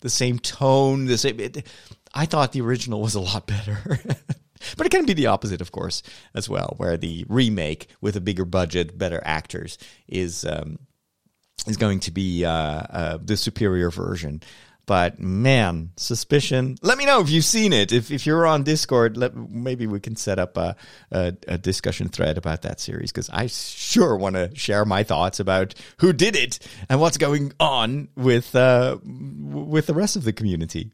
the 0.00 0.10
same 0.10 0.38
tone. 0.38 1.04
The 1.06 1.18
same. 1.18 1.38
It, 1.40 1.66
I 2.14 2.26
thought 2.26 2.52
the 2.52 2.62
original 2.62 3.02
was 3.02 3.14
a 3.14 3.20
lot 3.20 3.46
better. 3.46 3.78
but 4.76 4.86
it 4.86 4.90
can 4.90 5.04
be 5.04 5.14
the 5.14 5.26
opposite, 5.26 5.60
of 5.60 5.72
course, 5.72 6.02
as 6.34 6.48
well, 6.48 6.74
where 6.78 6.96
the 6.96 7.26
remake 7.28 7.88
with 8.00 8.16
a 8.16 8.20
bigger 8.20 8.44
budget, 8.44 8.96
better 8.96 9.20
actors 9.24 9.78
is 10.08 10.44
um, 10.44 10.78
is 11.66 11.76
going 11.76 12.00
to 12.00 12.10
be 12.10 12.44
uh, 12.44 12.50
uh, 12.50 13.18
the 13.22 13.36
superior 13.36 13.90
version. 13.90 14.42
But 14.86 15.18
man, 15.18 15.92
suspicion. 15.96 16.76
Let 16.82 16.98
me 16.98 17.06
know 17.06 17.22
if 17.22 17.30
you've 17.30 17.44
seen 17.44 17.72
it. 17.72 17.90
If 17.90 18.10
if 18.10 18.26
you're 18.26 18.46
on 18.46 18.64
Discord, 18.64 19.16
let, 19.16 19.34
maybe 19.34 19.86
we 19.86 19.98
can 19.98 20.14
set 20.14 20.38
up 20.38 20.58
a, 20.58 20.76
a, 21.10 21.34
a 21.48 21.56
discussion 21.56 22.08
thread 22.08 22.36
about 22.36 22.62
that 22.62 22.80
series 22.80 23.10
because 23.10 23.30
I 23.30 23.46
sure 23.46 24.14
want 24.16 24.36
to 24.36 24.54
share 24.54 24.84
my 24.84 25.02
thoughts 25.02 25.40
about 25.40 25.74
who 25.98 26.12
did 26.12 26.36
it 26.36 26.58
and 26.90 27.00
what's 27.00 27.16
going 27.16 27.54
on 27.58 28.08
with 28.14 28.54
uh, 28.54 28.98
with 29.02 29.86
the 29.86 29.94
rest 29.94 30.16
of 30.16 30.24
the 30.24 30.34
community. 30.34 30.90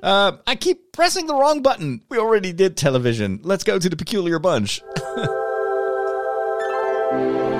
Uh, 0.00 0.36
I 0.46 0.54
keep 0.54 0.92
pressing 0.92 1.26
the 1.26 1.34
wrong 1.34 1.62
button. 1.62 2.02
We 2.08 2.18
already 2.18 2.52
did 2.52 2.76
television. 2.76 3.40
Let's 3.42 3.64
go 3.64 3.80
to 3.80 3.88
the 3.88 3.96
peculiar 3.96 4.38
bunch. 4.38 4.80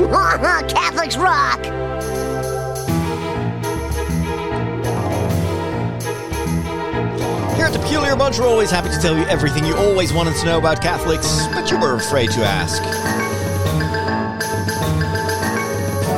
Catholics 0.68 1.16
rock! 1.18 1.62
Here 7.54 7.66
at 7.66 7.72
the 7.72 7.78
Peculiar 7.80 8.16
Bunch, 8.16 8.38
we're 8.38 8.46
always 8.46 8.70
happy 8.70 8.88
to 8.88 8.98
tell 8.98 9.14
you 9.14 9.24
everything 9.24 9.66
you 9.66 9.76
always 9.76 10.14
wanted 10.14 10.36
to 10.36 10.46
know 10.46 10.58
about 10.58 10.80
Catholics, 10.80 11.46
but 11.48 11.70
you 11.70 11.78
were 11.78 11.96
afraid 11.96 12.30
to 12.30 12.40
ask. 12.40 12.82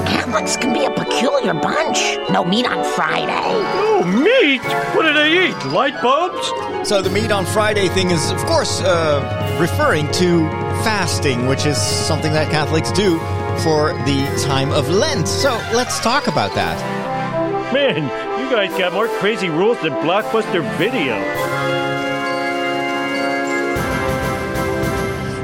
Catholics 0.07 0.57
can 0.57 0.73
be 0.73 0.85
a 0.85 0.91
peculiar 0.91 1.53
bunch. 1.53 2.19
No 2.31 2.45
meat 2.45 2.67
on 2.67 2.85
Friday. 2.95 3.33
Oh, 3.35 4.05
meat! 4.05 4.63
What 4.95 5.03
do 5.03 5.13
they 5.13 5.49
eat? 5.49 5.73
Light 5.73 6.01
bulbs? 6.01 6.89
So 6.89 7.03
the 7.03 7.11
meat 7.11 7.33
on 7.33 7.45
Friday 7.47 7.89
thing 7.89 8.13
is, 8.13 8.31
of 8.31 8.45
course, 8.45 8.81
uh, 8.81 9.59
referring 9.61 10.07
to 10.13 10.49
fasting, 10.85 11.47
which 11.47 11.67
is 11.67 11.77
something 11.77 12.33
that 12.33 12.49
Catholics 12.49 12.93
do 12.93 13.19
for 13.61 13.93
the 14.05 14.43
time 14.45 14.71
of 14.73 14.89
Lent. 14.89 15.29
So 15.29 15.51
let's 15.73 16.01
talk 16.01 16.27
about 16.27 16.55
that. 16.55 17.73
Man, 17.73 18.03
you 18.41 18.51
guys 18.51 18.71
got 18.79 18.93
more 18.93 19.09
crazy 19.19 19.49
rules 19.49 19.81
than 19.81 19.93
Blockbuster 19.95 20.63
Video. 20.79 21.17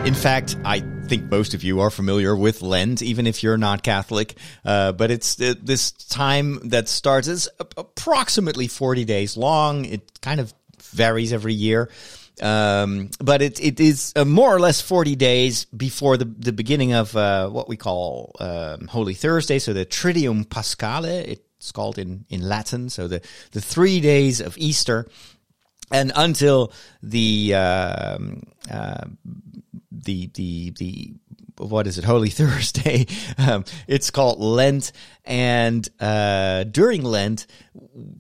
In 0.04 0.14
fact, 0.14 0.56
I 0.64 0.80
think 1.08 1.30
most 1.30 1.54
of 1.54 1.64
you 1.64 1.80
are 1.80 1.90
familiar 1.90 2.36
with 2.36 2.62
Lent, 2.62 3.02
even 3.02 3.26
if 3.26 3.42
you're 3.42 3.58
not 3.58 3.82
Catholic. 3.82 4.36
Uh, 4.64 4.92
but 4.92 5.10
it's 5.10 5.40
uh, 5.40 5.54
this 5.62 5.90
time 5.92 6.68
that 6.68 6.88
starts 6.88 7.28
is 7.28 7.48
approximately 7.58 8.68
40 8.68 9.04
days 9.04 9.36
long. 9.36 9.84
It 9.84 10.20
kind 10.20 10.40
of 10.40 10.52
varies 10.82 11.32
every 11.32 11.54
year. 11.54 11.90
Um, 12.42 13.10
but 13.20 13.42
it, 13.42 13.60
it 13.60 13.80
is 13.80 14.12
uh, 14.16 14.24
more 14.24 14.54
or 14.54 14.60
less 14.60 14.80
40 14.80 15.16
days 15.16 15.64
before 15.66 16.16
the, 16.16 16.24
the 16.24 16.52
beginning 16.52 16.92
of 16.92 17.16
uh, 17.16 17.48
what 17.48 17.68
we 17.68 17.76
call 17.76 18.34
um, 18.40 18.86
Holy 18.88 19.14
Thursday. 19.14 19.58
So 19.58 19.72
the 19.72 19.86
Triduum 19.86 20.46
Paschale, 20.46 21.26
it's 21.26 21.72
called 21.72 21.98
in, 21.98 22.24
in 22.28 22.42
Latin. 22.42 22.88
So 22.90 23.08
the, 23.08 23.20
the 23.52 23.60
three 23.60 24.00
days 24.00 24.40
of 24.40 24.56
Easter. 24.58 25.06
And 25.90 26.12
until 26.14 26.72
the 27.02 27.54
um, 27.54 28.42
uh, 28.70 29.06
the 29.90 30.30
the 30.34 30.70
the 30.78 31.14
what 31.58 31.86
is 31.86 31.98
it 31.98 32.04
holy 32.04 32.30
thursday 32.30 33.06
um, 33.36 33.64
it's 33.86 34.10
called 34.10 34.38
lent 34.38 34.92
and 35.24 35.88
uh, 36.00 36.64
during 36.64 37.02
lent 37.02 37.46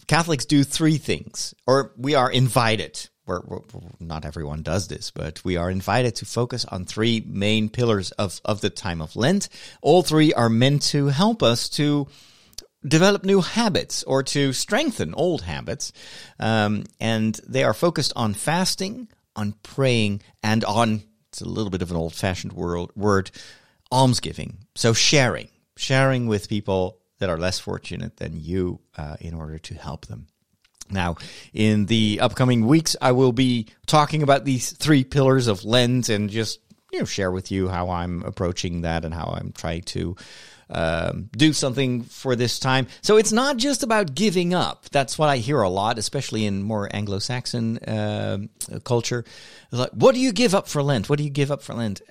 catholics 0.06 0.44
do 0.44 0.64
three 0.64 0.98
things 0.98 1.54
or 1.66 1.92
we 1.96 2.14
are 2.14 2.30
invited 2.30 3.08
we're, 3.28 3.40
we're, 3.46 3.60
not 4.00 4.24
everyone 4.24 4.62
does 4.62 4.88
this 4.88 5.10
but 5.10 5.44
we 5.44 5.56
are 5.56 5.70
invited 5.70 6.14
to 6.16 6.24
focus 6.24 6.64
on 6.64 6.84
three 6.84 7.22
main 7.26 7.68
pillars 7.68 8.10
of, 8.12 8.40
of 8.44 8.60
the 8.60 8.70
time 8.70 9.00
of 9.00 9.14
lent 9.14 9.48
all 9.82 10.02
three 10.02 10.32
are 10.32 10.48
meant 10.48 10.82
to 10.82 11.06
help 11.06 11.42
us 11.42 11.68
to 11.68 12.06
develop 12.86 13.24
new 13.24 13.40
habits 13.40 14.02
or 14.04 14.22
to 14.22 14.52
strengthen 14.52 15.14
old 15.14 15.42
habits 15.42 15.92
um, 16.40 16.84
and 17.00 17.40
they 17.46 17.64
are 17.64 17.74
focused 17.74 18.12
on 18.16 18.34
fasting 18.34 19.08
on 19.36 19.52
praying 19.62 20.20
and 20.42 20.64
on 20.64 21.02
it's 21.28 21.40
a 21.46 21.48
little 21.48 21.70
bit 21.70 21.82
of 21.82 21.90
an 21.90 21.96
old 21.96 22.14
fashioned 22.14 22.52
word, 22.52 23.30
almsgiving. 23.92 24.58
So 24.74 24.92
sharing, 24.92 25.48
sharing 25.76 26.26
with 26.26 26.48
people 26.48 26.98
that 27.18 27.30
are 27.30 27.38
less 27.38 27.58
fortunate 27.58 28.16
than 28.16 28.40
you 28.40 28.80
uh, 28.96 29.16
in 29.20 29.34
order 29.34 29.58
to 29.58 29.74
help 29.74 30.06
them. 30.06 30.26
Now, 30.90 31.16
in 31.52 31.86
the 31.86 32.20
upcoming 32.20 32.66
weeks, 32.66 32.96
I 33.00 33.12
will 33.12 33.32
be 33.32 33.66
talking 33.86 34.22
about 34.22 34.44
these 34.44 34.72
three 34.72 35.04
pillars 35.04 35.46
of 35.46 35.64
Lent 35.64 36.08
and 36.08 36.30
just 36.30 36.60
you 36.92 37.00
know 37.00 37.04
share 37.04 37.30
with 37.30 37.50
you 37.50 37.68
how 37.68 37.90
I'm 37.90 38.22
approaching 38.22 38.82
that 38.82 39.04
and 39.04 39.12
how 39.12 39.34
I'm 39.38 39.52
trying 39.52 39.82
to 39.82 40.16
um, 40.70 41.30
do 41.36 41.52
something 41.52 42.02
for 42.02 42.36
this 42.36 42.58
time. 42.58 42.86
So 43.02 43.16
it's 43.16 43.32
not 43.32 43.56
just 43.56 43.82
about 43.82 44.14
giving 44.14 44.54
up. 44.54 44.88
That's 44.90 45.18
what 45.18 45.28
I 45.28 45.38
hear 45.38 45.62
a 45.62 45.68
lot, 45.68 45.98
especially 45.98 46.44
in 46.44 46.62
more 46.62 46.88
Anglo-Saxon 46.94 47.78
uh, 47.78 48.38
culture. 48.84 49.24
Like, 49.72 49.92
what 49.92 50.14
do 50.14 50.20
you 50.20 50.32
give 50.32 50.54
up 50.54 50.68
for 50.68 50.82
Lent? 50.82 51.08
What 51.08 51.18
do 51.18 51.24
you 51.24 51.30
give 51.30 51.50
up 51.50 51.62
for 51.62 51.74
Lent? 51.74 52.02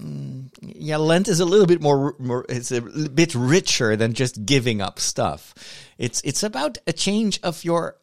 Mm, 0.00 0.50
yeah, 0.60 0.96
Lent 0.96 1.26
is 1.26 1.40
a 1.40 1.44
little 1.44 1.66
bit 1.66 1.82
more, 1.82 2.14
more, 2.20 2.46
it's 2.48 2.70
a 2.70 2.80
bit 2.80 3.34
richer 3.34 3.96
than 3.96 4.12
just 4.14 4.46
giving 4.46 4.80
up 4.80 5.00
stuff. 5.00 5.52
It's, 5.98 6.20
it's 6.20 6.44
about 6.44 6.78
a 6.86 6.92
change 6.92 7.40
of 7.42 7.64
your, 7.64 7.96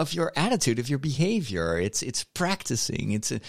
of 0.00 0.14
your 0.14 0.32
attitude, 0.34 0.78
of 0.78 0.88
your 0.88 0.98
behavior. 0.98 1.78
It's, 1.78 2.02
it's 2.02 2.24
practicing. 2.24 3.12
It's 3.12 3.30
a, 3.30 3.40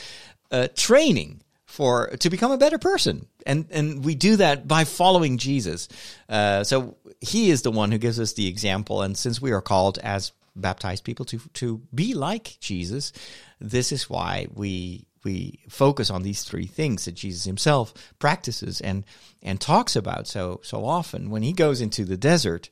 a 0.52 0.68
training 0.68 1.42
for, 1.66 2.08
to 2.20 2.30
become 2.30 2.52
a 2.52 2.58
better 2.58 2.78
person. 2.78 3.28
And, 3.46 3.68
and 3.72 4.04
we 4.04 4.16
do 4.16 4.36
that 4.36 4.68
by 4.68 4.84
following 4.84 5.38
Jesus. 5.38 5.88
Uh, 6.28 6.66
so 6.66 6.98
he 7.22 7.50
is 7.50 7.62
the 7.62 7.72
one 7.72 7.92
who 7.92 7.98
gives 7.98 8.20
us 8.20 8.34
the 8.34 8.48
example. 8.48 9.02
And 9.02 9.18
since 9.18 9.42
we 9.42 9.54
are 9.54 9.62
called 9.62 9.98
as 10.00 10.34
baptized 10.56 11.06
people 11.06 11.24
to, 11.26 11.40
to 11.54 11.82
be 11.96 12.14
like 12.14 12.58
Jesus, 12.60 13.14
this 13.60 13.92
is 13.92 14.10
why 14.10 14.48
we 14.54 15.08
we 15.24 15.60
focus 15.70 16.10
on 16.10 16.24
these 16.24 16.44
three 16.44 16.66
things 16.66 17.06
that 17.06 17.12
Jesus 17.12 17.46
himself 17.46 17.94
practices 18.18 18.82
and 18.82 19.04
and 19.44 19.62
talks 19.62 19.96
about 19.96 20.28
so 20.28 20.60
so 20.64 20.84
often. 20.84 21.30
When 21.30 21.44
he 21.44 21.54
goes 21.54 21.80
into 21.80 22.06
the 22.06 22.18
desert, 22.18 22.72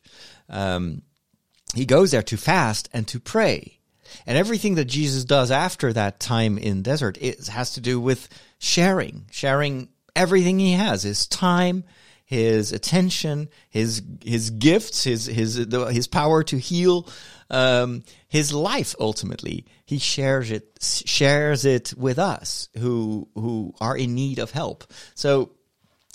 um, 0.49 1.03
he 1.75 1.86
goes 1.86 2.12
there 2.12 2.23
to 2.23 2.38
fast 2.38 2.89
and 2.93 3.08
to 3.08 3.19
pray. 3.19 3.79
And 4.25 4.38
everything 4.38 4.75
that 4.75 4.86
Jesus 4.86 5.23
does 5.23 5.51
after 5.51 5.93
that 5.93 6.19
time 6.19 6.58
in 6.58 6.82
desert 6.82 7.17
has 7.47 7.73
to 7.73 7.82
do 7.82 7.99
with 7.99 8.27
sharing, 8.58 9.27
sharing 9.32 9.89
everything 10.15 10.60
he 10.60 10.73
has, 10.73 11.03
his 11.03 11.27
time, 11.27 11.84
his 12.25 12.71
attention, 12.71 13.49
his 13.69 14.03
his 14.23 14.49
gifts, 14.51 15.03
his 15.03 15.25
his 15.25 15.55
his 15.55 16.08
power 16.08 16.43
to 16.43 16.58
heal, 16.58 17.08
um, 17.49 18.03
his 18.27 18.53
life 18.53 18.95
ultimately. 18.99 19.65
He 19.86 19.97
shares 19.97 20.51
it 20.51 20.77
shares 20.82 21.65
it 21.65 21.93
with 21.97 22.19
us 22.19 22.69
who 22.77 23.27
who 23.36 23.73
are 23.79 23.97
in 23.97 24.13
need 24.15 24.39
of 24.39 24.51
help. 24.51 24.91
So 25.15 25.51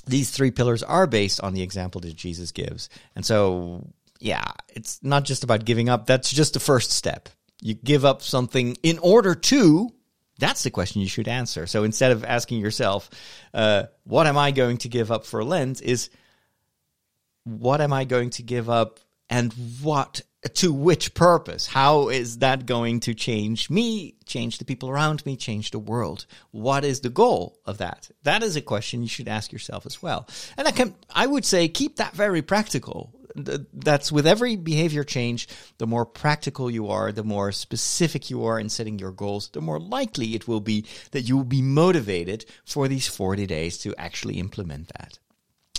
these 0.06 0.30
three 0.30 0.50
pillars 0.50 0.82
are 0.82 1.06
based 1.06 1.40
on 1.40 1.54
the 1.54 1.62
example 1.62 2.00
that 2.02 2.14
Jesus 2.14 2.52
gives. 2.52 2.88
And 3.16 3.24
so 3.24 3.88
yeah, 4.24 4.52
it's 4.68 5.02
not 5.02 5.24
just 5.24 5.44
about 5.44 5.64
giving 5.64 5.88
up. 5.88 6.06
That's 6.06 6.30
just 6.30 6.54
the 6.54 6.60
first 6.60 6.90
step. 6.90 7.28
You 7.60 7.74
give 7.74 8.04
up 8.04 8.22
something 8.22 8.76
in 8.82 8.98
order 8.98 9.34
to 9.34 9.92
that's 10.38 10.64
the 10.64 10.70
question 10.70 11.00
you 11.00 11.08
should 11.08 11.28
answer. 11.28 11.66
So 11.66 11.84
instead 11.84 12.10
of 12.10 12.24
asking 12.24 12.60
yourself, 12.60 13.08
uh, 13.52 13.84
what 14.02 14.26
am 14.26 14.36
I 14.36 14.50
going 14.50 14.78
to 14.78 14.88
give 14.88 15.12
up 15.12 15.26
for 15.26 15.44
Lent, 15.44 15.80
is 15.80 16.10
what 17.44 17.80
am 17.80 17.92
I 17.92 18.04
going 18.04 18.30
to 18.30 18.42
give 18.42 18.68
up 18.68 18.98
and 19.30 19.52
what 19.80 20.22
to 20.54 20.72
which 20.72 21.14
purpose? 21.14 21.66
How 21.66 22.08
is 22.08 22.38
that 22.38 22.66
going 22.66 23.00
to 23.00 23.14
change 23.14 23.70
me, 23.70 24.16
change 24.26 24.58
the 24.58 24.64
people 24.64 24.90
around 24.90 25.24
me, 25.24 25.36
change 25.36 25.70
the 25.70 25.78
world? 25.78 26.26
What 26.50 26.84
is 26.84 27.00
the 27.00 27.10
goal 27.10 27.58
of 27.64 27.78
that? 27.78 28.10
That 28.24 28.42
is 28.42 28.56
a 28.56 28.60
question 28.60 29.02
you 29.02 29.08
should 29.08 29.28
ask 29.28 29.52
yourself 29.52 29.86
as 29.86 30.02
well. 30.02 30.28
And 30.56 30.66
I 30.66 30.72
can, 30.72 30.94
I 31.10 31.26
would 31.26 31.44
say 31.44 31.68
keep 31.68 31.96
that 31.96 32.14
very 32.14 32.42
practical. 32.42 33.13
That's 33.34 34.12
with 34.12 34.26
every 34.26 34.56
behavior 34.56 35.04
change, 35.04 35.48
the 35.78 35.86
more 35.86 36.06
practical 36.06 36.70
you 36.70 36.88
are, 36.88 37.10
the 37.12 37.24
more 37.24 37.52
specific 37.52 38.30
you 38.30 38.44
are 38.44 38.58
in 38.58 38.68
setting 38.68 38.98
your 38.98 39.12
goals, 39.12 39.48
the 39.48 39.60
more 39.60 39.80
likely 39.80 40.34
it 40.34 40.46
will 40.46 40.60
be 40.60 40.84
that 41.10 41.22
you 41.22 41.36
will 41.36 41.44
be 41.44 41.62
motivated 41.62 42.44
for 42.64 42.88
these 42.88 43.08
40 43.08 43.46
days 43.46 43.78
to 43.78 43.94
actually 43.96 44.38
implement 44.38 44.88
that. 44.98 45.18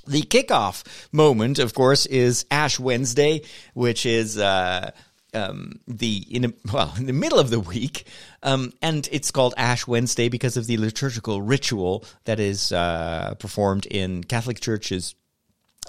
The 0.07 0.21
kickoff 0.21 0.83
moment, 1.11 1.57
of 1.57 1.73
course, 1.73 2.05
is 2.05 2.45
Ash 2.51 2.79
Wednesday, 2.79 3.41
which 3.73 4.05
is 4.05 4.37
uh, 4.37 4.91
um, 5.33 5.79
the 5.87 6.25
in 6.29 6.45
a, 6.45 6.53
well 6.71 6.93
in 6.97 7.07
the 7.07 7.13
middle 7.13 7.39
of 7.39 7.49
the 7.49 7.59
week, 7.59 8.05
um, 8.43 8.71
and 8.81 9.07
it's 9.11 9.31
called 9.31 9.53
Ash 9.57 9.87
Wednesday 9.87 10.29
because 10.29 10.57
of 10.57 10.67
the 10.67 10.77
liturgical 10.77 11.41
ritual 11.41 12.05
that 12.25 12.39
is 12.39 12.71
uh, 12.71 13.33
performed 13.39 13.87
in 13.87 14.23
Catholic 14.23 14.59
churches 14.59 15.15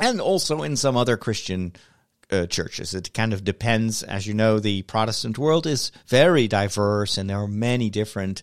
and 0.00 0.20
also 0.20 0.62
in 0.62 0.76
some 0.76 0.96
other 0.96 1.16
Christian 1.16 1.72
uh, 2.30 2.46
churches. 2.46 2.94
It 2.94 3.12
kind 3.14 3.32
of 3.32 3.44
depends, 3.44 4.02
as 4.02 4.26
you 4.26 4.34
know, 4.34 4.58
the 4.58 4.82
Protestant 4.82 5.38
world 5.38 5.66
is 5.66 5.92
very 6.06 6.48
diverse, 6.48 7.18
and 7.18 7.30
there 7.30 7.38
are 7.38 7.48
many 7.48 7.90
different 7.90 8.42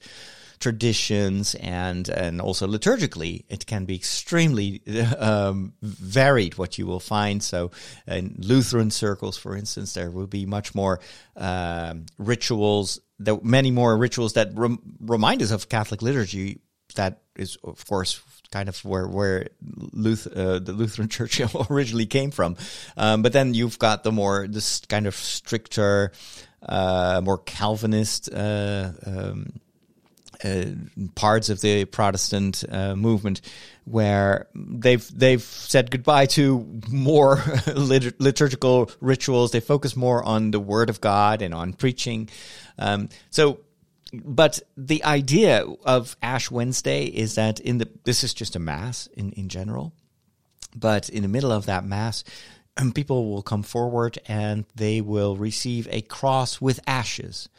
traditions 0.63 1.55
and 1.55 2.07
and 2.07 2.39
also 2.39 2.65
liturgically, 2.65 3.43
it 3.49 3.65
can 3.65 3.83
be 3.83 3.95
extremely 3.95 4.81
um, 5.19 5.73
varied. 5.81 6.57
What 6.57 6.77
you 6.77 6.87
will 6.87 7.01
find. 7.01 7.43
So, 7.43 7.71
in 8.07 8.35
Lutheran 8.39 8.89
circles, 8.89 9.37
for 9.37 9.57
instance, 9.57 9.93
there 9.93 10.09
will 10.09 10.27
be 10.27 10.45
much 10.45 10.73
more 10.73 11.01
um, 11.35 12.05
rituals. 12.17 13.01
There 13.19 13.37
many 13.43 13.71
more 13.71 13.97
rituals 13.97 14.33
that 14.33 14.51
rem- 14.55 14.79
remind 15.01 15.41
us 15.41 15.51
of 15.51 15.67
Catholic 15.67 16.01
liturgy. 16.01 16.61
That 16.95 17.23
is, 17.35 17.57
of 17.63 17.85
course, 17.85 18.21
kind 18.53 18.69
of 18.69 18.77
where 18.85 19.07
where 19.07 19.49
uh, 19.65 20.59
the 20.59 20.73
Lutheran 20.75 21.09
Church 21.17 21.41
originally 21.69 22.05
came 22.05 22.31
from. 22.31 22.55
Um, 22.95 23.23
but 23.23 23.33
then 23.33 23.53
you've 23.53 23.79
got 23.79 24.03
the 24.03 24.11
more 24.11 24.47
this 24.47 24.81
kind 24.81 25.07
of 25.07 25.15
stricter, 25.15 26.11
uh, 26.61 27.19
more 27.23 27.39
Calvinist. 27.39 28.29
Uh, 28.31 28.91
um, 29.05 29.53
uh, 30.43 30.65
parts 31.15 31.47
of 31.49 31.61
the 31.61 31.85
Protestant 31.85 32.65
uh, 32.69 32.97
movement 32.97 33.39
where 33.85 34.47
they've 34.53 35.07
they've 35.17 35.41
said 35.41 35.89
goodbye 35.89 36.25
to 36.25 36.81
more 36.89 37.41
lit- 37.75 38.19
liturgical 38.19 38.91
rituals. 38.99 39.51
They 39.51 39.61
focus 39.61 39.95
more 39.95 40.21
on 40.21 40.51
the 40.51 40.59
Word 40.59 40.89
of 40.89 40.99
God 40.99 41.41
and 41.41 41.53
on 41.53 41.71
preaching. 41.71 42.29
Um, 42.77 43.07
so, 43.29 43.59
but 44.13 44.59
the 44.77 45.03
idea 45.03 45.65
of 45.83 46.15
Ash 46.21 46.51
Wednesday 46.51 47.05
is 47.05 47.35
that 47.35 47.59
in 47.59 47.79
the 47.79 47.89
this 48.03 48.23
is 48.23 48.33
just 48.33 48.55
a 48.55 48.59
mass 48.59 49.07
in 49.15 49.31
in 49.31 49.49
general, 49.49 49.93
but 50.75 51.09
in 51.09 51.23
the 51.23 51.27
middle 51.27 51.51
of 51.51 51.65
that 51.65 51.85
mass. 51.85 52.23
um, 52.77 52.91
People 52.91 53.31
will 53.31 53.41
come 53.41 53.63
forward 53.63 54.19
and 54.27 54.65
they 54.75 55.01
will 55.01 55.35
receive 55.35 55.87
a 55.89 56.01
cross 56.01 56.61
with 56.61 56.79
ashes. 56.85 57.49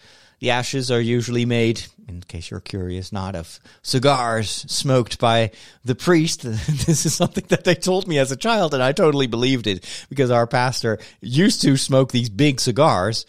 The 0.41 0.51
ashes 0.51 0.91
are 0.91 1.01
usually 1.01 1.47
made, 1.47 1.85
in 2.07 2.21
case 2.21 2.51
you're 2.51 2.61
curious, 2.61 3.13
not 3.13 3.35
of 3.35 3.59
cigars 3.83 4.51
smoked 4.69 5.19
by 5.19 5.53
the 5.85 5.95
priest. 5.95 6.43
this 6.43 7.07
is 7.07 7.15
something 7.15 7.45
that 7.49 7.65
they 7.65 7.75
told 7.75 8.07
me 8.07 8.19
as 8.19 8.31
a 8.31 8.37
child, 8.37 8.75
and 8.75 8.83
I 8.83 8.93
totally 8.93 9.27
believed 9.27 9.67
it 9.67 9.87
because 10.11 10.31
our 10.31 10.47
pastor 10.47 10.99
used 11.21 11.63
to 11.63 11.77
smoke 11.77 12.13
these 12.13 12.29
big 12.29 12.61
cigars. 12.61 13.27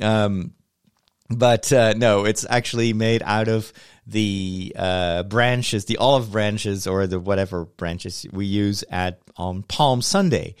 Um, 0.00 0.52
but 1.30 1.72
uh, 1.72 1.94
no, 1.94 2.24
it's 2.24 2.46
actually 2.48 2.92
made 2.92 3.22
out 3.24 3.48
of 3.48 3.72
the 4.06 4.72
uh, 4.76 5.22
branches, 5.24 5.84
the 5.84 5.98
olive 5.98 6.32
branches, 6.32 6.86
or 6.86 7.06
the 7.06 7.20
whatever 7.20 7.64
branches 7.64 8.26
we 8.32 8.46
use 8.46 8.82
at 8.90 9.20
on 9.36 9.62
Palm 9.62 10.00
Sunday. 10.00 10.54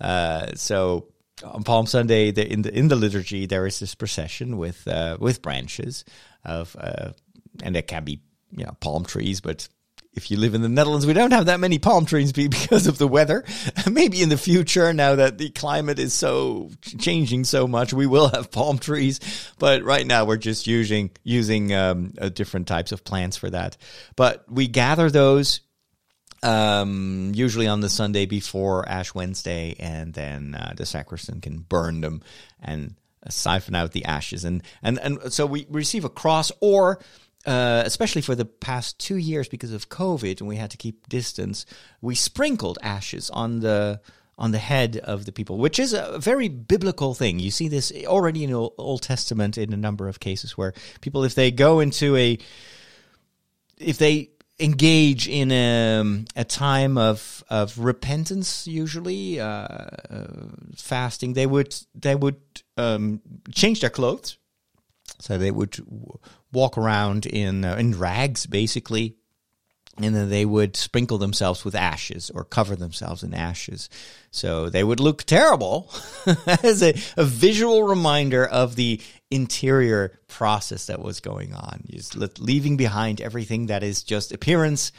Uh, 0.00 0.48
so 0.54 1.08
on 1.44 1.62
Palm 1.64 1.86
Sunday, 1.86 2.30
the, 2.30 2.50
in 2.50 2.62
the 2.62 2.76
in 2.76 2.88
the 2.88 2.96
liturgy, 2.96 3.46
there 3.46 3.66
is 3.66 3.80
this 3.80 3.94
procession 3.94 4.58
with 4.58 4.86
uh, 4.86 5.16
with 5.18 5.42
branches 5.42 6.04
of, 6.44 6.76
uh, 6.78 7.12
and 7.62 7.74
there 7.74 7.82
can 7.82 8.04
be 8.04 8.20
you 8.54 8.64
know 8.64 8.76
palm 8.80 9.04
trees, 9.04 9.40
but 9.40 9.68
if 10.14 10.30
you 10.30 10.36
live 10.36 10.54
in 10.54 10.62
the 10.62 10.68
Netherlands, 10.68 11.06
we 11.06 11.12
don't 11.12 11.32
have 11.32 11.46
that 11.46 11.60
many 11.60 11.78
palm 11.78 12.04
trees 12.04 12.32
because 12.34 12.86
of 12.86 12.98
the 12.98 13.08
weather. 13.08 13.44
Maybe 13.90 14.22
in 14.22 14.28
the 14.28 14.38
future, 14.38 14.92
now 14.92 15.16
that 15.16 15.38
the 15.38 15.50
climate 15.50 15.98
is 15.98 16.12
so 16.12 16.70
changing 16.98 17.44
so 17.44 17.66
much, 17.66 17.92
we 17.92 18.06
will 18.06 18.28
have 18.28 18.50
palm 18.50 18.78
trees. 18.78 19.20
But 19.58 19.82
right 19.82 20.06
now, 20.06 20.24
we're 20.24 20.36
just 20.36 20.66
using 20.66 21.10
using 21.22 21.72
um, 21.74 22.14
uh, 22.20 22.28
different 22.28 22.66
types 22.66 22.92
of 22.92 23.04
plants 23.04 23.36
for 23.36 23.50
that. 23.50 23.76
But 24.16 24.44
we 24.50 24.66
gather 24.66 25.10
those 25.10 25.60
um, 26.42 27.32
usually 27.34 27.66
on 27.66 27.80
the 27.80 27.88
Sunday 27.88 28.26
before 28.26 28.88
Ash 28.88 29.14
Wednesday, 29.14 29.76
and 29.78 30.12
then 30.12 30.54
uh, 30.54 30.72
the 30.76 30.86
sacristan 30.86 31.40
can 31.40 31.58
burn 31.58 32.00
them 32.00 32.22
and 32.60 32.96
siphon 33.28 33.74
out 33.74 33.92
the 33.92 34.06
ashes. 34.06 34.44
And 34.44 34.62
and 34.82 34.98
and 34.98 35.32
so 35.32 35.46
we 35.46 35.66
receive 35.70 36.04
a 36.04 36.10
cross, 36.10 36.50
or 36.60 37.00
uh, 37.46 37.82
especially 37.86 38.22
for 38.22 38.34
the 38.34 38.44
past 38.44 38.98
two 38.98 39.16
years 39.16 39.48
because 39.48 39.72
of 39.72 39.88
COVID 39.88 40.40
and 40.40 40.48
we 40.48 40.56
had 40.56 40.70
to 40.70 40.76
keep 40.76 41.08
distance, 41.08 41.64
we 42.00 42.14
sprinkled 42.14 42.78
ashes 42.82 43.30
on 43.30 43.60
the 43.60 44.00
on 44.38 44.52
the 44.52 44.58
head 44.58 44.96
of 44.96 45.26
the 45.26 45.32
people, 45.32 45.58
which 45.58 45.78
is 45.78 45.92
a 45.92 46.18
very 46.18 46.48
biblical 46.48 47.12
thing. 47.12 47.38
You 47.38 47.50
see 47.50 47.68
this 47.68 47.92
already 48.06 48.42
in 48.42 48.50
the 48.50 48.70
Old 48.78 49.02
Testament 49.02 49.58
in 49.58 49.72
a 49.74 49.76
number 49.76 50.08
of 50.08 50.18
cases 50.18 50.56
where 50.56 50.72
people, 51.02 51.24
if 51.24 51.34
they 51.34 51.50
go 51.50 51.80
into 51.80 52.16
a 52.16 52.38
if 53.78 53.98
they 53.98 54.30
engage 54.58 55.26
in 55.28 55.50
a, 55.52 56.24
a 56.36 56.44
time 56.44 56.98
of 56.98 57.44
of 57.50 57.78
repentance, 57.78 58.66
usually 58.66 59.40
uh, 59.40 59.46
uh, 59.46 59.88
fasting, 60.76 61.34
they 61.34 61.46
would 61.46 61.74
they 61.94 62.14
would 62.14 62.40
um, 62.76 63.20
change 63.52 63.80
their 63.80 63.90
clothes, 63.90 64.38
so 65.20 65.38
they 65.38 65.50
would 65.50 65.76
walk 66.52 66.76
around 66.76 67.26
in 67.26 67.64
uh, 67.64 67.76
in 67.76 67.98
rags, 67.98 68.46
basically, 68.46 69.16
and 69.98 70.14
then 70.14 70.30
they 70.30 70.44
would 70.44 70.76
sprinkle 70.76 71.18
themselves 71.18 71.64
with 71.64 71.74
ashes 71.74 72.30
or 72.30 72.44
cover 72.44 72.74
themselves 72.74 73.22
in 73.22 73.34
ashes. 73.34 73.90
So 74.30 74.70
they 74.70 74.82
would 74.82 75.00
look 75.00 75.24
terrible 75.24 75.92
as 76.62 76.82
a, 76.82 76.94
a 77.16 77.24
visual 77.24 77.82
reminder 77.82 78.46
of 78.46 78.76
the 78.76 79.00
interior 79.30 80.18
process 80.26 80.86
that 80.86 81.02
was 81.02 81.20
going 81.20 81.54
on. 81.54 81.84
Just 81.90 82.16
leaving 82.40 82.76
behind 82.76 83.20
everything 83.20 83.66
that 83.66 83.82
is 83.82 84.02
just 84.02 84.32
appearance 84.32 84.92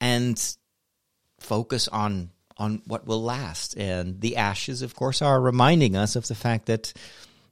and 0.00 0.56
focus 1.38 1.88
on 1.88 2.30
on 2.58 2.82
what 2.84 3.06
will 3.06 3.22
last. 3.22 3.74
And 3.78 4.20
the 4.20 4.36
ashes, 4.36 4.82
of 4.82 4.94
course, 4.94 5.22
are 5.22 5.40
reminding 5.40 5.96
us 5.96 6.14
of 6.14 6.28
the 6.28 6.34
fact 6.34 6.66
that 6.66 6.92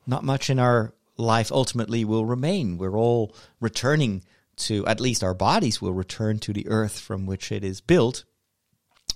not 0.07 0.23
much 0.23 0.51
in 0.51 0.59
our 0.59 0.93
life 1.19 1.53
ultimately 1.53 2.05
will 2.05 2.25
remain. 2.25 2.79
We're 2.79 2.97
all 2.97 3.35
returning 3.61 4.23
to, 4.57 4.87
at 4.87 5.01
least 5.01 5.23
our 5.23 5.35
bodies 5.35 5.83
will 5.83 5.93
return 5.93 6.39
to 6.41 6.53
the 6.53 6.69
earth 6.69 6.99
from 6.99 7.27
which 7.27 7.53
it 7.53 7.65
is 7.65 7.81
built. 7.81 8.25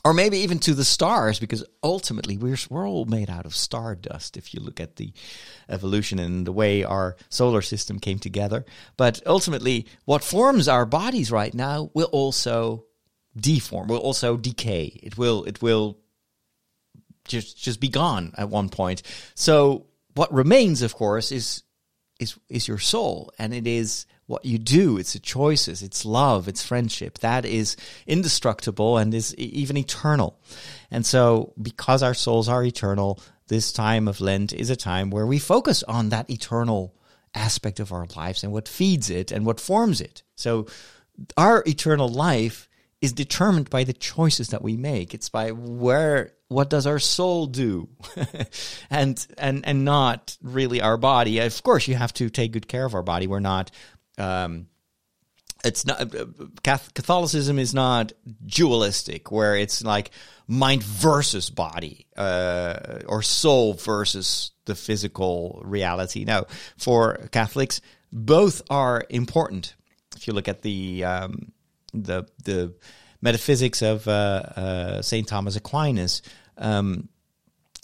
Or 0.04 0.12
maybe 0.12 0.38
even 0.38 0.58
to 0.60 0.74
the 0.74 0.84
stars, 0.84 1.38
because 1.38 1.64
ultimately 1.80 2.36
we're, 2.36 2.56
we're 2.68 2.88
all 2.88 3.04
made 3.04 3.30
out 3.30 3.46
of 3.46 3.54
stardust 3.54 4.36
if 4.36 4.52
you 4.52 4.60
look 4.60 4.80
at 4.80 4.96
the 4.96 5.12
evolution 5.68 6.18
and 6.18 6.44
the 6.44 6.50
way 6.50 6.82
our 6.82 7.16
solar 7.28 7.62
system 7.62 8.00
came 8.00 8.18
together. 8.18 8.64
But 8.96 9.22
ultimately, 9.26 9.86
what 10.04 10.24
forms 10.24 10.66
our 10.66 10.86
bodies 10.86 11.30
right 11.30 11.54
now 11.54 11.92
will 11.94 12.08
also 12.10 12.86
deform, 13.36 13.86
will 13.86 13.98
also 13.98 14.36
decay. 14.36 14.98
It 15.04 15.16
will, 15.16 15.44
it 15.44 15.62
will 15.62 15.98
just, 17.24 17.62
just 17.62 17.78
be 17.78 17.88
gone 17.88 18.34
at 18.36 18.48
one 18.48 18.70
point. 18.70 19.02
So 19.36 19.86
what 20.14 20.34
remains, 20.34 20.82
of 20.82 20.96
course, 20.96 21.30
is, 21.30 21.62
is, 22.18 22.38
is 22.48 22.68
your 22.68 22.79
soul. 22.79 23.33
And 23.38 23.53
it 23.53 23.66
is 23.66 24.07
what 24.27 24.44
you 24.44 24.59
do. 24.59 24.98
It's 24.98 25.12
the 25.12 25.18
choices. 25.18 25.83
It's 25.83 26.05
love. 26.05 26.48
It's 26.48 26.64
friendship. 26.64 27.18
That 27.18 27.44
is 27.44 27.77
indestructible 28.07 28.96
and 28.96 29.12
is 29.12 29.35
even 29.37 29.77
eternal. 29.77 30.38
And 30.90 31.05
so 31.05 31.53
because 31.61 32.03
our 32.03 32.14
souls 32.14 32.48
are 32.48 32.64
eternal, 32.64 33.20
this 33.48 33.72
time 33.72 34.09
of 34.09 34.20
Lent 34.20 34.53
is 34.53 34.70
a 34.70 34.77
time 34.77 35.11
where 35.11 35.27
we 35.27 35.38
focus 35.38 35.83
on 35.83 36.09
that 36.09 36.31
eternal 36.31 36.94
aspect 37.35 37.81
of 37.81 37.92
our 37.92 38.07
lives 38.16 38.42
and 38.42 38.53
what 38.53 38.68
feeds 38.68 39.11
it 39.11 39.33
and 39.33 39.44
what 39.44 39.61
forms 39.61 40.01
it. 40.01 40.22
So 40.37 40.66
our 41.37 41.62
eternal 41.66 42.09
life 42.09 42.68
is 43.01 43.12
determined 43.12 43.68
by 43.68 43.85
the 43.85 43.92
choices 43.92 44.48
that 44.48 44.62
we 44.62 44.77
make. 44.77 45.12
It's 45.12 45.29
by 45.29 45.51
where 45.51 46.33
what 46.52 46.70
does 46.70 46.86
our 46.86 46.98
soul 46.98 47.46
do, 47.46 47.88
and 48.90 49.26
and 49.38 49.66
and 49.66 49.84
not 49.84 50.36
really 50.42 50.80
our 50.80 50.96
body. 50.96 51.38
Of 51.38 51.62
course, 51.62 51.88
you 51.88 51.94
have 51.94 52.12
to 52.14 52.30
take 52.30 52.52
good 52.52 52.68
care 52.68 52.84
of 52.84 52.94
our 52.94 53.02
body. 53.02 53.26
We're 53.26 53.40
not. 53.40 53.70
Um, 54.18 54.66
it's 55.64 55.86
not 55.86 56.12
Catholicism 56.64 57.58
is 57.58 57.72
not 57.72 58.12
dualistic, 58.44 59.30
where 59.30 59.56
it's 59.56 59.82
like 59.82 60.10
mind 60.48 60.82
versus 60.82 61.50
body, 61.50 62.06
uh, 62.16 63.00
or 63.06 63.22
soul 63.22 63.74
versus 63.74 64.50
the 64.64 64.74
physical 64.74 65.62
reality. 65.64 66.24
No, 66.24 66.46
for 66.76 67.28
Catholics, 67.30 67.80
both 68.12 68.62
are 68.70 69.04
important. 69.08 69.74
If 70.16 70.26
you 70.26 70.32
look 70.32 70.48
at 70.48 70.62
the 70.62 71.04
um, 71.04 71.52
the 71.94 72.26
the 72.44 72.74
metaphysics 73.20 73.82
of 73.82 74.06
uh, 74.08 74.10
uh, 74.10 75.02
Saint 75.02 75.28
Thomas 75.28 75.56
Aquinas, 75.56 76.22
um, 76.58 77.08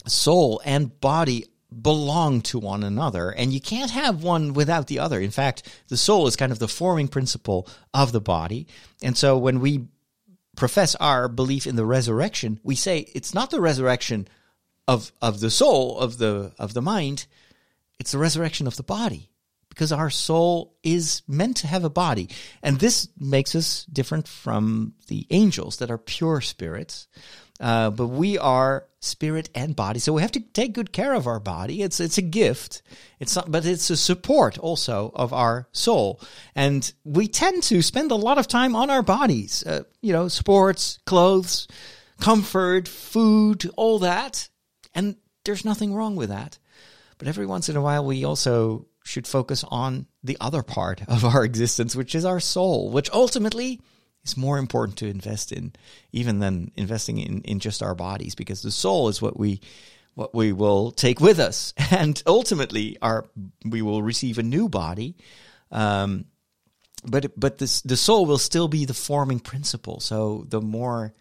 soul 0.07 0.61
and 0.65 0.99
body 0.99 1.45
belong 1.81 2.41
to 2.41 2.59
one 2.59 2.83
another, 2.83 3.29
and 3.29 3.53
you 3.53 3.61
can't 3.61 3.91
have 3.91 4.23
one 4.23 4.53
without 4.53 4.87
the 4.87 4.99
other. 4.99 5.19
In 5.19 5.31
fact, 5.31 5.83
the 5.87 5.97
soul 5.97 6.27
is 6.27 6.35
kind 6.35 6.51
of 6.51 6.59
the 6.59 6.67
forming 6.67 7.07
principle 7.07 7.67
of 7.93 8.11
the 8.11 8.21
body, 8.21 8.67
and 9.03 9.17
so 9.17 9.37
when 9.37 9.59
we 9.59 9.87
profess 10.55 10.95
our 10.95 11.27
belief 11.27 11.67
in 11.67 11.75
the 11.75 11.85
resurrection, 11.85 12.59
we 12.63 12.75
say 12.75 12.99
it's 13.13 13.33
not 13.33 13.51
the 13.51 13.61
resurrection 13.61 14.27
of 14.87 15.11
of 15.21 15.39
the 15.39 15.51
soul 15.51 15.99
of 15.99 16.17
the 16.17 16.51
of 16.57 16.73
the 16.73 16.81
mind, 16.81 17.27
it's 17.99 18.11
the 18.11 18.17
resurrection 18.17 18.65
of 18.65 18.75
the 18.75 18.83
body 18.83 19.29
because 19.69 19.91
our 19.93 20.09
soul 20.09 20.75
is 20.83 21.21
meant 21.27 21.57
to 21.57 21.67
have 21.67 21.85
a 21.85 21.89
body. 21.89 22.29
And 22.61 22.79
this 22.79 23.07
makes 23.17 23.55
us 23.55 23.85
different 23.85 24.27
from 24.27 24.93
the 25.07 25.25
angels 25.29 25.77
that 25.77 25.89
are 25.89 25.97
pure 25.97 26.41
spirits. 26.41 27.07
Uh, 27.59 27.89
but 27.89 28.07
we 28.07 28.37
are 28.37 28.85
spirit 29.01 29.49
and 29.53 29.75
body, 29.75 29.99
so 29.99 30.13
we 30.13 30.21
have 30.21 30.31
to 30.31 30.39
take 30.39 30.73
good 30.73 30.91
care 30.93 31.13
of 31.13 31.27
our 31.27 31.39
body. 31.39 31.81
It's 31.81 31.99
it's 31.99 32.17
a 32.17 32.21
gift. 32.21 32.81
It's 33.19 33.35
not, 33.35 33.51
but 33.51 33.65
it's 33.65 33.89
a 33.89 33.97
support 33.97 34.57
also 34.57 35.11
of 35.13 35.33
our 35.33 35.67
soul. 35.71 36.21
And 36.55 36.91
we 37.03 37.27
tend 37.27 37.63
to 37.63 37.81
spend 37.81 38.11
a 38.11 38.15
lot 38.15 38.37
of 38.37 38.47
time 38.47 38.75
on 38.75 38.89
our 38.89 39.03
bodies. 39.03 39.65
Uh, 39.65 39.83
you 40.01 40.13
know, 40.13 40.29
sports, 40.29 40.99
clothes, 41.05 41.67
comfort, 42.19 42.87
food, 42.87 43.69
all 43.75 43.99
that. 43.99 44.47
And 44.95 45.17
there's 45.43 45.65
nothing 45.65 45.93
wrong 45.93 46.15
with 46.15 46.29
that. 46.29 46.59
But 47.17 47.27
every 47.27 47.45
once 47.45 47.67
in 47.67 47.75
a 47.75 47.81
while, 47.81 48.05
we 48.05 48.23
also 48.23 48.87
should 49.03 49.27
focus 49.27 49.65
on 49.67 50.05
the 50.23 50.37
other 50.39 50.63
part 50.63 51.01
of 51.07 51.25
our 51.25 51.43
existence, 51.51 51.95
which 51.95 52.15
is 52.15 52.25
our 52.25 52.39
soul, 52.39 52.89
which 52.89 53.09
ultimately 53.11 53.81
is 54.23 54.37
more 54.37 54.57
important 54.57 54.97
to 54.99 55.07
invest 55.07 55.51
in 55.51 55.73
even 56.11 56.39
than 56.39 56.71
investing 56.75 57.17
in, 57.17 57.41
in 57.41 57.59
just 57.59 57.81
our 57.83 57.95
bodies 57.95 58.35
because 58.35 58.61
the 58.61 58.71
soul 58.71 59.09
is 59.09 59.21
what 59.21 59.37
we 59.37 59.61
what 60.15 60.35
we 60.35 60.51
will 60.51 60.91
take 60.91 61.19
with 61.19 61.39
us. 61.39 61.73
And 61.91 62.21
ultimately 62.27 62.97
our 63.01 63.25
we 63.65 63.81
will 63.81 64.03
receive 64.03 64.37
a 64.37 64.43
new 64.43 64.69
body. 64.69 65.15
Um, 65.71 66.25
but 67.05 67.39
but 67.39 67.57
this 67.57 67.81
the 67.81 67.97
soul 67.97 68.25
will 68.25 68.37
still 68.37 68.67
be 68.67 68.85
the 68.85 68.93
forming 68.93 69.39
principle. 69.39 69.99
So 69.99 70.45
the 70.47 70.61
more 70.61 71.13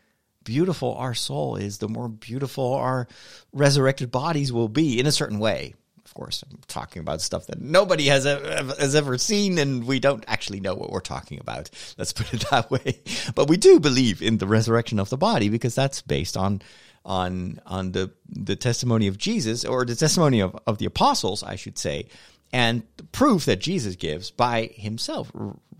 beautiful 0.44 0.94
our 0.94 1.14
soul 1.14 1.56
is 1.56 1.78
the 1.78 1.88
more 1.88 2.08
beautiful 2.08 2.74
our 2.74 3.06
resurrected 3.52 4.10
bodies 4.10 4.52
will 4.52 4.68
be 4.68 4.98
in 4.98 5.06
a 5.06 5.12
certain 5.12 5.38
way 5.38 5.74
course, 6.18 6.42
I'm 6.50 6.58
talking 6.66 7.00
about 7.00 7.20
stuff 7.20 7.46
that 7.46 7.60
nobody 7.60 8.06
has 8.06 8.26
ever, 8.26 8.74
has 8.74 8.96
ever 8.96 9.18
seen, 9.18 9.56
and 9.58 9.86
we 9.86 10.00
don't 10.00 10.24
actually 10.26 10.58
know 10.58 10.74
what 10.74 10.90
we're 10.90 11.00
talking 11.00 11.38
about. 11.38 11.70
Let's 11.96 12.12
put 12.12 12.34
it 12.34 12.44
that 12.50 12.70
way. 12.70 13.00
But 13.34 13.48
we 13.48 13.56
do 13.56 13.78
believe 13.78 14.20
in 14.20 14.38
the 14.38 14.46
resurrection 14.46 14.98
of 14.98 15.10
the 15.10 15.16
body 15.16 15.48
because 15.48 15.74
that's 15.74 16.02
based 16.02 16.36
on 16.36 16.60
on 17.04 17.60
on 17.64 17.92
the 17.92 18.10
the 18.28 18.56
testimony 18.56 19.06
of 19.06 19.16
Jesus 19.16 19.64
or 19.64 19.84
the 19.84 19.94
testimony 19.94 20.40
of, 20.40 20.58
of 20.66 20.78
the 20.78 20.86
apostles, 20.86 21.44
I 21.44 21.54
should 21.54 21.78
say, 21.78 22.08
and 22.52 22.82
proof 23.12 23.44
that 23.44 23.60
Jesus 23.60 23.94
gives 23.94 24.32
by 24.32 24.70
himself 24.74 25.30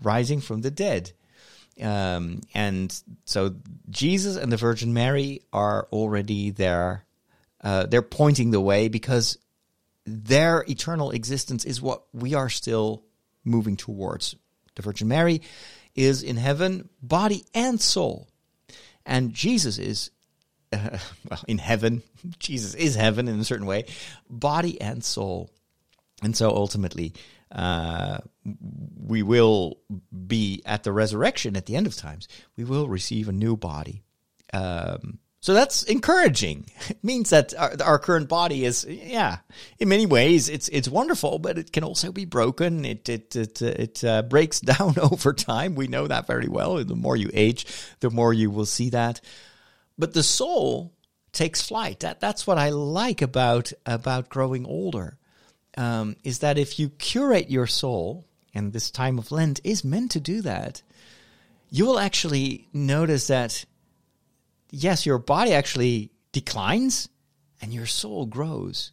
rising 0.01 0.39
from 0.39 0.61
the 0.61 0.71
dead. 0.71 1.11
Um, 1.81 2.41
and 2.53 2.97
so 3.25 3.55
Jesus 3.89 4.37
and 4.37 4.51
the 4.51 4.57
Virgin 4.57 4.93
Mary 4.93 5.41
are 5.51 5.87
already 5.91 6.51
there. 6.51 7.05
Uh, 7.61 7.85
they're 7.85 8.01
pointing 8.01 8.51
the 8.51 8.61
way 8.61 8.87
because 8.87 9.37
their 10.09 10.65
eternal 10.67 11.11
existence 11.11 11.65
is 11.65 11.81
what 11.81 12.03
we 12.13 12.33
are 12.33 12.49
still 12.49 13.03
moving 13.43 13.77
towards. 13.77 14.35
The 14.75 14.81
Virgin 14.81 15.07
Mary 15.07 15.41
is 15.95 16.23
in 16.23 16.37
heaven, 16.37 16.89
body 17.01 17.45
and 17.53 17.79
soul. 17.79 18.27
And 19.05 19.33
Jesus 19.33 19.77
is, 19.77 20.11
uh, 20.71 20.97
well, 21.29 21.43
in 21.47 21.57
heaven. 21.57 22.03
Jesus 22.39 22.73
is 22.73 22.95
heaven 22.95 23.27
in 23.27 23.39
a 23.39 23.45
certain 23.45 23.67
way, 23.67 23.85
body 24.29 24.79
and 24.81 25.03
soul. 25.03 25.49
And 26.21 26.35
so 26.35 26.49
ultimately, 26.49 27.13
uh, 27.51 28.19
we 28.97 29.23
will 29.23 29.79
be 30.27 30.61
at 30.65 30.83
the 30.83 30.91
resurrection 30.91 31.55
at 31.55 31.65
the 31.65 31.75
end 31.75 31.87
of 31.87 31.95
times. 31.95 32.27
We 32.57 32.63
will 32.63 32.87
receive 32.87 33.29
a 33.29 33.33
new 33.33 33.55
body. 33.55 34.03
Um, 34.53 35.19
so 35.41 35.53
that's 35.53 35.83
encouraging. 35.83 36.65
It 36.89 37.03
means 37.03 37.29
that 37.29 37.53
our, 37.55 37.73
our, 37.83 37.99
current 37.99 38.27
body 38.27 38.65
is, 38.65 38.83
yeah, 38.85 39.37
in 39.77 39.89
many 39.89 40.05
ways 40.05 40.49
it's 40.49 40.67
it's 40.69 40.89
wonderful, 40.89 41.39
but 41.39 41.57
it 41.57 41.71
can 41.71 41.83
also 41.83 42.11
be 42.11 42.25
broken. 42.25 42.83
It 42.83 43.07
it 43.07 43.35
it, 43.35 43.61
it 43.61 44.03
uh, 44.03 44.23
breaks 44.23 44.59
down 44.73 44.97
over 44.99 45.33
time. 45.33 45.75
We 45.75 45.87
know 45.87 46.07
that 46.07 46.27
very 46.27 46.47
well. 46.47 46.83
The 46.83 46.95
more 46.95 47.15
you 47.15 47.29
age, 47.33 47.65
the 47.99 48.09
more 48.09 48.33
you 48.33 48.49
will 48.49 48.65
see 48.65 48.89
that. 48.89 49.21
But 49.97 50.13
the 50.13 50.23
soul 50.23 50.93
takes 51.31 51.61
flight. 51.61 51.99
That 52.01 52.19
that's 52.19 52.47
what 52.47 52.57
I 52.57 52.69
like 52.69 53.21
about 53.21 53.71
about 53.85 54.29
growing 54.29 54.65
older. 54.65 55.17
Um, 55.77 56.15
is 56.23 56.39
that 56.39 56.57
if 56.57 56.79
you 56.79 56.89
curate 56.89 57.49
your 57.49 57.67
soul, 57.67 58.25
and 58.53 58.73
this 58.73 58.91
time 58.91 59.19
of 59.19 59.31
Lent 59.31 59.61
is 59.63 59.85
meant 59.85 60.11
to 60.11 60.19
do 60.19 60.41
that, 60.41 60.81
you 61.69 61.85
will 61.85 61.99
actually 61.99 62.67
notice 62.73 63.27
that 63.27 63.63
yes, 64.71 65.05
your 65.05 65.17
body 65.17 65.53
actually 65.53 66.11
declines 66.31 67.09
and 67.61 67.73
your 67.73 67.85
soul 67.85 68.25
grows. 68.25 68.91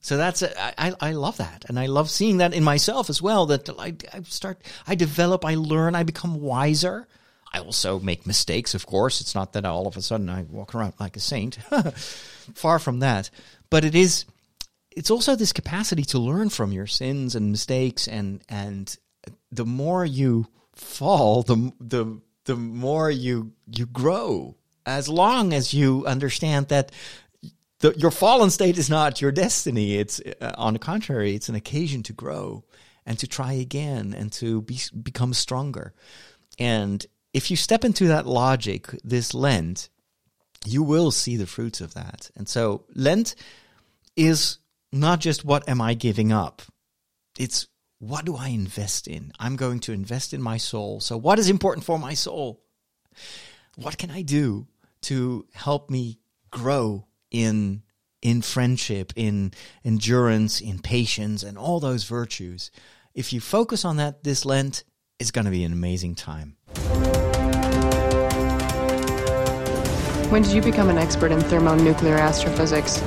So 0.00 0.16
that's 0.16 0.42
a, 0.42 0.80
I, 0.80 0.94
I 1.00 1.12
love 1.12 1.36
that, 1.36 1.64
and 1.68 1.78
I 1.78 1.86
love 1.86 2.10
seeing 2.10 2.38
that 2.38 2.54
in 2.54 2.64
myself 2.64 3.08
as 3.08 3.22
well. 3.22 3.46
That 3.46 3.68
I, 3.78 3.94
I 4.12 4.22
start, 4.22 4.60
I 4.84 4.96
develop, 4.96 5.44
I 5.44 5.54
learn, 5.54 5.94
I 5.94 6.02
become 6.02 6.40
wiser. 6.40 7.06
I 7.52 7.60
also 7.60 8.00
make 8.00 8.26
mistakes, 8.26 8.74
of 8.74 8.84
course. 8.84 9.20
It's 9.20 9.34
not 9.34 9.52
that 9.52 9.64
all 9.64 9.86
of 9.86 9.96
a 9.96 10.02
sudden 10.02 10.28
I 10.28 10.42
walk 10.42 10.74
around 10.74 10.94
like 10.98 11.16
a 11.16 11.20
saint. 11.20 11.58
Far 12.54 12.80
from 12.80 12.98
that. 13.00 13.30
But 13.70 13.84
it 13.84 13.94
is, 13.94 14.24
it's 14.90 15.10
also 15.10 15.36
this 15.36 15.52
capacity 15.52 16.02
to 16.06 16.18
learn 16.18 16.48
from 16.48 16.72
your 16.72 16.88
sins 16.88 17.36
and 17.36 17.52
mistakes, 17.52 18.08
and 18.08 18.42
and 18.48 18.96
the 19.52 19.66
more 19.66 20.04
you 20.04 20.48
fall, 20.74 21.44
the 21.44 21.72
the 21.78 22.20
the 22.46 22.56
more 22.56 23.08
you 23.08 23.52
you 23.70 23.86
grow 23.86 24.56
as 24.86 25.08
long 25.08 25.52
as 25.52 25.72
you 25.72 26.04
understand 26.06 26.68
that 26.68 26.92
the, 27.80 27.92
your 27.96 28.10
fallen 28.10 28.50
state 28.50 28.78
is 28.78 28.88
not 28.88 29.20
your 29.20 29.32
destiny. 29.32 29.96
It's 29.96 30.20
uh, 30.40 30.52
on 30.56 30.72
the 30.72 30.78
contrary, 30.78 31.34
it's 31.34 31.48
an 31.48 31.54
occasion 31.54 32.02
to 32.04 32.12
grow 32.12 32.64
and 33.04 33.18
to 33.18 33.26
try 33.26 33.52
again 33.52 34.14
and 34.16 34.32
to 34.34 34.62
be, 34.62 34.78
become 35.02 35.34
stronger. 35.34 35.92
And 36.58 37.04
if 37.32 37.50
you 37.50 37.56
step 37.56 37.84
into 37.84 38.08
that 38.08 38.26
logic, 38.26 38.88
this 39.02 39.34
Lent, 39.34 39.88
you 40.64 40.82
will 40.82 41.10
see 41.10 41.36
the 41.36 41.46
fruits 41.46 41.80
of 41.80 41.94
that. 41.94 42.30
And 42.36 42.48
so 42.48 42.84
Lent 42.94 43.34
is 44.16 44.58
not 44.92 45.20
just 45.20 45.44
what 45.44 45.68
am 45.68 45.80
I 45.80 45.94
giving 45.94 46.32
up? 46.32 46.62
It's 47.38 47.66
what 47.98 48.24
do 48.24 48.36
I 48.36 48.48
invest 48.48 49.08
in? 49.08 49.32
I'm 49.38 49.56
going 49.56 49.80
to 49.80 49.92
invest 49.92 50.34
in 50.34 50.42
my 50.42 50.56
soul. 50.56 51.00
So 51.00 51.16
what 51.16 51.38
is 51.38 51.48
important 51.48 51.84
for 51.84 51.98
my 51.98 52.14
soul? 52.14 52.62
What 53.76 53.96
can 53.96 54.10
I 54.10 54.22
do 54.22 54.66
to 55.02 55.46
help 55.52 55.90
me 55.90 56.18
grow 56.50 57.06
in 57.30 57.82
in 58.20 58.40
friendship, 58.40 59.12
in 59.16 59.52
endurance, 59.84 60.60
in 60.60 60.78
patience, 60.78 61.42
and 61.42 61.58
all 61.58 61.80
those 61.80 62.04
virtues. 62.04 62.70
If 63.14 63.32
you 63.32 63.40
focus 63.40 63.84
on 63.84 63.96
that 63.96 64.22
this 64.22 64.44
Lent, 64.44 64.84
it's 65.18 65.32
going 65.32 65.44
to 65.44 65.50
be 65.50 65.64
an 65.64 65.72
amazing 65.72 66.14
time. 66.14 66.56
When 70.30 70.42
did 70.42 70.52
you 70.52 70.62
become 70.62 70.88
an 70.88 70.96
expert 70.96 71.30
in 71.30 71.40
thermonuclear 71.40 72.16
astrophysics? 72.16 73.02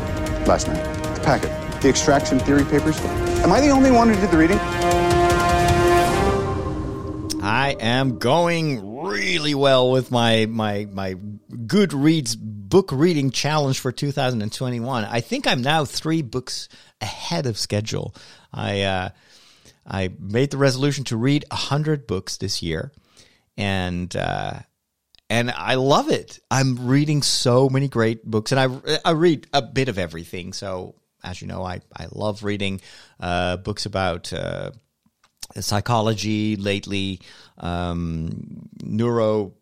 Last 0.45 0.67
night. 0.67 0.83
The 1.15 1.21
packet. 1.21 1.81
The 1.81 1.89
extraction 1.89 2.37
theory 2.39 2.65
papers. 2.65 2.99
Am 3.41 3.51
I 3.51 3.61
the 3.61 3.69
only 3.69 3.89
one 3.89 4.09
who 4.09 4.15
did 4.19 4.29
the 4.29 4.37
reading? 4.37 4.59
I 7.41 7.75
am 7.79 8.19
going 8.19 9.01
really 9.03 9.55
well 9.55 9.91
with 9.91 10.11
my 10.11 10.45
my 10.45 10.87
my 10.91 11.15
Goodreads 11.55 12.35
book 12.39 12.91
reading 12.91 13.31
challenge 13.31 13.79
for 13.79 13.91
2021. 13.91 15.05
I 15.05 15.21
think 15.21 15.47
I'm 15.47 15.61
now 15.61 15.85
three 15.85 16.21
books 16.21 16.69
ahead 17.01 17.45
of 17.45 17.57
schedule. 17.57 18.15
I 18.53 18.81
uh, 18.81 19.09
I 19.87 20.09
made 20.19 20.51
the 20.51 20.57
resolution 20.57 21.03
to 21.05 21.17
read 21.17 21.45
hundred 21.51 22.07
books 22.07 22.37
this 22.37 22.61
year, 22.61 22.91
and 23.57 24.13
uh, 24.15 24.59
and 25.29 25.51
I 25.51 25.75
love 25.75 26.09
it. 26.09 26.39
I'm 26.51 26.87
reading 26.87 27.21
so 27.21 27.69
many 27.69 27.87
great 27.87 28.25
books, 28.25 28.51
and 28.51 28.59
I 28.59 28.99
I 29.05 29.11
read 29.11 29.47
a 29.53 29.61
bit 29.61 29.89
of 29.89 29.97
everything. 29.97 30.53
So 30.53 30.95
as 31.23 31.41
you 31.41 31.47
know, 31.47 31.63
I 31.63 31.81
I 31.95 32.07
love 32.11 32.43
reading 32.43 32.81
uh, 33.19 33.57
books 33.57 33.85
about 33.85 34.31
uh, 34.33 34.71
psychology 35.59 36.55
lately, 36.55 37.21
um, 37.57 38.69
neuro 38.83 39.53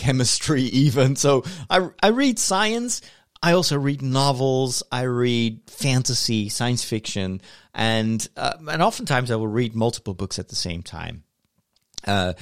chemistry 0.00 0.62
even. 0.84 1.14
So 1.14 1.44
I, 1.68 1.88
I 2.02 2.08
read 2.08 2.38
science. 2.38 3.02
I 3.42 3.52
also 3.52 3.78
read 3.78 4.02
novels. 4.02 4.82
I 4.90 5.02
read 5.02 5.60
fantasy, 5.66 6.48
science 6.48 6.84
fiction, 6.84 7.40
and 7.74 8.26
uh, 8.36 8.54
and 8.68 8.82
oftentimes 8.82 9.30
I 9.30 9.36
will 9.36 9.48
read 9.48 9.74
multiple 9.74 10.14
books 10.14 10.38
at 10.38 10.48
the 10.48 10.56
same 10.56 10.82
time. 10.82 11.24
Uh, 12.06 12.32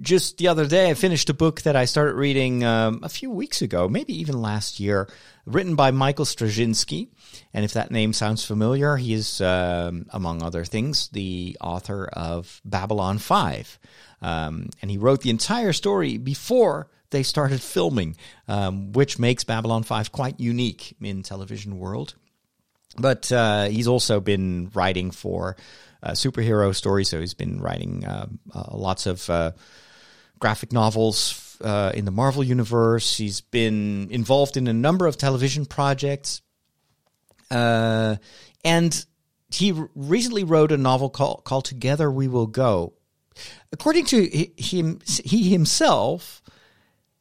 just 0.00 0.38
the 0.38 0.48
other 0.48 0.66
day, 0.66 0.90
I 0.90 0.94
finished 0.94 1.30
a 1.30 1.34
book 1.34 1.62
that 1.62 1.76
I 1.76 1.84
started 1.84 2.14
reading 2.14 2.64
um, 2.64 3.00
a 3.02 3.08
few 3.08 3.30
weeks 3.30 3.62
ago, 3.62 3.88
maybe 3.88 4.18
even 4.20 4.40
last 4.40 4.78
year, 4.78 5.08
written 5.46 5.74
by 5.74 5.90
Michael 5.90 6.24
Straczynski. 6.24 7.08
And 7.52 7.64
if 7.64 7.72
that 7.72 7.90
name 7.90 8.12
sounds 8.12 8.44
familiar, 8.44 8.96
he 8.96 9.14
is, 9.14 9.40
um, 9.40 10.06
among 10.10 10.42
other 10.42 10.64
things, 10.64 11.08
the 11.08 11.56
author 11.60 12.06
of 12.12 12.60
Babylon 12.64 13.18
5. 13.18 13.78
Um, 14.22 14.68
and 14.80 14.90
he 14.90 14.98
wrote 14.98 15.22
the 15.22 15.30
entire 15.30 15.72
story 15.72 16.18
before 16.18 16.88
they 17.10 17.22
started 17.22 17.60
filming, 17.60 18.16
um, 18.46 18.92
which 18.92 19.18
makes 19.18 19.44
Babylon 19.44 19.82
5 19.82 20.12
quite 20.12 20.38
unique 20.38 20.94
in 21.00 21.22
television 21.22 21.78
world. 21.78 22.14
but 22.98 23.30
uh, 23.32 23.66
he's 23.66 23.86
also 23.88 24.20
been 24.20 24.70
writing 24.74 25.10
for 25.10 25.56
uh, 26.02 26.12
superhero 26.12 26.74
stories. 26.74 27.08
So 27.08 27.20
he's 27.20 27.34
been 27.34 27.60
writing 27.60 28.04
um, 28.06 28.38
uh, 28.54 28.76
lots 28.76 29.06
of 29.06 29.28
uh, 29.30 29.52
graphic 30.38 30.72
novels 30.72 31.58
uh, 31.62 31.92
in 31.94 32.04
the 32.04 32.10
Marvel 32.10 32.44
universe. 32.44 33.16
He's 33.16 33.40
been 33.40 34.08
involved 34.10 34.56
in 34.56 34.66
a 34.68 34.72
number 34.72 35.06
of 35.06 35.16
television 35.16 35.66
projects, 35.66 36.42
uh, 37.50 38.16
and 38.64 39.06
he 39.50 39.72
recently 39.94 40.44
wrote 40.44 40.72
a 40.72 40.76
novel 40.76 41.10
called, 41.10 41.44
called 41.44 41.64
"Together 41.64 42.10
We 42.10 42.28
Will 42.28 42.46
Go." 42.46 42.94
According 43.72 44.06
to 44.06 44.24
him, 44.56 45.00
he 45.06 45.50
himself 45.50 46.42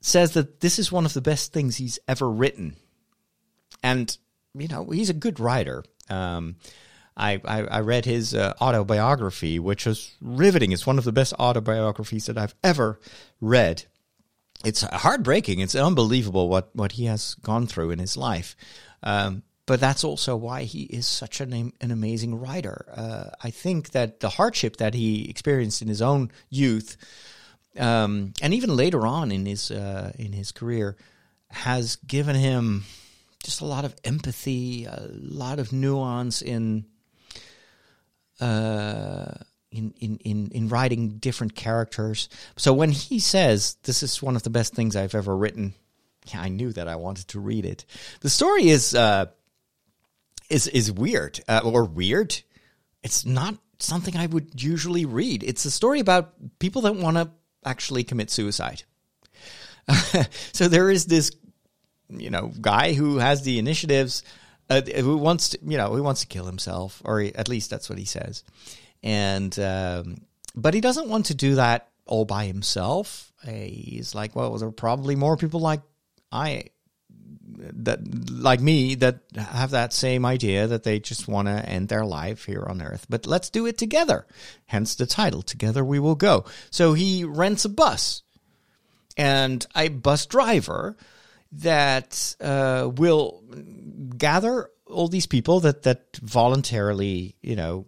says 0.02 0.34
that 0.34 0.62
this 0.62 0.80
is 0.80 0.92
one 0.92 1.06
of 1.06 1.14
the 1.14 1.22
best 1.22 1.54
things 1.54 1.78
he's 1.78 2.00
ever 2.08 2.30
written, 2.30 2.76
and 3.84 4.16
you 4.56 4.68
know 4.68 4.86
he's 4.86 5.10
a 5.10 5.14
good 5.16 5.40
writer. 5.40 5.84
Um, 6.10 6.56
I, 7.18 7.42
I, 7.44 7.64
I 7.64 7.80
read 7.82 8.06
his 8.06 8.36
uh, 8.36 8.54
autobiography, 8.62 9.58
which 9.58 9.86
was 9.86 10.14
riveting. 10.22 10.72
It's 10.72 10.86
one 10.86 11.00
of 11.00 11.04
the 11.04 11.12
best 11.12 11.34
autobiographies 11.40 12.28
that 12.28 12.38
I've 12.38 12.56
ever 12.64 13.00
read. 13.42 13.86
It's 14.64 14.82
heartbreaking. 14.82 15.60
It's 15.60 15.76
unbelievable 15.76 16.48
what, 16.48 16.70
what 16.76 16.94
he 16.94 17.06
has 17.06 17.34
gone 17.36 17.66
through 17.66 17.92
in 17.92 18.00
his 18.00 18.16
life. 18.16 18.56
Um, 19.02 19.44
but 19.66 19.80
that's 19.80 20.04
also 20.04 20.36
why 20.36 20.64
he 20.64 20.84
is 20.84 21.06
such 21.06 21.42
an, 21.42 21.74
an 21.82 21.92
amazing 21.92 22.40
writer. 22.40 22.86
Uh, 22.96 23.32
I 23.44 23.50
think 23.50 23.92
that 23.92 24.22
the 24.22 24.30
hardship 24.30 24.78
that 24.78 24.94
he 24.94 25.30
experienced 25.30 25.82
in 25.82 25.88
his 25.88 26.02
own 26.02 26.32
youth, 26.50 26.98
um, 27.78 28.34
and 28.42 28.54
even 28.54 28.76
later 28.76 29.06
on 29.06 29.32
in 29.32 29.46
his 29.46 29.70
uh, 29.70 30.14
in 30.18 30.32
his 30.32 30.52
career, 30.52 30.96
has 31.50 31.98
given 31.98 32.36
him 32.36 32.86
just 33.44 33.62
a 33.62 33.66
lot 33.66 33.86
of 33.86 33.94
empathy, 34.04 34.86
a 34.86 35.10
lot 35.12 35.60
of 35.60 35.74
nuance 35.74 36.42
in 36.42 36.86
uh, 38.40 39.34
in, 39.72 39.94
in, 40.00 40.18
in, 40.18 40.52
in 40.52 40.70
writing 40.70 41.18
different 41.18 41.56
characters. 41.56 42.30
So 42.56 42.74
when 42.74 42.92
he 42.92 43.20
says 43.20 43.78
this 43.84 44.04
is 44.04 44.22
one 44.22 44.36
of 44.36 44.44
the 44.44 44.50
best 44.50 44.74
things 44.74 44.96
I've 44.96 45.16
ever 45.16 45.36
written, 45.36 45.74
yeah, 46.28 46.42
I 46.42 46.50
knew 46.50 46.72
that 46.74 46.88
I 46.88 46.96
wanted 46.96 47.28
to 47.30 47.40
read 47.40 47.66
it. 47.66 47.86
The 48.22 48.30
story 48.30 48.70
is 48.70 48.94
uh, 48.94 49.28
is 50.50 50.68
is 50.68 50.92
weird 50.92 51.40
uh, 51.48 51.62
or 51.64 51.86
weird. 51.86 52.38
It's 53.04 53.26
not 53.26 53.56
something 53.80 54.16
I 54.18 54.26
would 54.26 54.62
usually 54.62 55.06
read. 55.06 55.44
It's 55.44 55.66
a 55.66 55.72
story 55.72 56.00
about 56.00 56.34
people 56.60 56.82
that 56.84 56.96
want 56.96 57.18
to 57.18 57.30
actually 57.66 58.04
commit 58.04 58.30
suicide. 58.30 58.84
so 60.52 60.68
there 60.68 60.90
is 60.90 61.06
this, 61.06 61.32
you 62.10 62.30
know, 62.30 62.52
guy 62.60 62.94
who 62.94 63.18
has 63.18 63.44
the 63.44 63.60
initiatives 63.60 64.24
uh, 64.70 64.82
who 64.82 65.18
wants 65.18 65.50
to, 65.50 65.60
you 65.66 65.78
know, 65.78 65.94
who 65.94 66.04
wants 66.04 66.22
to 66.22 66.28
kill 66.28 66.46
himself, 66.46 67.02
or 67.06 67.22
he, 67.22 67.34
at 67.36 67.48
least 67.48 67.70
that's 67.70 67.90
what 67.90 68.00
he 68.00 68.06
says. 68.06 68.44
And 69.04 69.58
um, 69.60 70.18
but 70.56 70.74
he 70.74 70.82
doesn't 70.82 71.10
want 71.10 71.28
to 71.28 71.36
do 71.36 71.56
that 71.56 71.90
all 72.06 72.26
by 72.26 72.46
himself. 72.46 73.32
Uh, 73.46 73.52
he's 73.52 74.16
like, 74.16 74.36
well, 74.36 74.58
there 74.58 74.68
are 74.68 74.72
probably 74.72 75.16
more 75.16 75.38
people 75.38 75.60
like 75.60 75.82
I 76.32 76.66
that 77.60 78.00
like 78.32 78.60
me 78.60 78.96
that 78.96 79.20
have 79.36 79.72
that 79.72 79.94
same 79.94 80.26
idea 80.26 80.68
that 80.68 80.84
they 80.84 81.00
just 81.00 81.28
want 81.28 81.48
to 81.48 81.70
end 81.70 81.88
their 81.88 82.06
life 82.06 82.46
here 82.46 82.66
on 82.68 82.82
earth 82.82 83.06
but 83.10 83.26
let's 83.26 83.50
do 83.50 83.66
it 83.66 83.78
together 83.78 84.28
hence 84.68 84.96
the 84.96 85.06
title 85.06 85.42
together 85.42 85.84
we 85.84 86.00
will 86.00 86.16
go 86.16 86.46
so 86.70 86.94
he 86.94 87.24
rents 87.24 87.66
a 87.66 87.70
bus 87.70 88.22
and 89.16 89.66
a 89.76 89.88
bus 89.90 90.26
driver 90.26 90.96
that 91.52 92.36
uh, 92.42 92.90
will 92.96 93.44
gather 94.18 94.70
all 94.86 95.08
these 95.08 95.26
people 95.28 95.62
that 95.62 95.84
that 95.84 96.18
voluntarily, 96.22 97.36
you 97.42 97.56
know, 97.56 97.86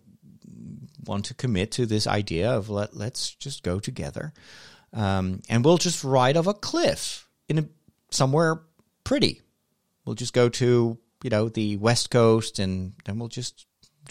want 1.05 1.25
to 1.25 1.33
commit 1.33 1.71
to 1.71 1.85
this 1.85 2.07
idea 2.07 2.51
of 2.51 2.69
let 2.69 2.95
let's 2.95 3.33
just 3.35 3.63
go 3.63 3.79
together, 3.79 4.33
um, 4.93 5.41
and 5.49 5.63
we'll 5.63 5.77
just 5.77 6.03
ride 6.03 6.37
off 6.37 6.47
a 6.47 6.53
cliff 6.53 7.27
in 7.47 7.59
a, 7.59 7.65
somewhere 8.11 8.61
pretty. 9.03 9.41
We'll 10.05 10.15
just 10.15 10.33
go 10.33 10.49
to 10.49 10.97
you 11.23 11.29
know 11.29 11.49
the 11.49 11.77
west 11.77 12.09
coast, 12.09 12.59
and 12.59 12.93
then 13.05 13.19
we'll 13.19 13.29
just 13.29 13.65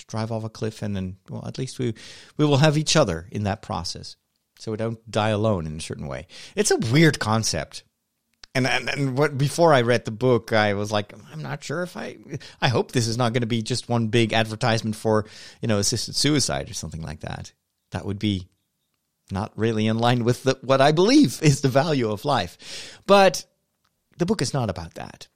drive 0.07 0.31
off 0.31 0.45
a 0.45 0.51
cliff, 0.51 0.83
and 0.83 0.95
then 0.95 1.17
well, 1.29 1.47
at 1.47 1.59
least 1.59 1.79
we 1.79 1.95
we 2.37 2.45
will 2.45 2.59
have 2.59 2.77
each 2.77 2.97
other 2.97 3.27
in 3.31 3.45
that 3.45 3.63
process, 3.63 4.17
so 4.59 4.71
we 4.71 4.77
don't 4.77 5.11
die 5.11 5.31
alone 5.31 5.67
in 5.67 5.77
a 5.77 5.81
certain 5.81 6.07
way. 6.07 6.27
It's 6.55 6.71
a 6.71 6.79
weird 6.93 7.19
concept 7.19 7.85
and, 8.55 8.67
and 8.67 8.89
and 8.89 9.19
what 9.19 9.39
before 9.39 9.73
I 9.73 9.83
read 9.83 10.05
the 10.05 10.11
book, 10.11 10.53
I 10.53 10.75
was 10.75 10.91
like, 10.91 11.13
I'm 11.33 11.43
not 11.43 11.63
sure 11.63 11.83
if 11.83 11.97
I. 11.97 12.17
I 12.61 12.69
hope 12.69 12.93
this 12.93 13.07
is 13.07 13.17
not 13.17 13.33
going 13.33 13.43
to 13.43 13.47
be 13.47 13.63
just 13.63 13.89
one 13.89 14.09
big 14.09 14.33
advertisement 14.33 14.97
for 14.97 15.27
you 15.61 15.69
know 15.69 15.79
assisted 15.79 16.17
suicide 16.17 16.71
or 16.71 16.75
something 16.75 17.03
like 17.03 17.21
that. 17.21 17.53
That 17.93 18.05
would 18.05 18.19
be 18.19 18.49
not 19.31 19.53
really 19.57 19.87
in 19.87 19.99
line 19.99 20.25
with 20.25 20.43
the, 20.43 20.59
what 20.63 20.81
I 20.81 20.93
believe 20.93 21.41
is 21.43 21.61
the 21.61 21.69
value 21.69 22.11
of 22.11 22.25
life. 22.25 22.99
But 23.07 23.45
the 24.17 24.27
book 24.27 24.43
is 24.43 24.55
not 24.55 24.71
about 24.71 24.95
that. 24.95 25.29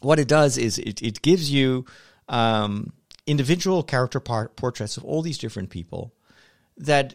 What 0.00 0.18
it 0.18 0.28
does 0.28 0.58
is 0.58 0.78
it 0.78 1.02
it 1.02 1.22
gives 1.22 1.50
you 1.50 1.86
um, 2.28 2.92
individual 3.26 3.82
character 3.82 4.20
portraits 4.20 4.96
of 4.96 5.04
all 5.04 5.22
these 5.22 5.38
different 5.38 5.70
people 5.70 6.14
that, 6.76 7.14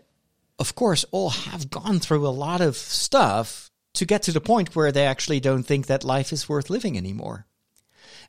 of 0.60 0.76
course, 0.76 1.06
all 1.12 1.30
have 1.30 1.70
gone 1.70 2.00
through 2.00 2.28
a 2.28 2.30
lot 2.30 2.62
of 2.62 2.76
stuff 2.76 3.72
to 3.98 4.06
get 4.06 4.24
to 4.24 4.32
the 4.32 4.42
point 4.42 4.76
where 4.76 4.92
they 4.92 5.06
actually 5.06 5.40
don't 5.40 5.64
think 5.64 5.88
that 5.88 6.04
life 6.04 6.34
is 6.34 6.50
worth 6.50 6.70
living 6.70 6.98
anymore. 6.98 7.46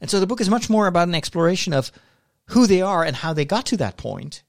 And 0.00 0.10
so 0.10 0.20
the 0.20 0.26
book 0.26 0.40
is 0.40 0.50
much 0.50 0.70
more 0.70 0.86
about 0.86 1.08
an 1.08 1.14
exploration 1.14 1.72
of 1.72 1.90
who 2.46 2.66
they 2.66 2.82
are 2.82 3.04
and 3.04 3.16
how 3.16 3.32
they 3.32 3.44
got 3.44 3.66
to 3.66 3.76
that 3.78 3.96
point, 3.96 4.42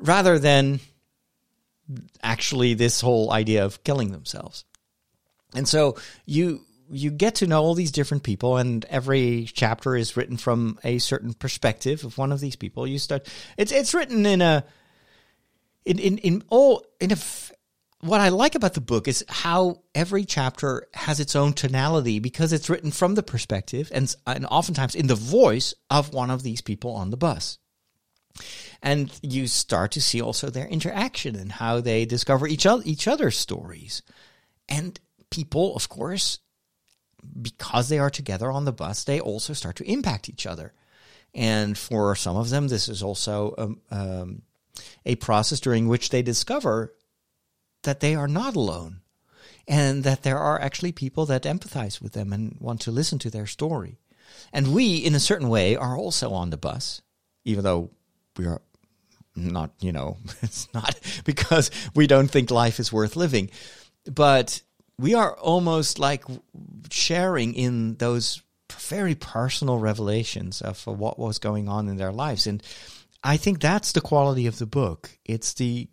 rather 0.00 0.38
than 0.38 0.80
actually 2.22 2.74
this 2.74 3.00
whole 3.00 3.32
idea 3.32 3.64
of 3.64 3.82
killing 3.84 4.12
themselves. 4.12 4.64
And 5.54 5.66
so 5.66 5.96
you 6.26 6.64
you 6.90 7.10
get 7.10 7.36
to 7.36 7.46
know 7.46 7.62
all 7.62 7.74
these 7.74 7.92
different 7.92 8.22
people 8.22 8.56
and 8.56 8.84
every 8.86 9.46
chapter 9.52 9.94
is 9.94 10.16
written 10.16 10.38
from 10.38 10.78
a 10.84 10.98
certain 10.98 11.34
perspective 11.34 12.04
of 12.04 12.16
one 12.16 12.32
of 12.32 12.40
these 12.40 12.56
people. 12.56 12.86
You 12.86 12.98
start 12.98 13.26
it's 13.56 13.72
it's 13.72 13.94
written 13.94 14.24
in 14.26 14.42
a 14.42 14.64
in 15.84 15.98
in, 15.98 16.18
in 16.18 16.44
all 16.48 16.84
in 17.00 17.12
a 17.12 17.16
what 18.00 18.20
I 18.20 18.28
like 18.28 18.54
about 18.54 18.74
the 18.74 18.80
book 18.80 19.08
is 19.08 19.24
how 19.28 19.82
every 19.94 20.24
chapter 20.24 20.86
has 20.94 21.18
its 21.18 21.34
own 21.34 21.52
tonality 21.52 22.20
because 22.20 22.52
it's 22.52 22.70
written 22.70 22.92
from 22.92 23.14
the 23.14 23.22
perspective 23.22 23.90
and, 23.92 24.14
and 24.26 24.46
oftentimes 24.46 24.94
in 24.94 25.08
the 25.08 25.16
voice 25.16 25.74
of 25.90 26.14
one 26.14 26.30
of 26.30 26.42
these 26.42 26.60
people 26.60 26.92
on 26.92 27.10
the 27.10 27.16
bus. 27.16 27.58
And 28.80 29.10
you 29.20 29.48
start 29.48 29.90
to 29.92 30.00
see 30.00 30.20
also 30.20 30.48
their 30.48 30.68
interaction 30.68 31.34
and 31.34 31.50
how 31.50 31.80
they 31.80 32.04
discover 32.04 32.46
each 32.46 32.66
other, 32.66 32.82
each 32.86 33.08
other's 33.08 33.36
stories. 33.36 34.02
And 34.68 34.98
people, 35.30 35.74
of 35.74 35.88
course, 35.88 36.38
because 37.40 37.88
they 37.88 37.98
are 37.98 38.10
together 38.10 38.52
on 38.52 38.64
the 38.64 38.72
bus, 38.72 39.02
they 39.02 39.18
also 39.18 39.52
start 39.54 39.74
to 39.76 39.90
impact 39.90 40.28
each 40.28 40.46
other. 40.46 40.72
And 41.34 41.76
for 41.76 42.14
some 42.14 42.36
of 42.36 42.50
them, 42.50 42.68
this 42.68 42.88
is 42.88 43.02
also 43.02 43.54
um, 43.58 43.80
um, 43.90 44.42
a 45.04 45.16
process 45.16 45.58
during 45.58 45.88
which 45.88 46.10
they 46.10 46.22
discover 46.22 46.94
that 47.82 48.00
they 48.00 48.14
are 48.14 48.28
not 48.28 48.56
alone 48.56 49.00
and 49.66 50.02
that 50.04 50.22
there 50.22 50.38
are 50.38 50.60
actually 50.60 50.92
people 50.92 51.26
that 51.26 51.42
empathize 51.42 52.00
with 52.00 52.12
them 52.12 52.32
and 52.32 52.56
want 52.58 52.80
to 52.80 52.90
listen 52.90 53.18
to 53.20 53.30
their 53.30 53.46
story. 53.46 53.98
And 54.52 54.74
we, 54.74 54.96
in 54.96 55.14
a 55.14 55.20
certain 55.20 55.48
way, 55.48 55.76
are 55.76 55.96
also 55.96 56.32
on 56.32 56.50
the 56.50 56.56
bus, 56.56 57.02
even 57.44 57.64
though 57.64 57.90
we 58.36 58.46
are 58.46 58.62
not, 59.36 59.70
you 59.80 59.92
know, 59.92 60.16
it's 60.42 60.72
not 60.72 60.98
because 61.24 61.70
we 61.94 62.06
don't 62.06 62.30
think 62.30 62.50
life 62.50 62.80
is 62.80 62.92
worth 62.92 63.14
living. 63.14 63.50
But 64.10 64.62
we 64.98 65.14
are 65.14 65.36
almost 65.36 65.98
like 65.98 66.24
sharing 66.90 67.54
in 67.54 67.96
those 67.96 68.42
very 68.78 69.14
personal 69.14 69.78
revelations 69.78 70.62
of 70.62 70.86
what 70.86 71.18
was 71.18 71.38
going 71.38 71.68
on 71.68 71.88
in 71.88 71.96
their 71.96 72.12
lives. 72.12 72.46
And 72.46 72.62
I 73.22 73.36
think 73.36 73.60
that's 73.60 73.92
the 73.92 74.00
quality 74.00 74.46
of 74.46 74.58
the 74.58 74.66
book. 74.66 75.10
It's 75.24 75.54
the 75.54 75.88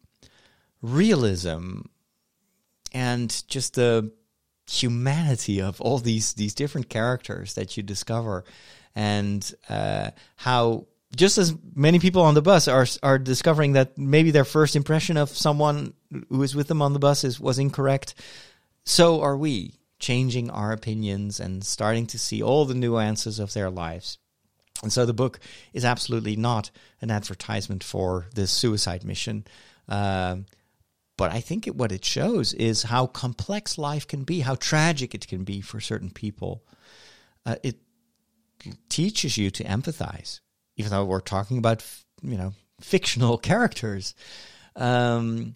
realism 0.82 1.82
and 2.94 3.44
just 3.48 3.76
the 3.76 4.12
humanity 4.68 5.62
of 5.62 5.80
all 5.80 6.00
these 6.00 6.34
these 6.34 6.56
different 6.56 6.90
characters 6.90 7.54
that 7.54 7.78
you 7.78 7.84
discover 7.84 8.44
and 8.96 9.54
uh, 9.70 10.10
how 10.38 10.88
just 11.16 11.38
as 11.38 11.54
many 11.76 12.00
people 12.00 12.22
on 12.22 12.34
the 12.34 12.42
bus 12.42 12.68
are 12.68 12.88
are 13.04 13.20
discovering 13.20 13.74
that 13.74 13.98
maybe 13.98 14.32
their 14.32 14.46
first 14.46 14.76
impression 14.76 15.18
of 15.18 15.30
someone 15.30 15.94
who 16.30 16.42
is 16.42 16.56
with 16.56 16.68
them 16.68 16.82
on 16.82 16.94
the 16.94 17.00
bus 17.00 17.24
is 17.24 17.40
was 17.40 17.60
incorrect 17.60 18.16
so 18.84 19.22
are 19.22 19.38
we 19.38 19.74
changing 20.00 20.50
our 20.50 20.72
opinions 20.72 21.40
and 21.40 21.64
starting 21.64 22.06
to 22.08 22.20
see 22.20 22.42
all 22.42 22.66
the 22.66 22.74
nuances 22.74 23.40
of 23.40 23.54
their 23.54 23.70
lives. 23.70 24.18
And 24.84 24.92
so 24.92 25.06
the 25.06 25.14
book 25.14 25.40
is 25.74 25.86
absolutely 25.86 26.36
not 26.36 26.70
an 27.02 27.10
advertisement 27.10 27.84
for 27.84 28.28
this 28.36 28.52
suicide 28.52 29.04
mission. 29.04 29.46
Um, 29.88 30.46
but 31.18 31.32
I 31.32 31.40
think 31.40 31.68
it, 31.68 31.76
what 31.76 31.92
it 31.92 32.04
shows 32.04 32.54
is 32.54 32.84
how 32.84 33.08
complex 33.08 33.78
life 33.78 34.08
can 34.08 34.24
be, 34.24 34.42
how 34.42 34.56
tragic 34.56 35.16
it 35.16 35.28
can 35.28 35.44
be 35.44 35.62
for 35.62 35.80
certain 35.80 36.10
people. 36.10 36.64
Uh, 37.46 37.56
it 37.64 37.78
teaches 38.90 39.38
you 39.38 39.52
to 39.52 39.64
empathize 39.64 40.40
even 40.78 40.92
though 40.92 41.06
we're 41.06 41.20
talking 41.20 41.58
about 41.58 41.86
you 42.22 42.38
know 42.38 42.54
fictional 42.82 43.38
characters. 43.38 44.16
Um, 44.76 45.54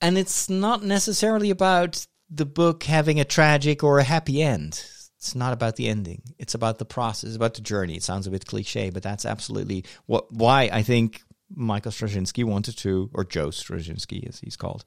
and 0.00 0.18
it's 0.18 0.50
not 0.50 0.82
necessarily 0.82 1.50
about 1.50 2.06
the 2.28 2.44
book 2.44 2.82
having 2.84 3.20
a 3.20 3.24
tragic 3.24 3.82
or 3.84 3.98
a 3.98 4.04
happy 4.04 4.42
end. 4.42 4.84
It's 5.16 5.34
not 5.34 5.52
about 5.52 5.76
the 5.76 5.88
ending. 5.88 6.22
It's 6.38 6.54
about 6.54 6.78
the 6.78 6.84
process, 6.84 7.36
about 7.36 7.54
the 7.54 7.60
journey. 7.60 7.94
It 7.94 8.02
sounds 8.02 8.26
a 8.26 8.30
bit 8.30 8.44
cliche, 8.44 8.90
but 8.90 9.02
that's 9.02 9.24
absolutely 9.24 9.84
what 10.06 10.32
why 10.32 10.68
I 10.72 10.82
think 10.82 11.22
Michael 11.54 11.92
Straczynski 11.92 12.44
wanted 12.44 12.76
to, 12.78 13.10
or 13.14 13.24
Joe 13.24 13.48
Straczynski 13.48 14.28
as 14.28 14.40
he's 14.40 14.56
called, 14.56 14.84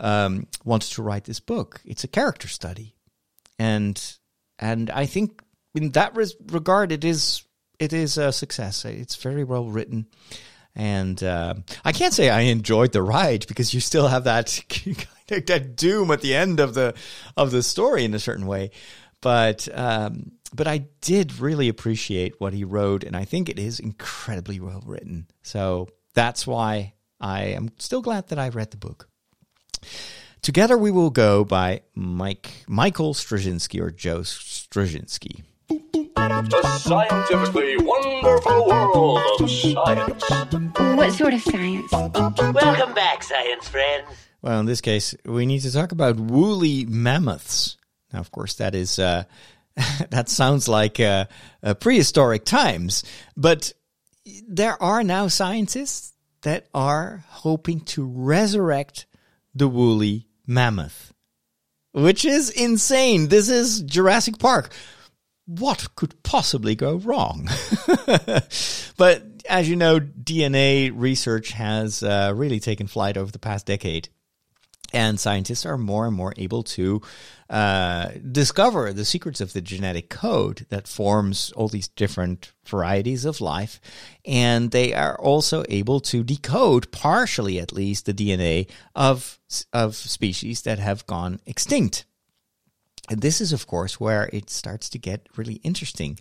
um, 0.00 0.46
wanted 0.64 0.90
to 0.92 1.02
write 1.02 1.24
this 1.24 1.40
book. 1.40 1.80
It's 1.84 2.04
a 2.04 2.08
character 2.08 2.48
study, 2.48 2.94
and 3.58 4.00
and 4.58 4.90
I 4.90 5.06
think 5.06 5.42
in 5.74 5.90
that 5.92 6.16
res- 6.16 6.36
regard, 6.50 6.92
it 6.92 7.04
is 7.04 7.44
it 7.78 7.92
is 7.92 8.18
a 8.18 8.32
success. 8.32 8.84
It's 8.84 9.16
very 9.16 9.44
well 9.44 9.66
written. 9.66 10.06
And 10.74 11.22
uh, 11.22 11.54
I 11.84 11.92
can't 11.92 12.14
say 12.14 12.30
I 12.30 12.42
enjoyed 12.42 12.92
the 12.92 13.02
ride 13.02 13.46
because 13.46 13.74
you 13.74 13.80
still 13.80 14.08
have 14.08 14.24
that 14.24 14.58
that 15.28 15.76
doom 15.76 16.10
at 16.10 16.20
the 16.22 16.34
end 16.34 16.60
of 16.60 16.74
the 16.74 16.94
of 17.36 17.50
the 17.50 17.62
story 17.62 18.04
in 18.04 18.14
a 18.14 18.18
certain 18.18 18.46
way. 18.46 18.70
But 19.20 19.68
um, 19.72 20.32
but 20.54 20.66
I 20.66 20.86
did 21.00 21.38
really 21.38 21.68
appreciate 21.68 22.40
what 22.40 22.52
he 22.52 22.64
wrote, 22.64 23.04
and 23.04 23.16
I 23.16 23.24
think 23.24 23.48
it 23.48 23.58
is 23.58 23.80
incredibly 23.80 24.60
well 24.60 24.82
written. 24.86 25.26
So 25.42 25.88
that's 26.14 26.46
why 26.46 26.94
I 27.20 27.44
am 27.44 27.70
still 27.78 28.02
glad 28.02 28.28
that 28.28 28.38
I 28.38 28.48
read 28.48 28.70
the 28.70 28.76
book. 28.76 29.08
Together 30.42 30.76
We 30.76 30.90
Will 30.90 31.10
Go 31.10 31.44
by 31.44 31.82
Mike 31.94 32.50
Michael 32.66 33.14
Straczynski 33.14 33.80
or 33.80 33.90
Joe 33.90 34.20
Straczynski. 34.20 35.44
The 35.68 36.78
scientifically 36.82 37.76
wonderful 37.78 38.66
world 38.66 39.40
of 39.40 39.50
science. 39.50 40.30
What 40.96 41.12
sort 41.12 41.34
of 41.34 41.42
science? 41.42 41.92
Welcome 41.92 42.94
back, 42.94 43.22
science 43.22 43.68
friends. 43.68 44.08
Well, 44.42 44.58
in 44.58 44.66
this 44.66 44.80
case, 44.80 45.14
we 45.24 45.46
need 45.46 45.60
to 45.60 45.72
talk 45.72 45.92
about 45.92 46.16
woolly 46.16 46.84
mammoths. 46.84 47.76
Now, 48.12 48.18
of 48.18 48.32
course, 48.32 48.54
that 48.54 48.74
is 48.74 48.98
uh, 48.98 49.24
that 50.10 50.28
sounds 50.28 50.68
like 50.68 50.98
uh, 51.00 51.26
uh, 51.62 51.74
prehistoric 51.74 52.44
times, 52.44 53.04
but 53.36 53.72
there 54.48 54.80
are 54.82 55.02
now 55.02 55.28
scientists 55.28 56.12
that 56.42 56.66
are 56.74 57.24
hoping 57.28 57.80
to 57.80 58.04
resurrect 58.04 59.06
the 59.54 59.68
woolly 59.68 60.26
mammoth, 60.46 61.12
which 61.92 62.24
is 62.24 62.50
insane. 62.50 63.28
This 63.28 63.48
is 63.48 63.82
Jurassic 63.82 64.38
Park. 64.38 64.72
What 65.46 65.94
could 65.96 66.22
possibly 66.22 66.74
go 66.74 66.96
wrong? 66.96 67.48
but 68.96 69.22
as 69.48 69.68
you 69.68 69.76
know, 69.76 70.00
DNA 70.00 70.92
research 70.94 71.50
has 71.52 72.02
uh, 72.02 72.32
really 72.34 72.60
taken 72.60 72.86
flight 72.86 73.16
over 73.16 73.30
the 73.30 73.38
past 73.38 73.66
decade. 73.66 74.08
And 74.92 75.18
scientists 75.18 75.64
are 75.64 75.78
more 75.78 76.06
and 76.06 76.14
more 76.14 76.34
able 76.36 76.62
to 76.64 77.00
uh, 77.48 78.10
discover 78.30 78.92
the 78.92 79.04
secrets 79.04 79.40
of 79.40 79.52
the 79.52 79.60
genetic 79.60 80.08
code 80.08 80.66
that 80.70 80.88
forms 80.88 81.52
all 81.52 81.68
these 81.68 81.88
different 81.88 82.52
varieties 82.64 83.24
of 83.24 83.40
life. 83.40 83.80
And 84.24 84.70
they 84.70 84.94
are 84.94 85.18
also 85.18 85.64
able 85.68 86.00
to 86.00 86.24
decode, 86.24 86.90
partially 86.92 87.58
at 87.58 87.72
least, 87.72 88.06
the 88.06 88.14
DNA 88.14 88.70
of, 88.94 89.38
of 89.72 89.96
species 89.96 90.62
that 90.62 90.78
have 90.78 91.06
gone 91.06 91.40
extinct. 91.46 92.06
And 93.10 93.20
this 93.20 93.40
is, 93.40 93.52
of 93.52 93.66
course, 93.66 93.98
where 93.98 94.30
it 94.32 94.48
starts 94.48 94.88
to 94.90 94.98
get 94.98 95.28
really 95.36 95.56
interesting. 95.56 96.18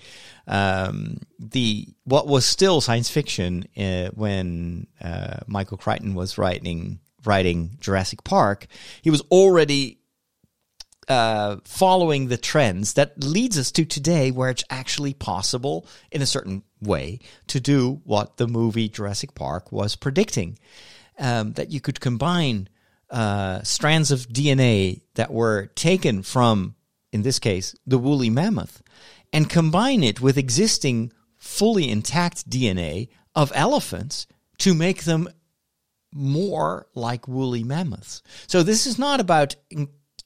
Um, 0.48 1.20
the 1.40 1.88
what 2.04 2.28
was 2.28 2.46
still 2.46 2.82
science 2.82 3.10
fiction 3.10 3.66
uh, 3.78 4.10
when 4.16 4.88
uh, 5.00 5.38
Michael 5.48 5.78
Crichton 5.78 6.16
was 6.16 6.38
writing 6.38 7.00
writing 7.26 7.78
Jurassic 7.80 8.24
Park, 8.24 8.68
he 9.02 9.10
was 9.10 9.22
already 9.32 10.00
uh, 11.08 11.58
following 11.66 12.28
the 12.28 12.38
trends 12.38 12.94
that 12.94 13.24
leads 13.24 13.58
us 13.58 13.72
to 13.72 13.86
today, 13.86 14.32
where 14.32 14.50
it's 14.50 14.64
actually 14.70 15.14
possible 15.14 15.86
in 16.12 16.22
a 16.22 16.26
certain 16.26 16.64
way 16.82 17.20
to 17.48 17.60
do 17.60 18.02
what 18.06 18.38
the 18.38 18.48
movie 18.48 18.88
Jurassic 18.88 19.36
Park 19.36 19.72
was 19.72 19.96
predicting. 19.96 20.58
Um, 21.20 21.54
that 21.54 21.70
you 21.70 21.82
could 21.82 22.00
combine 22.00 22.68
uh, 23.12 23.62
strands 23.62 24.10
of 24.10 24.30
DNA 24.30 25.02
that 25.16 25.32
were 25.32 25.68
taken 25.76 26.24
from, 26.24 26.76
in 27.12 27.22
this 27.22 27.38
case, 27.38 27.76
the 27.86 28.00
woolly 28.00 28.30
mammoth, 28.30 28.82
and 29.34 29.50
combine 29.50 30.04
it 30.04 30.22
with 30.22 30.38
existing 30.38 31.12
fully 31.38 31.90
intact 31.90 32.50
DNA 32.50 33.10
of 33.36 33.52
elephants 33.54 34.28
to 34.60 34.74
make 34.74 35.04
them 35.04 35.28
more 36.14 36.88
like 36.94 37.28
woolly 37.28 37.64
mammoths. 37.64 38.22
So 38.48 38.64
this 38.64 38.86
is 38.86 39.00
not 39.00 39.20
about 39.20 39.56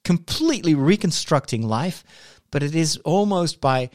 completely 0.04 0.76
reconstructing 0.76 1.68
life, 1.68 2.04
but 2.52 2.64
it 2.64 2.76
is 2.76 2.98
almost 2.98 3.60
by 3.62 3.90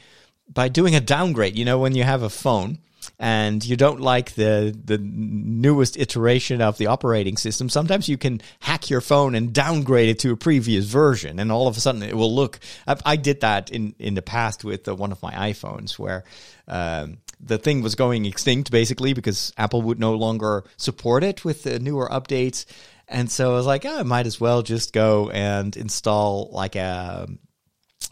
by 0.53 0.69
doing 0.69 0.95
a 0.95 1.01
downgrade. 1.01 1.57
You 1.57 1.65
know, 1.65 1.79
when 1.79 1.95
you 1.95 2.03
have 2.05 2.23
a 2.23 2.31
phone 2.31 2.79
and 3.19 3.65
you 3.65 3.77
don't 3.77 4.01
like 4.01 4.35
the 4.35 4.77
the 4.85 4.99
newest 4.99 5.97
iteration 5.97 6.61
of 6.61 6.77
the 6.79 6.87
operating 6.87 7.37
system, 7.37 7.69
sometimes 7.69 8.09
you 8.09 8.19
can 8.19 8.41
hack 8.61 8.91
your 8.91 9.01
phone 9.01 9.35
and 9.35 9.53
downgrade 9.53 10.11
it 10.11 10.19
to 10.21 10.33
a 10.33 10.37
previous 10.37 10.85
version, 10.85 11.39
and 11.39 11.51
all 11.51 11.69
of 11.69 11.77
a 11.77 11.81
sudden 11.81 12.03
it 12.03 12.17
will 12.17 12.35
look. 12.35 12.61
I, 12.87 12.97
I 13.05 13.17
did 13.17 13.41
that 13.41 13.71
in 13.71 13.95
in 13.99 14.15
the 14.15 14.23
past 14.23 14.65
with 14.65 14.87
uh, 14.89 14.95
one 14.95 15.13
of 15.13 15.23
my 15.23 15.33
iPhones, 15.33 15.99
where 15.99 16.25
um, 16.69 17.19
the 17.43 17.59
thing 17.59 17.83
was 17.83 17.95
going 17.95 18.25
extinct 18.27 18.71
basically 18.71 19.13
because 19.13 19.53
Apple 19.57 19.83
would 19.83 19.99
no 19.99 20.15
longer 20.15 20.65
support 20.77 21.25
it 21.25 21.45
with 21.45 21.63
the 21.63 21.79
newer 21.79 22.09
updates. 22.09 22.67
And 23.09 23.31
so 23.31 23.53
I 23.53 23.55
was 23.55 23.67
like, 23.67 23.85
oh, 23.85 24.01
I 24.01 24.03
might 24.03 24.27
as 24.27 24.41
well 24.41 24.63
just 24.63 24.93
go 24.93 25.31
and 25.31 25.77
install 25.77 26.51
like 26.53 26.77
a 26.77 27.29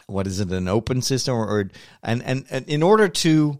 what 0.07 0.27
is 0.27 0.39
it, 0.39 0.51
an 0.51 0.67
open 0.67 1.01
system 1.01 1.35
or, 1.35 1.47
or 1.47 1.69
and, 2.03 2.23
and 2.23 2.45
and 2.49 2.67
in 2.67 2.83
order 2.83 3.07
to 3.07 3.59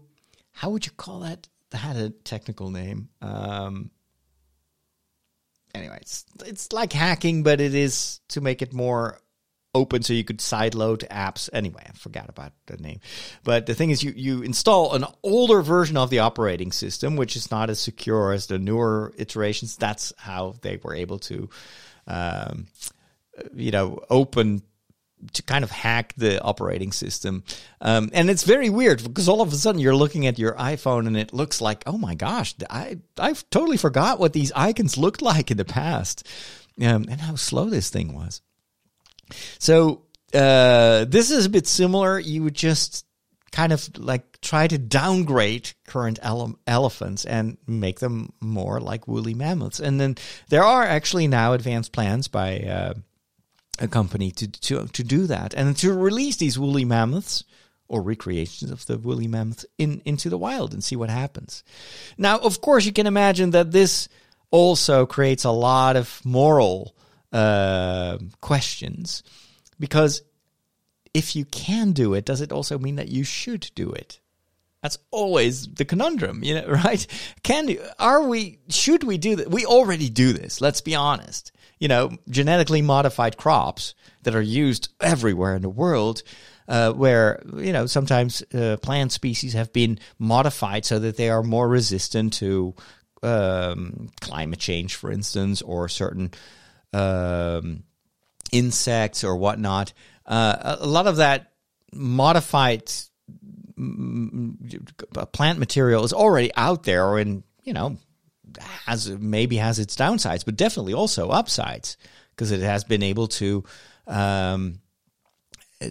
how 0.52 0.70
would 0.70 0.84
you 0.84 0.92
call 0.92 1.20
that? 1.20 1.48
That 1.70 1.78
had 1.78 1.96
a 1.96 2.10
technical 2.10 2.70
name. 2.70 3.08
Um, 3.22 3.90
anyway, 5.74 5.98
it's 6.00 6.24
it's 6.44 6.72
like 6.72 6.92
hacking, 6.92 7.42
but 7.42 7.60
it 7.60 7.74
is 7.74 8.20
to 8.28 8.40
make 8.40 8.60
it 8.60 8.72
more 8.72 9.20
open 9.74 10.02
so 10.02 10.12
you 10.12 10.24
could 10.24 10.38
sideload 10.38 11.06
apps. 11.08 11.48
Anyway, 11.52 11.82
I 11.86 11.92
forgot 11.92 12.28
about 12.28 12.52
the 12.66 12.76
name. 12.76 13.00
But 13.44 13.66
the 13.66 13.74
thing 13.74 13.90
is, 13.90 14.02
you, 14.02 14.12
you 14.14 14.42
install 14.42 14.94
an 14.94 15.04
older 15.22 15.62
version 15.62 15.96
of 15.96 16.10
the 16.10 16.20
operating 16.20 16.72
system, 16.72 17.16
which 17.16 17.36
is 17.36 17.50
not 17.50 17.70
as 17.70 17.80
secure 17.80 18.32
as 18.32 18.46
the 18.46 18.58
newer 18.58 19.12
iterations. 19.16 19.76
That's 19.76 20.12
how 20.16 20.56
they 20.62 20.78
were 20.82 20.94
able 20.94 21.18
to, 21.20 21.48
um, 22.06 22.66
you 23.54 23.70
know, 23.70 24.00
open 24.10 24.62
to 25.34 25.42
kind 25.42 25.64
of 25.64 25.70
hack 25.70 26.14
the 26.16 26.40
operating 26.42 26.92
system. 26.92 27.44
Um, 27.80 28.10
and 28.12 28.30
it's 28.30 28.44
very 28.44 28.70
weird 28.70 29.02
because 29.02 29.28
all 29.28 29.42
of 29.42 29.52
a 29.52 29.56
sudden 29.56 29.80
you're 29.80 29.94
looking 29.94 30.26
at 30.26 30.38
your 30.38 30.54
iPhone 30.54 31.06
and 31.06 31.16
it 31.16 31.32
looks 31.32 31.60
like, 31.60 31.82
oh 31.86 31.98
my 31.98 32.14
gosh, 32.14 32.54
I, 32.68 32.98
I've 33.18 33.48
totally 33.50 33.76
forgot 33.76 34.18
what 34.18 34.32
these 34.32 34.50
icons 34.52 34.96
looked 34.96 35.22
like 35.22 35.50
in 35.50 35.58
the 35.58 35.64
past 35.64 36.26
um, 36.80 37.06
and 37.08 37.20
how 37.20 37.34
slow 37.34 37.66
this 37.66 37.90
thing 37.90 38.14
was. 38.14 38.40
So 39.58 40.02
uh, 40.34 41.04
this 41.06 41.30
is 41.30 41.46
a 41.46 41.50
bit 41.50 41.66
similar. 41.66 42.18
You 42.18 42.44
would 42.44 42.54
just 42.54 43.06
kind 43.52 43.72
of 43.72 43.88
like 43.98 44.40
try 44.40 44.66
to 44.68 44.78
downgrade 44.78 45.72
current 45.86 46.18
ele- 46.22 46.58
elephants 46.66 47.24
and 47.24 47.58
make 47.66 47.98
them 48.00 48.32
more 48.40 48.80
like 48.80 49.08
woolly 49.08 49.34
mammoths. 49.34 49.80
And 49.80 50.00
then 50.00 50.16
there 50.48 50.62
are 50.62 50.84
actually 50.84 51.26
now 51.26 51.52
advanced 51.52 51.92
plans 51.92 52.28
by 52.28 52.60
uh, 52.60 52.94
a 53.80 53.88
company 53.88 54.30
to, 54.32 54.48
to 54.48 54.86
to 54.86 55.02
do 55.02 55.26
that 55.26 55.54
and 55.54 55.76
to 55.78 55.92
release 55.92 56.36
these 56.36 56.58
woolly 56.58 56.84
mammoths 56.84 57.44
or 57.88 58.02
recreations 58.02 58.70
of 58.70 58.86
the 58.86 58.98
woolly 58.98 59.26
mammoth 59.26 59.64
in 59.78 60.00
into 60.04 60.30
the 60.30 60.38
wild 60.38 60.72
and 60.72 60.84
see 60.84 60.96
what 60.96 61.10
happens. 61.10 61.64
Now, 62.16 62.38
of 62.38 62.60
course, 62.60 62.86
you 62.86 62.92
can 62.92 63.06
imagine 63.06 63.50
that 63.50 63.72
this 63.72 64.08
also 64.50 65.06
creates 65.06 65.44
a 65.44 65.50
lot 65.50 65.96
of 65.96 66.20
moral 66.24 66.94
uh, 67.32 68.18
questions 68.40 69.22
because 69.78 70.22
if 71.14 71.34
you 71.34 71.44
can 71.44 71.92
do 71.92 72.14
it, 72.14 72.24
does 72.24 72.40
it 72.40 72.52
also 72.52 72.78
mean 72.78 72.96
that 72.96 73.08
you 73.08 73.24
should 73.24 73.70
do 73.74 73.90
it? 73.90 74.20
That's 74.82 74.98
always 75.10 75.66
the 75.66 75.84
conundrum, 75.84 76.42
you 76.42 76.54
know, 76.54 76.66
right? 76.84 77.06
Can 77.42 77.76
are 77.98 78.22
we, 78.22 78.58
should 78.68 79.04
we 79.04 79.18
do 79.18 79.36
that? 79.36 79.50
We 79.50 79.66
already 79.66 80.08
do 80.08 80.32
this. 80.32 80.60
Let's 80.60 80.80
be 80.80 80.94
honest. 80.94 81.52
You 81.78 81.88
know, 81.88 82.10
genetically 82.28 82.82
modified 82.82 83.38
crops 83.38 83.94
that 84.22 84.34
are 84.34 84.42
used 84.42 84.90
everywhere 85.00 85.54
in 85.54 85.62
the 85.62 85.70
world, 85.70 86.22
uh, 86.68 86.92
where, 86.92 87.42
you 87.56 87.72
know, 87.72 87.86
sometimes 87.86 88.42
uh, 88.54 88.76
plant 88.82 89.12
species 89.12 89.54
have 89.54 89.72
been 89.72 89.98
modified 90.18 90.84
so 90.84 90.98
that 90.98 91.16
they 91.16 91.30
are 91.30 91.42
more 91.42 91.66
resistant 91.68 92.34
to 92.34 92.74
um, 93.22 94.10
climate 94.20 94.58
change, 94.58 94.94
for 94.94 95.10
instance, 95.10 95.62
or 95.62 95.88
certain 95.88 96.32
um, 96.92 97.84
insects 98.52 99.24
or 99.24 99.36
whatnot. 99.36 99.92
Uh, 100.26 100.76
a 100.80 100.86
lot 100.86 101.06
of 101.06 101.16
that 101.16 101.52
modified 101.92 102.90
mm, 103.78 105.32
plant 105.32 105.58
material 105.58 106.04
is 106.04 106.12
already 106.12 106.50
out 106.56 106.84
there, 106.84 107.06
or 107.06 107.18
in 107.18 107.42
you 107.62 107.72
know 107.72 107.96
has 108.86 109.08
maybe 109.10 109.56
has 109.56 109.78
its 109.78 109.96
downsides, 109.96 110.44
but 110.44 110.56
definitely 110.56 110.94
also 110.94 111.30
upsides 111.30 111.96
because 112.30 112.50
it 112.50 112.60
has 112.60 112.84
been 112.84 113.02
able 113.02 113.28
to 113.28 113.64
um, 114.06 114.80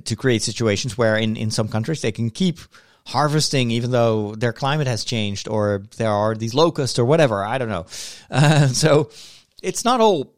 to 0.05 0.15
create 0.15 0.41
situations 0.41 0.97
where 0.97 1.15
in 1.15 1.35
in 1.35 1.51
some 1.51 1.67
countries 1.67 2.01
they 2.01 2.11
can 2.11 2.29
keep 2.29 2.59
harvesting 3.05 3.71
even 3.71 3.89
though 3.91 4.35
their 4.35 4.53
climate 4.53 4.85
has 4.85 5.03
changed 5.03 5.47
or 5.47 5.83
there 5.97 6.11
are 6.11 6.35
these 6.35 6.53
locusts 6.53 6.99
or 6.99 7.05
whatever. 7.05 7.43
I 7.43 7.57
don't 7.57 7.69
know. 7.69 7.85
Uh, 8.31 8.67
so 8.67 9.09
it's 9.63 9.83
not 9.83 9.99
all 9.99 10.35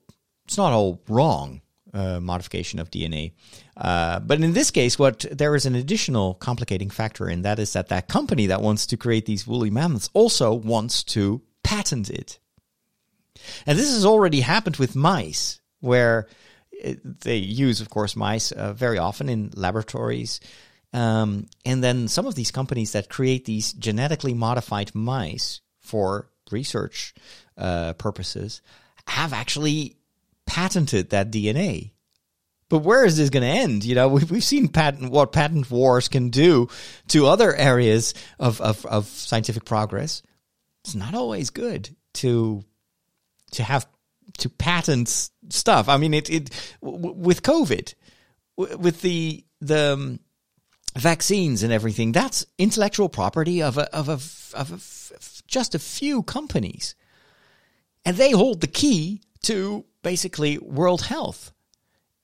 it's 0.52 0.58
not 0.58 0.74
all 0.74 1.02
wrong 1.08 1.62
uh, 1.94 2.20
modification 2.20 2.80
of 2.80 2.92
DNA. 2.92 3.32
Uh, 3.78 4.20
but 4.20 4.42
in 4.42 4.52
this 4.52 4.70
case, 4.70 5.00
what 5.00 5.26
there 5.32 5.56
is 5.56 5.66
an 5.66 5.76
additional 5.76 6.34
complicating 6.34 6.90
factor, 6.90 7.28
and 7.28 7.46
that 7.46 7.58
is 7.58 7.72
that 7.72 7.88
that 7.88 8.10
company 8.10 8.48
that 8.48 8.62
wants 8.62 8.86
to 8.88 8.98
create 8.98 9.26
these 9.26 9.48
woolly 9.48 9.70
mammoths 9.70 10.10
also 10.14 10.54
wants 10.54 11.04
to 11.04 11.42
patent 11.64 12.10
it. 12.10 12.38
And 13.66 13.80
this 13.80 13.94
has 13.94 14.04
already 14.06 14.42
happened 14.42 14.76
with 14.76 14.94
mice, 14.94 15.62
where 15.80 16.28
it, 16.70 17.22
they 17.22 17.38
use, 17.38 17.80
of 17.80 17.90
course, 17.90 18.18
mice 18.18 18.52
uh, 18.52 18.74
very 18.74 18.98
often 18.98 19.30
in 19.30 19.52
laboratories. 19.56 20.42
Um, 20.92 21.48
and 21.66 21.82
then 21.82 22.10
some 22.10 22.28
of 22.28 22.36
these 22.36 22.52
companies 22.52 22.92
that 22.92 23.08
create 23.08 23.46
these 23.46 23.72
genetically 23.72 24.34
modified 24.34 24.94
mice 24.94 25.62
for 25.80 26.30
research 26.52 27.14
uh, 27.58 27.94
purposes 27.94 28.62
have 29.08 29.32
actually 29.32 29.96
patented 30.52 31.12
that 31.12 31.32
DNA. 31.32 31.92
But 32.68 32.80
where 32.80 33.06
is 33.06 33.16
this 33.16 33.30
going 33.30 33.44
to 33.44 33.62
end? 33.62 33.86
You 33.86 33.96
know, 33.96 34.10
we've, 34.10 34.30
we've 34.30 34.44
seen 34.44 34.68
patent 34.68 35.10
what 35.10 35.32
patent 35.32 35.72
wars 35.72 36.10
can 36.10 36.30
do 36.30 36.68
to 37.08 37.28
other 37.28 37.56
areas 37.56 38.14
of, 38.38 38.60
of, 38.60 38.86
of 38.86 39.08
scientific 39.08 39.64
progress. 39.64 40.22
It's 40.84 40.94
not 40.94 41.14
always 41.14 41.52
good 41.52 41.96
to 42.16 42.66
to 43.52 43.64
have 43.64 43.88
to 44.40 44.50
patent 44.50 45.30
stuff. 45.50 45.88
I 45.88 45.98
mean, 45.98 46.14
it 46.14 46.30
it 46.30 46.50
w- 46.82 47.14
with 47.14 47.44
COVID, 47.44 47.94
w- 48.58 48.78
with 48.78 49.02
the 49.02 49.46
the 49.62 49.94
um, 49.94 50.20
vaccines 50.98 51.64
and 51.64 51.72
everything. 51.72 52.12
That's 52.12 52.46
intellectual 52.58 53.10
property 53.10 53.62
of 53.62 53.78
a 53.78 53.94
of 53.96 54.10
a 54.10 54.20
of 54.58 55.44
just 55.48 55.76
a 55.76 55.80
few 55.80 56.24
companies, 56.24 56.96
and 58.04 58.18
they 58.18 58.32
hold 58.32 58.62
the 58.62 58.68
key 58.68 59.22
to 59.44 59.86
basically 60.04 60.58
world 60.58 61.04
health. 61.04 61.52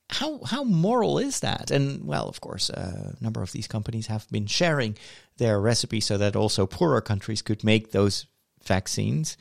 How 0.09 0.39
how 0.43 0.63
moral 0.63 1.19
is 1.19 1.41
that? 1.41 1.69
And 1.69 2.05
well, 2.05 2.29
of 2.29 2.39
course, 2.39 2.69
a 2.69 3.15
number 3.19 3.41
of 3.41 3.51
these 3.51 3.67
companies 3.67 4.07
have 4.07 4.29
been 4.29 4.47
sharing 4.47 4.97
their 5.37 5.59
recipes 5.59 6.05
so 6.05 6.17
that 6.17 6.35
also 6.35 6.65
poorer 6.65 7.01
countries 7.01 7.41
could 7.41 7.63
make 7.63 7.91
those 7.91 8.25
vaccines. 8.65 9.37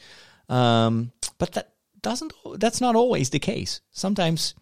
Um, 0.48 1.12
but 1.38 1.52
that 1.52 1.72
doesn't 2.02 2.32
that's 2.56 2.80
not 2.80 2.96
always 2.96 3.30
the 3.30 3.38
case. 3.38 3.80
Sometimes 3.92 4.54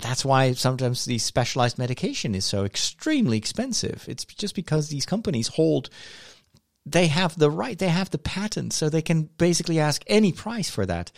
that's 0.00 0.24
why 0.24 0.52
sometimes 0.52 1.04
the 1.04 1.18
specialized 1.18 1.78
medication 1.78 2.34
is 2.34 2.44
so 2.44 2.64
extremely 2.64 3.36
expensive. 3.36 4.04
It's 4.08 4.24
just 4.24 4.54
because 4.54 4.88
these 4.88 5.04
companies 5.06 5.48
hold 5.48 5.90
they 6.86 7.08
have 7.08 7.38
the 7.38 7.50
right, 7.50 7.78
they 7.78 7.88
have 7.88 8.10
the 8.10 8.18
patent, 8.18 8.72
so 8.72 8.88
they 8.88 9.02
can 9.02 9.24
basically 9.38 9.78
ask 9.78 10.02
any 10.06 10.32
price 10.32 10.70
for 10.70 10.86
that. 10.86 11.12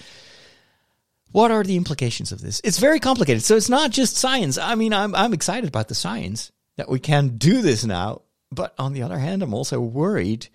What 1.33 1.51
are 1.51 1.65
the 1.65 1.77
implications 1.77 2.31
of 2.31 2.41
this? 2.41 2.61
It's 2.63 2.79
very 2.79 3.01
complicated. 3.01 3.43
So 3.43 3.57
it's 3.57 3.69
not 3.69 3.91
just 3.91 4.17
science. 4.17 4.59
I 4.59 4.75
mean, 4.75 4.93
I'm 4.93 5.15
I'm 5.15 5.33
excited 5.33 5.69
about 5.69 5.89
the 5.89 5.95
science 5.95 6.53
that 6.77 6.89
we 6.89 7.01
can 7.01 7.37
do 7.39 7.63
this 7.63 7.85
now, 7.85 8.23
but 8.51 8.75
on 8.79 8.93
the 8.93 9.03
other 9.03 9.19
hand, 9.19 9.43
I'm 9.43 9.55
also 9.55 9.81
worried 9.81 10.49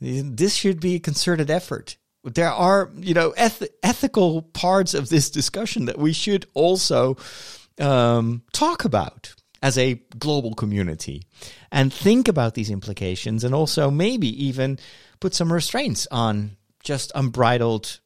this 0.00 0.54
should 0.54 0.80
be 0.80 0.96
a 0.96 1.00
concerted 1.00 1.50
effort. 1.50 1.96
There 2.24 2.50
are, 2.50 2.90
you 2.96 3.14
know, 3.14 3.32
eth- 3.36 3.68
ethical 3.82 4.42
parts 4.42 4.94
of 4.94 5.08
this 5.08 5.30
discussion 5.30 5.86
that 5.86 5.98
we 5.98 6.12
should 6.12 6.46
also 6.54 7.16
um, 7.80 8.42
talk 8.52 8.84
about 8.84 9.34
as 9.62 9.78
a 9.78 9.94
global 10.18 10.54
community 10.54 11.22
and 11.70 11.92
think 11.92 12.26
about 12.26 12.54
these 12.54 12.70
implications 12.70 13.44
and 13.44 13.54
also 13.54 13.90
maybe 13.90 14.44
even 14.44 14.78
put 15.20 15.34
some 15.34 15.52
restraints 15.52 16.08
on 16.10 16.56
just 16.82 17.12
unbridled 17.14 18.00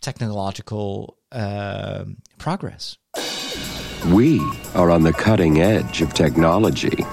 technological 0.00 1.18
uh, 1.32 2.04
progress. 2.38 2.96
We 4.08 4.40
are 4.74 4.90
on 4.90 5.02
the 5.02 5.12
cutting 5.12 5.60
edge 5.60 6.00
of 6.00 6.14
technology. 6.14 7.04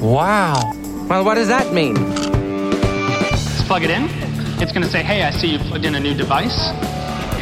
Wow. 0.00 0.60
Well, 1.08 1.24
what 1.24 1.34
does 1.34 1.48
that 1.48 1.72
mean? 1.72 1.94
Let's 2.14 3.62
plug 3.62 3.82
it 3.82 3.90
in. 3.90 4.08
It's 4.62 4.72
going 4.72 4.84
to 4.84 4.90
say, 4.90 5.02
hey, 5.02 5.22
I 5.22 5.30
see 5.30 5.48
you 5.52 5.58
plugged 5.58 5.84
in 5.84 5.94
a 5.94 6.00
new 6.00 6.14
device. 6.14 6.68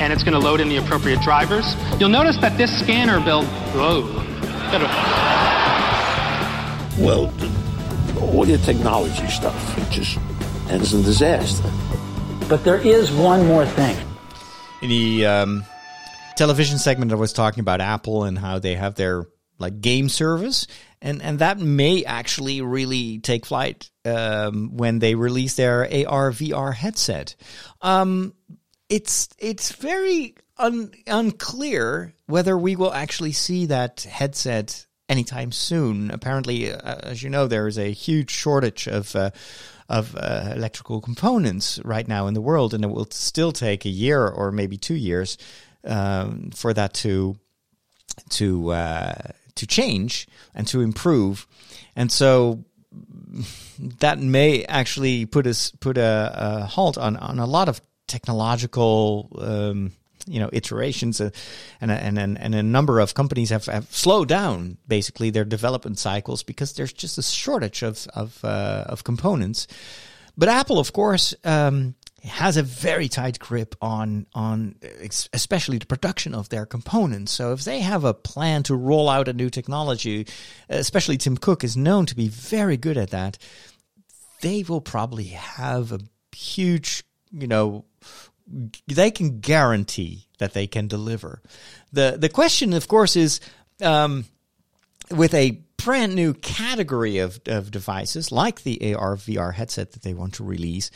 And 0.00 0.12
it's 0.12 0.22
going 0.22 0.34
to 0.34 0.38
load 0.38 0.60
in 0.60 0.68
the 0.68 0.76
appropriate 0.76 1.20
drivers. 1.22 1.74
You'll 1.98 2.08
notice 2.08 2.36
that 2.38 2.56
this 2.56 2.70
scanner 2.80 3.20
build. 3.20 3.46
Whoa. 3.74 4.02
Well, 6.98 7.32
all 8.20 8.46
your 8.46 8.58
technology 8.58 9.26
stuff 9.26 9.78
it 9.78 9.90
just 9.90 10.18
ends 10.68 10.94
in 10.94 11.02
disaster. 11.02 11.70
But 12.48 12.64
there 12.64 12.78
is 12.78 13.10
one 13.10 13.46
more 13.46 13.66
thing. 13.66 13.96
In 14.82 14.88
the 14.88 15.26
um, 15.26 15.64
television 16.38 16.78
segment, 16.78 17.12
I 17.12 17.16
was 17.16 17.32
talking 17.32 17.60
about 17.60 17.80
Apple 17.80 18.22
and 18.22 18.38
how 18.38 18.60
they 18.60 18.76
have 18.76 18.94
their 18.94 19.26
like 19.58 19.80
game 19.80 20.08
service, 20.08 20.68
and 21.02 21.20
and 21.20 21.40
that 21.40 21.58
may 21.58 22.04
actually 22.04 22.62
really 22.62 23.18
take 23.18 23.44
flight 23.44 23.90
um, 24.04 24.76
when 24.76 25.00
they 25.00 25.16
release 25.16 25.56
their 25.56 25.82
AR 25.82 26.30
VR 26.30 26.72
headset. 26.72 27.34
Um, 27.82 28.34
it's 28.88 29.28
it's 29.38 29.72
very 29.72 30.36
un, 30.56 30.92
unclear 31.08 32.14
whether 32.26 32.56
we 32.56 32.76
will 32.76 32.92
actually 32.92 33.32
see 33.32 33.66
that 33.66 34.02
headset 34.02 34.86
anytime 35.08 35.50
soon. 35.50 36.12
Apparently, 36.12 36.70
uh, 36.72 37.00
as 37.02 37.20
you 37.20 37.30
know, 37.30 37.48
there 37.48 37.66
is 37.66 37.78
a 37.78 37.92
huge 37.92 38.30
shortage 38.30 38.86
of. 38.88 39.14
Uh, 39.14 39.30
of 39.90 40.14
uh, 40.16 40.52
electrical 40.54 41.00
components 41.00 41.80
right 41.82 42.06
now 42.06 42.26
in 42.26 42.34
the 42.34 42.42
world, 42.42 42.74
and 42.74 42.84
it 42.84 42.90
will 42.90 43.08
still 43.10 43.52
take 43.52 43.86
a 43.86 43.88
year 43.88 44.28
or 44.28 44.52
maybe 44.52 44.76
two 44.76 44.94
years 44.94 45.38
um, 45.84 46.50
for 46.54 46.72
that 46.74 46.94
to 46.94 47.36
to 48.30 48.70
uh, 48.70 49.14
to 49.54 49.66
change 49.66 50.26
and 50.54 50.66
to 50.68 50.80
improve, 50.80 51.46
and 51.96 52.10
so 52.10 52.64
that 54.00 54.18
may 54.18 54.64
actually 54.64 55.26
put 55.26 55.46
us 55.46 55.70
put 55.80 55.98
a, 55.98 56.32
a 56.34 56.66
halt 56.66 56.98
on 56.98 57.16
on 57.16 57.38
a 57.38 57.46
lot 57.46 57.68
of 57.68 57.80
technological. 58.06 59.30
Um, 59.38 59.92
you 60.26 60.40
know 60.40 60.50
iterations 60.52 61.20
uh, 61.20 61.30
and, 61.80 61.90
and 61.90 62.18
and 62.18 62.38
and 62.38 62.54
a 62.54 62.62
number 62.62 63.00
of 63.00 63.14
companies 63.14 63.50
have, 63.50 63.64
have 63.66 63.86
slowed 63.94 64.28
down 64.28 64.76
basically 64.86 65.30
their 65.30 65.44
development 65.44 65.98
cycles 65.98 66.42
because 66.42 66.74
there's 66.74 66.92
just 66.92 67.16
a 67.16 67.22
shortage 67.22 67.82
of 67.82 68.06
of 68.14 68.44
uh, 68.44 68.84
of 68.88 69.04
components 69.04 69.66
but 70.36 70.48
apple 70.48 70.78
of 70.78 70.92
course 70.92 71.34
um, 71.44 71.94
has 72.24 72.56
a 72.56 72.62
very 72.62 73.08
tight 73.08 73.38
grip 73.38 73.74
on 73.80 74.26
on 74.34 74.74
especially 75.32 75.78
the 75.78 75.86
production 75.86 76.34
of 76.34 76.48
their 76.48 76.66
components. 76.66 77.32
So 77.32 77.52
if 77.52 77.64
they 77.64 77.80
have 77.80 78.04
a 78.04 78.14
plan 78.14 78.62
to 78.64 78.74
roll 78.74 79.08
out 79.08 79.28
a 79.28 79.32
new 79.32 79.50
technology, 79.50 80.26
especially 80.68 81.16
Tim 81.16 81.36
Cook 81.36 81.62
is 81.62 81.76
known 81.76 82.06
to 82.06 82.16
be 82.16 82.28
very 82.28 82.76
good 82.76 82.96
at 82.96 83.10
that, 83.10 83.38
they 84.40 84.64
will 84.68 84.80
probably 84.80 85.24
have 85.24 85.92
a 85.92 86.00
huge, 86.34 87.04
you 87.30 87.46
know, 87.46 87.84
they 88.86 89.10
can 89.10 89.40
guarantee 89.40 90.26
that 90.38 90.54
they 90.54 90.66
can 90.66 90.88
deliver. 90.88 91.42
the 91.92 92.16
The 92.18 92.28
question, 92.28 92.72
of 92.72 92.88
course, 92.88 93.14
is 93.14 93.40
um, 93.82 94.24
with 95.10 95.34
a 95.34 95.62
brand 95.76 96.14
new 96.14 96.34
category 96.34 97.18
of 97.18 97.40
of 97.46 97.70
devices 97.70 98.32
like 98.32 98.62
the 98.62 98.94
AR 98.94 99.16
VR 99.16 99.54
headset 99.54 99.92
that 99.92 100.02
they 100.02 100.14
want 100.14 100.34
to 100.34 100.44
release. 100.44 100.90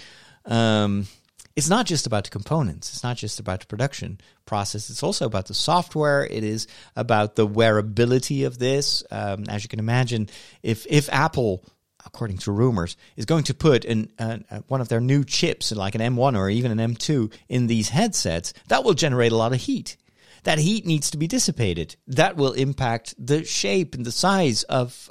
Um, 0.44 1.06
it's 1.54 1.68
not 1.68 1.86
just 1.86 2.06
about 2.06 2.24
the 2.24 2.30
components. 2.30 2.90
It's 2.92 3.02
not 3.02 3.16
just 3.16 3.38
about 3.38 3.60
the 3.60 3.66
production 3.66 4.20
process. 4.46 4.88
It's 4.88 5.02
also 5.02 5.26
about 5.26 5.46
the 5.46 5.54
software. 5.54 6.24
It 6.24 6.44
is 6.44 6.66
about 6.96 7.36
the 7.36 7.46
wearability 7.46 8.46
of 8.46 8.58
this. 8.58 9.04
Um, 9.10 9.44
as 9.48 9.62
you 9.62 9.68
can 9.68 9.78
imagine, 9.78 10.28
if 10.62 10.86
if 10.88 11.10
Apple 11.12 11.64
according 12.04 12.38
to 12.38 12.52
rumors, 12.52 12.96
is 13.16 13.24
going 13.24 13.44
to 13.44 13.54
put 13.54 13.84
an, 13.84 14.12
uh, 14.18 14.38
one 14.68 14.80
of 14.80 14.88
their 14.88 15.00
new 15.00 15.24
chips, 15.24 15.72
like 15.72 15.94
an 15.94 16.00
M1 16.00 16.36
or 16.36 16.50
even 16.50 16.78
an 16.78 16.94
M2, 16.94 17.32
in 17.48 17.66
these 17.66 17.88
headsets, 17.88 18.52
that 18.68 18.84
will 18.84 18.94
generate 18.94 19.32
a 19.32 19.36
lot 19.36 19.52
of 19.52 19.60
heat. 19.60 19.96
That 20.44 20.58
heat 20.58 20.84
needs 20.84 21.10
to 21.12 21.18
be 21.18 21.28
dissipated. 21.28 21.96
That 22.08 22.36
will 22.36 22.52
impact 22.52 23.14
the 23.18 23.44
shape 23.44 23.94
and 23.94 24.04
the 24.04 24.12
size 24.12 24.64
of 24.64 25.08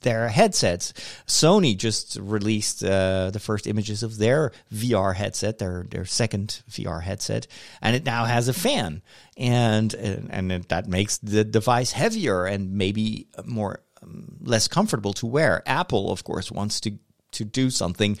their 0.00 0.28
headsets. 0.28 0.92
Sony 1.26 1.76
just 1.76 2.16
released 2.20 2.82
uh, 2.84 3.30
the 3.30 3.40
first 3.40 3.66
images 3.66 4.02
of 4.02 4.18
their 4.18 4.52
VR 4.72 5.14
headset, 5.14 5.58
their 5.58 5.86
their 5.90 6.04
second 6.04 6.62
VR 6.70 7.02
headset, 7.02 7.46
and 7.82 7.94
it 7.94 8.04
now 8.04 8.24
has 8.24 8.48
a 8.48 8.52
fan, 8.52 9.02
and 9.36 9.94
and, 9.94 10.64
that 10.64 10.88
makes 10.88 11.18
the 11.18 11.44
device 11.44 11.92
heavier 11.92 12.46
and 12.46 12.72
maybe 12.72 13.26
more 13.44 13.80
um, 14.02 14.36
less 14.40 14.68
comfortable 14.68 15.12
to 15.14 15.26
wear. 15.26 15.62
Apple, 15.66 16.10
of 16.10 16.24
course, 16.24 16.50
wants 16.50 16.80
to 16.80 16.98
to 17.32 17.44
do 17.44 17.70
something 17.70 18.18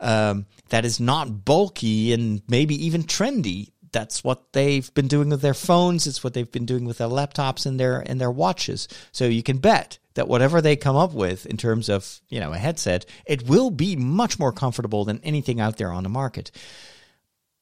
um, 0.00 0.46
that 0.68 0.84
is 0.84 1.00
not 1.00 1.44
bulky 1.44 2.12
and 2.12 2.42
maybe 2.48 2.86
even 2.86 3.02
trendy. 3.02 3.70
That's 3.92 4.24
what 4.24 4.52
they've 4.52 4.92
been 4.94 5.08
doing 5.08 5.28
with 5.28 5.42
their 5.42 5.54
phones. 5.54 6.06
It's 6.06 6.24
what 6.24 6.32
they've 6.32 6.50
been 6.50 6.64
doing 6.64 6.86
with 6.86 6.98
their 6.98 7.08
laptops 7.08 7.66
and 7.66 7.78
their 7.78 8.00
and 8.00 8.20
their 8.20 8.30
watches. 8.30 8.88
So 9.12 9.26
you 9.26 9.42
can 9.42 9.58
bet 9.58 9.98
that 10.14 10.28
whatever 10.28 10.60
they 10.60 10.76
come 10.76 10.96
up 10.96 11.12
with 11.12 11.46
in 11.46 11.56
terms 11.56 11.88
of 11.88 12.20
you 12.28 12.40
know 12.40 12.52
a 12.52 12.58
headset, 12.58 13.06
it 13.26 13.48
will 13.48 13.70
be 13.70 13.96
much 13.96 14.38
more 14.38 14.52
comfortable 14.52 15.04
than 15.04 15.20
anything 15.22 15.60
out 15.60 15.76
there 15.76 15.92
on 15.92 16.02
the 16.02 16.08
market. 16.08 16.50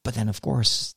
But 0.03 0.15
then, 0.15 0.29
of 0.29 0.41
course, 0.41 0.95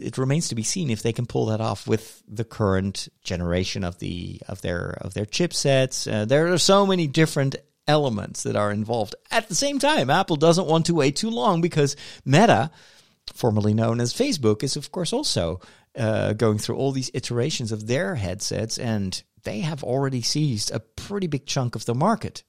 it 0.00 0.18
remains 0.18 0.48
to 0.48 0.54
be 0.54 0.62
seen 0.62 0.90
if 0.90 1.02
they 1.02 1.12
can 1.12 1.26
pull 1.26 1.46
that 1.46 1.60
off 1.60 1.86
with 1.86 2.22
the 2.28 2.44
current 2.44 3.08
generation 3.22 3.84
of 3.84 3.98
the 3.98 4.40
of 4.48 4.60
their 4.60 4.98
of 5.00 5.14
their 5.14 5.24
chipsets. 5.24 6.10
Uh, 6.10 6.24
there 6.24 6.52
are 6.52 6.58
so 6.58 6.86
many 6.86 7.06
different 7.06 7.56
elements 7.88 8.42
that 8.42 8.56
are 8.56 8.70
involved 8.70 9.14
at 9.30 9.48
the 9.48 9.54
same 9.54 9.78
time. 9.78 10.10
Apple 10.10 10.36
doesn't 10.36 10.68
want 10.68 10.86
to 10.86 10.94
wait 10.94 11.16
too 11.16 11.30
long 11.30 11.60
because 11.60 11.96
Meta, 12.24 12.70
formerly 13.34 13.74
known 13.74 14.00
as 14.00 14.12
Facebook, 14.12 14.62
is 14.62 14.76
of 14.76 14.92
course 14.92 15.12
also 15.12 15.60
uh, 15.96 16.34
going 16.34 16.58
through 16.58 16.76
all 16.76 16.92
these 16.92 17.10
iterations 17.14 17.72
of 17.72 17.86
their 17.86 18.14
headsets, 18.14 18.78
and 18.78 19.22
they 19.44 19.60
have 19.60 19.82
already 19.82 20.22
seized 20.22 20.70
a 20.70 20.80
pretty 20.80 21.26
big 21.26 21.46
chunk 21.46 21.74
of 21.74 21.84
the 21.84 21.94
market. 21.94 22.42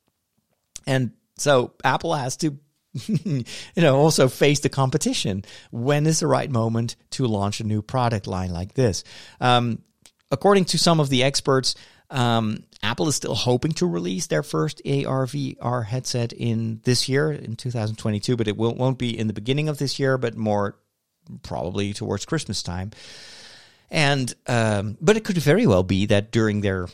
And 0.86 1.12
so 1.38 1.74
Apple 1.84 2.14
has 2.14 2.38
to 2.38 2.58
you 3.08 3.44
know, 3.76 3.98
also 3.98 4.28
face 4.28 4.60
the 4.60 4.70
competition. 4.70 5.44
When 5.72 6.06
is 6.06 6.20
the 6.20 6.28
right 6.28 6.50
moment 6.50 6.96
to 7.12 7.26
launch 7.26 7.60
a 7.60 7.64
new 7.64 7.82
product 7.82 8.28
line 8.28 8.52
like 8.52 8.76
this? 8.76 9.04
Um, 9.42 9.82
according 10.32 10.66
to 10.66 10.78
some 10.78 11.00
of 11.00 11.10
the 11.10 11.24
experts, 11.24 11.76
um, 12.12 12.64
Apple 12.84 13.08
is 13.08 13.16
still 13.16 13.34
hoping 13.34 13.72
to 13.74 13.88
release 13.88 14.28
their 14.28 14.44
first 14.44 14.82
AR 14.86 15.26
VR 15.26 15.86
headset 15.86 16.34
in 16.34 16.82
this 16.84 17.10
year, 17.10 17.32
in 17.32 17.56
2022, 17.56 18.38
but 18.38 18.48
it 18.48 18.58
will, 18.58 18.76
won't 18.76 19.00
be 19.00 19.18
in 19.18 19.28
the 19.28 19.34
beginning 19.34 19.70
of 19.70 19.80
this 19.80 19.98
year, 19.98 20.18
but 20.20 20.38
more 20.38 20.78
probably 21.42 21.94
towards 21.94 22.26
Christmas 22.26 22.62
time. 22.62 22.92
And 23.94 24.34
um, 24.48 24.98
but 25.00 25.16
it 25.16 25.24
could 25.24 25.38
very 25.38 25.68
well 25.68 25.84
be 25.84 26.08
that 26.08 26.32
during 26.32 26.62
their 26.62 26.88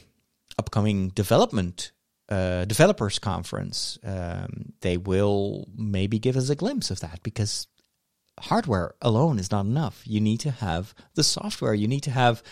upcoming 0.57 1.09
development 1.09 1.93
uh, 2.27 2.65
developers 2.65 3.17
conference, 3.17 3.97
um, 4.03 4.73
they 4.81 4.97
will 4.97 5.67
maybe 5.75 6.19
give 6.19 6.37
us 6.37 6.49
a 6.49 6.55
glimpse 6.55 6.91
of 6.91 6.99
that 6.99 7.23
because 7.23 7.67
hardware 8.39 8.93
alone 9.01 9.39
is 9.39 9.49
not 9.49 9.65
enough. 9.65 10.03
You 10.05 10.19
need 10.19 10.41
to 10.41 10.51
have 10.51 10.93
the 11.15 11.23
software. 11.23 11.73
You 11.73 11.87
need 11.87 12.03
to 12.03 12.11
have 12.11 12.43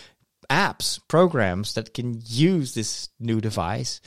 apps, 0.50 0.98
programs 1.08 1.74
that 1.74 1.94
can 1.94 2.20
use 2.24 2.74
this 2.74 3.10
new 3.20 3.40
device. 3.40 4.00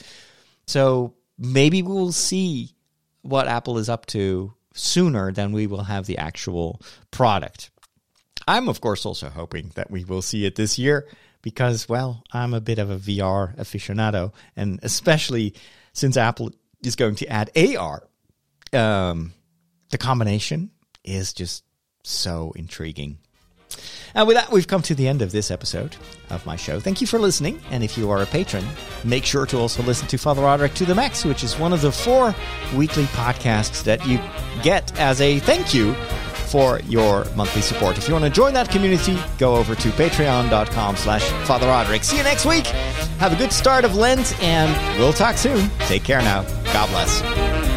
So 0.65 1.13
maybe 1.37 1.81
we 1.81 1.93
will 1.93 2.11
see 2.11 2.75
what 3.21 3.47
Apple 3.47 3.77
is 3.77 3.89
up 3.89 4.05
to 4.07 4.53
sooner 4.73 5.31
than 5.31 5.51
we 5.51 5.67
will 5.67 5.83
have 5.83 6.05
the 6.05 6.17
actual 6.17 6.81
product. 7.11 7.70
I'm, 8.47 8.69
of 8.69 8.81
course, 8.81 9.05
also 9.05 9.29
hoping 9.29 9.71
that 9.75 9.91
we 9.91 10.03
will 10.03 10.21
see 10.21 10.45
it 10.45 10.55
this 10.55 10.79
year 10.79 11.07
because, 11.41 11.89
well, 11.89 12.23
I'm 12.31 12.53
a 12.53 12.61
bit 12.61 12.79
of 12.79 12.89
a 12.89 12.97
VR 12.97 13.55
aficionado, 13.57 14.33
and 14.55 14.79
especially 14.83 15.53
since 15.93 16.17
Apple 16.17 16.51
is 16.83 16.95
going 16.95 17.15
to 17.15 17.27
add 17.27 17.51
AR, 17.55 18.03
um, 18.73 19.33
the 19.89 19.97
combination 19.97 20.71
is 21.03 21.33
just 21.33 21.63
so 22.03 22.53
intriguing. 22.55 23.17
And 24.13 24.27
with 24.27 24.35
that, 24.35 24.51
we've 24.51 24.67
come 24.67 24.81
to 24.83 24.95
the 24.95 25.07
end 25.07 25.21
of 25.21 25.31
this 25.31 25.51
episode 25.51 25.95
of 26.29 26.45
my 26.45 26.57
show. 26.57 26.79
Thank 26.79 26.99
you 26.99 27.07
for 27.07 27.19
listening. 27.19 27.61
And 27.71 27.83
if 27.83 27.97
you 27.97 28.09
are 28.09 28.21
a 28.21 28.25
patron, 28.25 28.65
make 29.05 29.23
sure 29.23 29.45
to 29.45 29.57
also 29.57 29.81
listen 29.83 30.07
to 30.09 30.17
Father 30.17 30.41
Roderick 30.41 30.73
to 30.75 30.85
the 30.85 30.95
Max, 30.95 31.23
which 31.23 31.43
is 31.43 31.57
one 31.57 31.71
of 31.71 31.81
the 31.81 31.91
four 31.91 32.35
weekly 32.75 33.05
podcasts 33.05 33.83
that 33.83 34.05
you 34.05 34.19
get 34.61 34.97
as 34.99 35.21
a 35.21 35.39
thank 35.39 35.73
you 35.73 35.95
for 36.51 36.79
your 36.81 37.25
monthly 37.35 37.61
support. 37.61 37.97
If 37.97 38.07
you 38.07 38.13
want 38.13 38.25
to 38.25 38.29
join 38.29 38.53
that 38.53 38.69
community, 38.69 39.17
go 39.37 39.55
over 39.55 39.73
to 39.75 39.89
patreon.com 39.89 40.95
slash 40.97 41.23
Father 41.47 41.67
Roderick. 41.67 42.03
See 42.03 42.17
you 42.17 42.23
next 42.23 42.45
week. 42.45 42.67
Have 43.19 43.33
a 43.33 43.37
good 43.37 43.53
start 43.53 43.85
of 43.85 43.95
Lent, 43.95 44.37
and 44.43 44.99
we'll 44.99 45.13
talk 45.13 45.37
soon. 45.37 45.69
Take 45.79 46.03
care 46.03 46.21
now. 46.21 46.43
God 46.73 46.89
bless. 46.89 47.70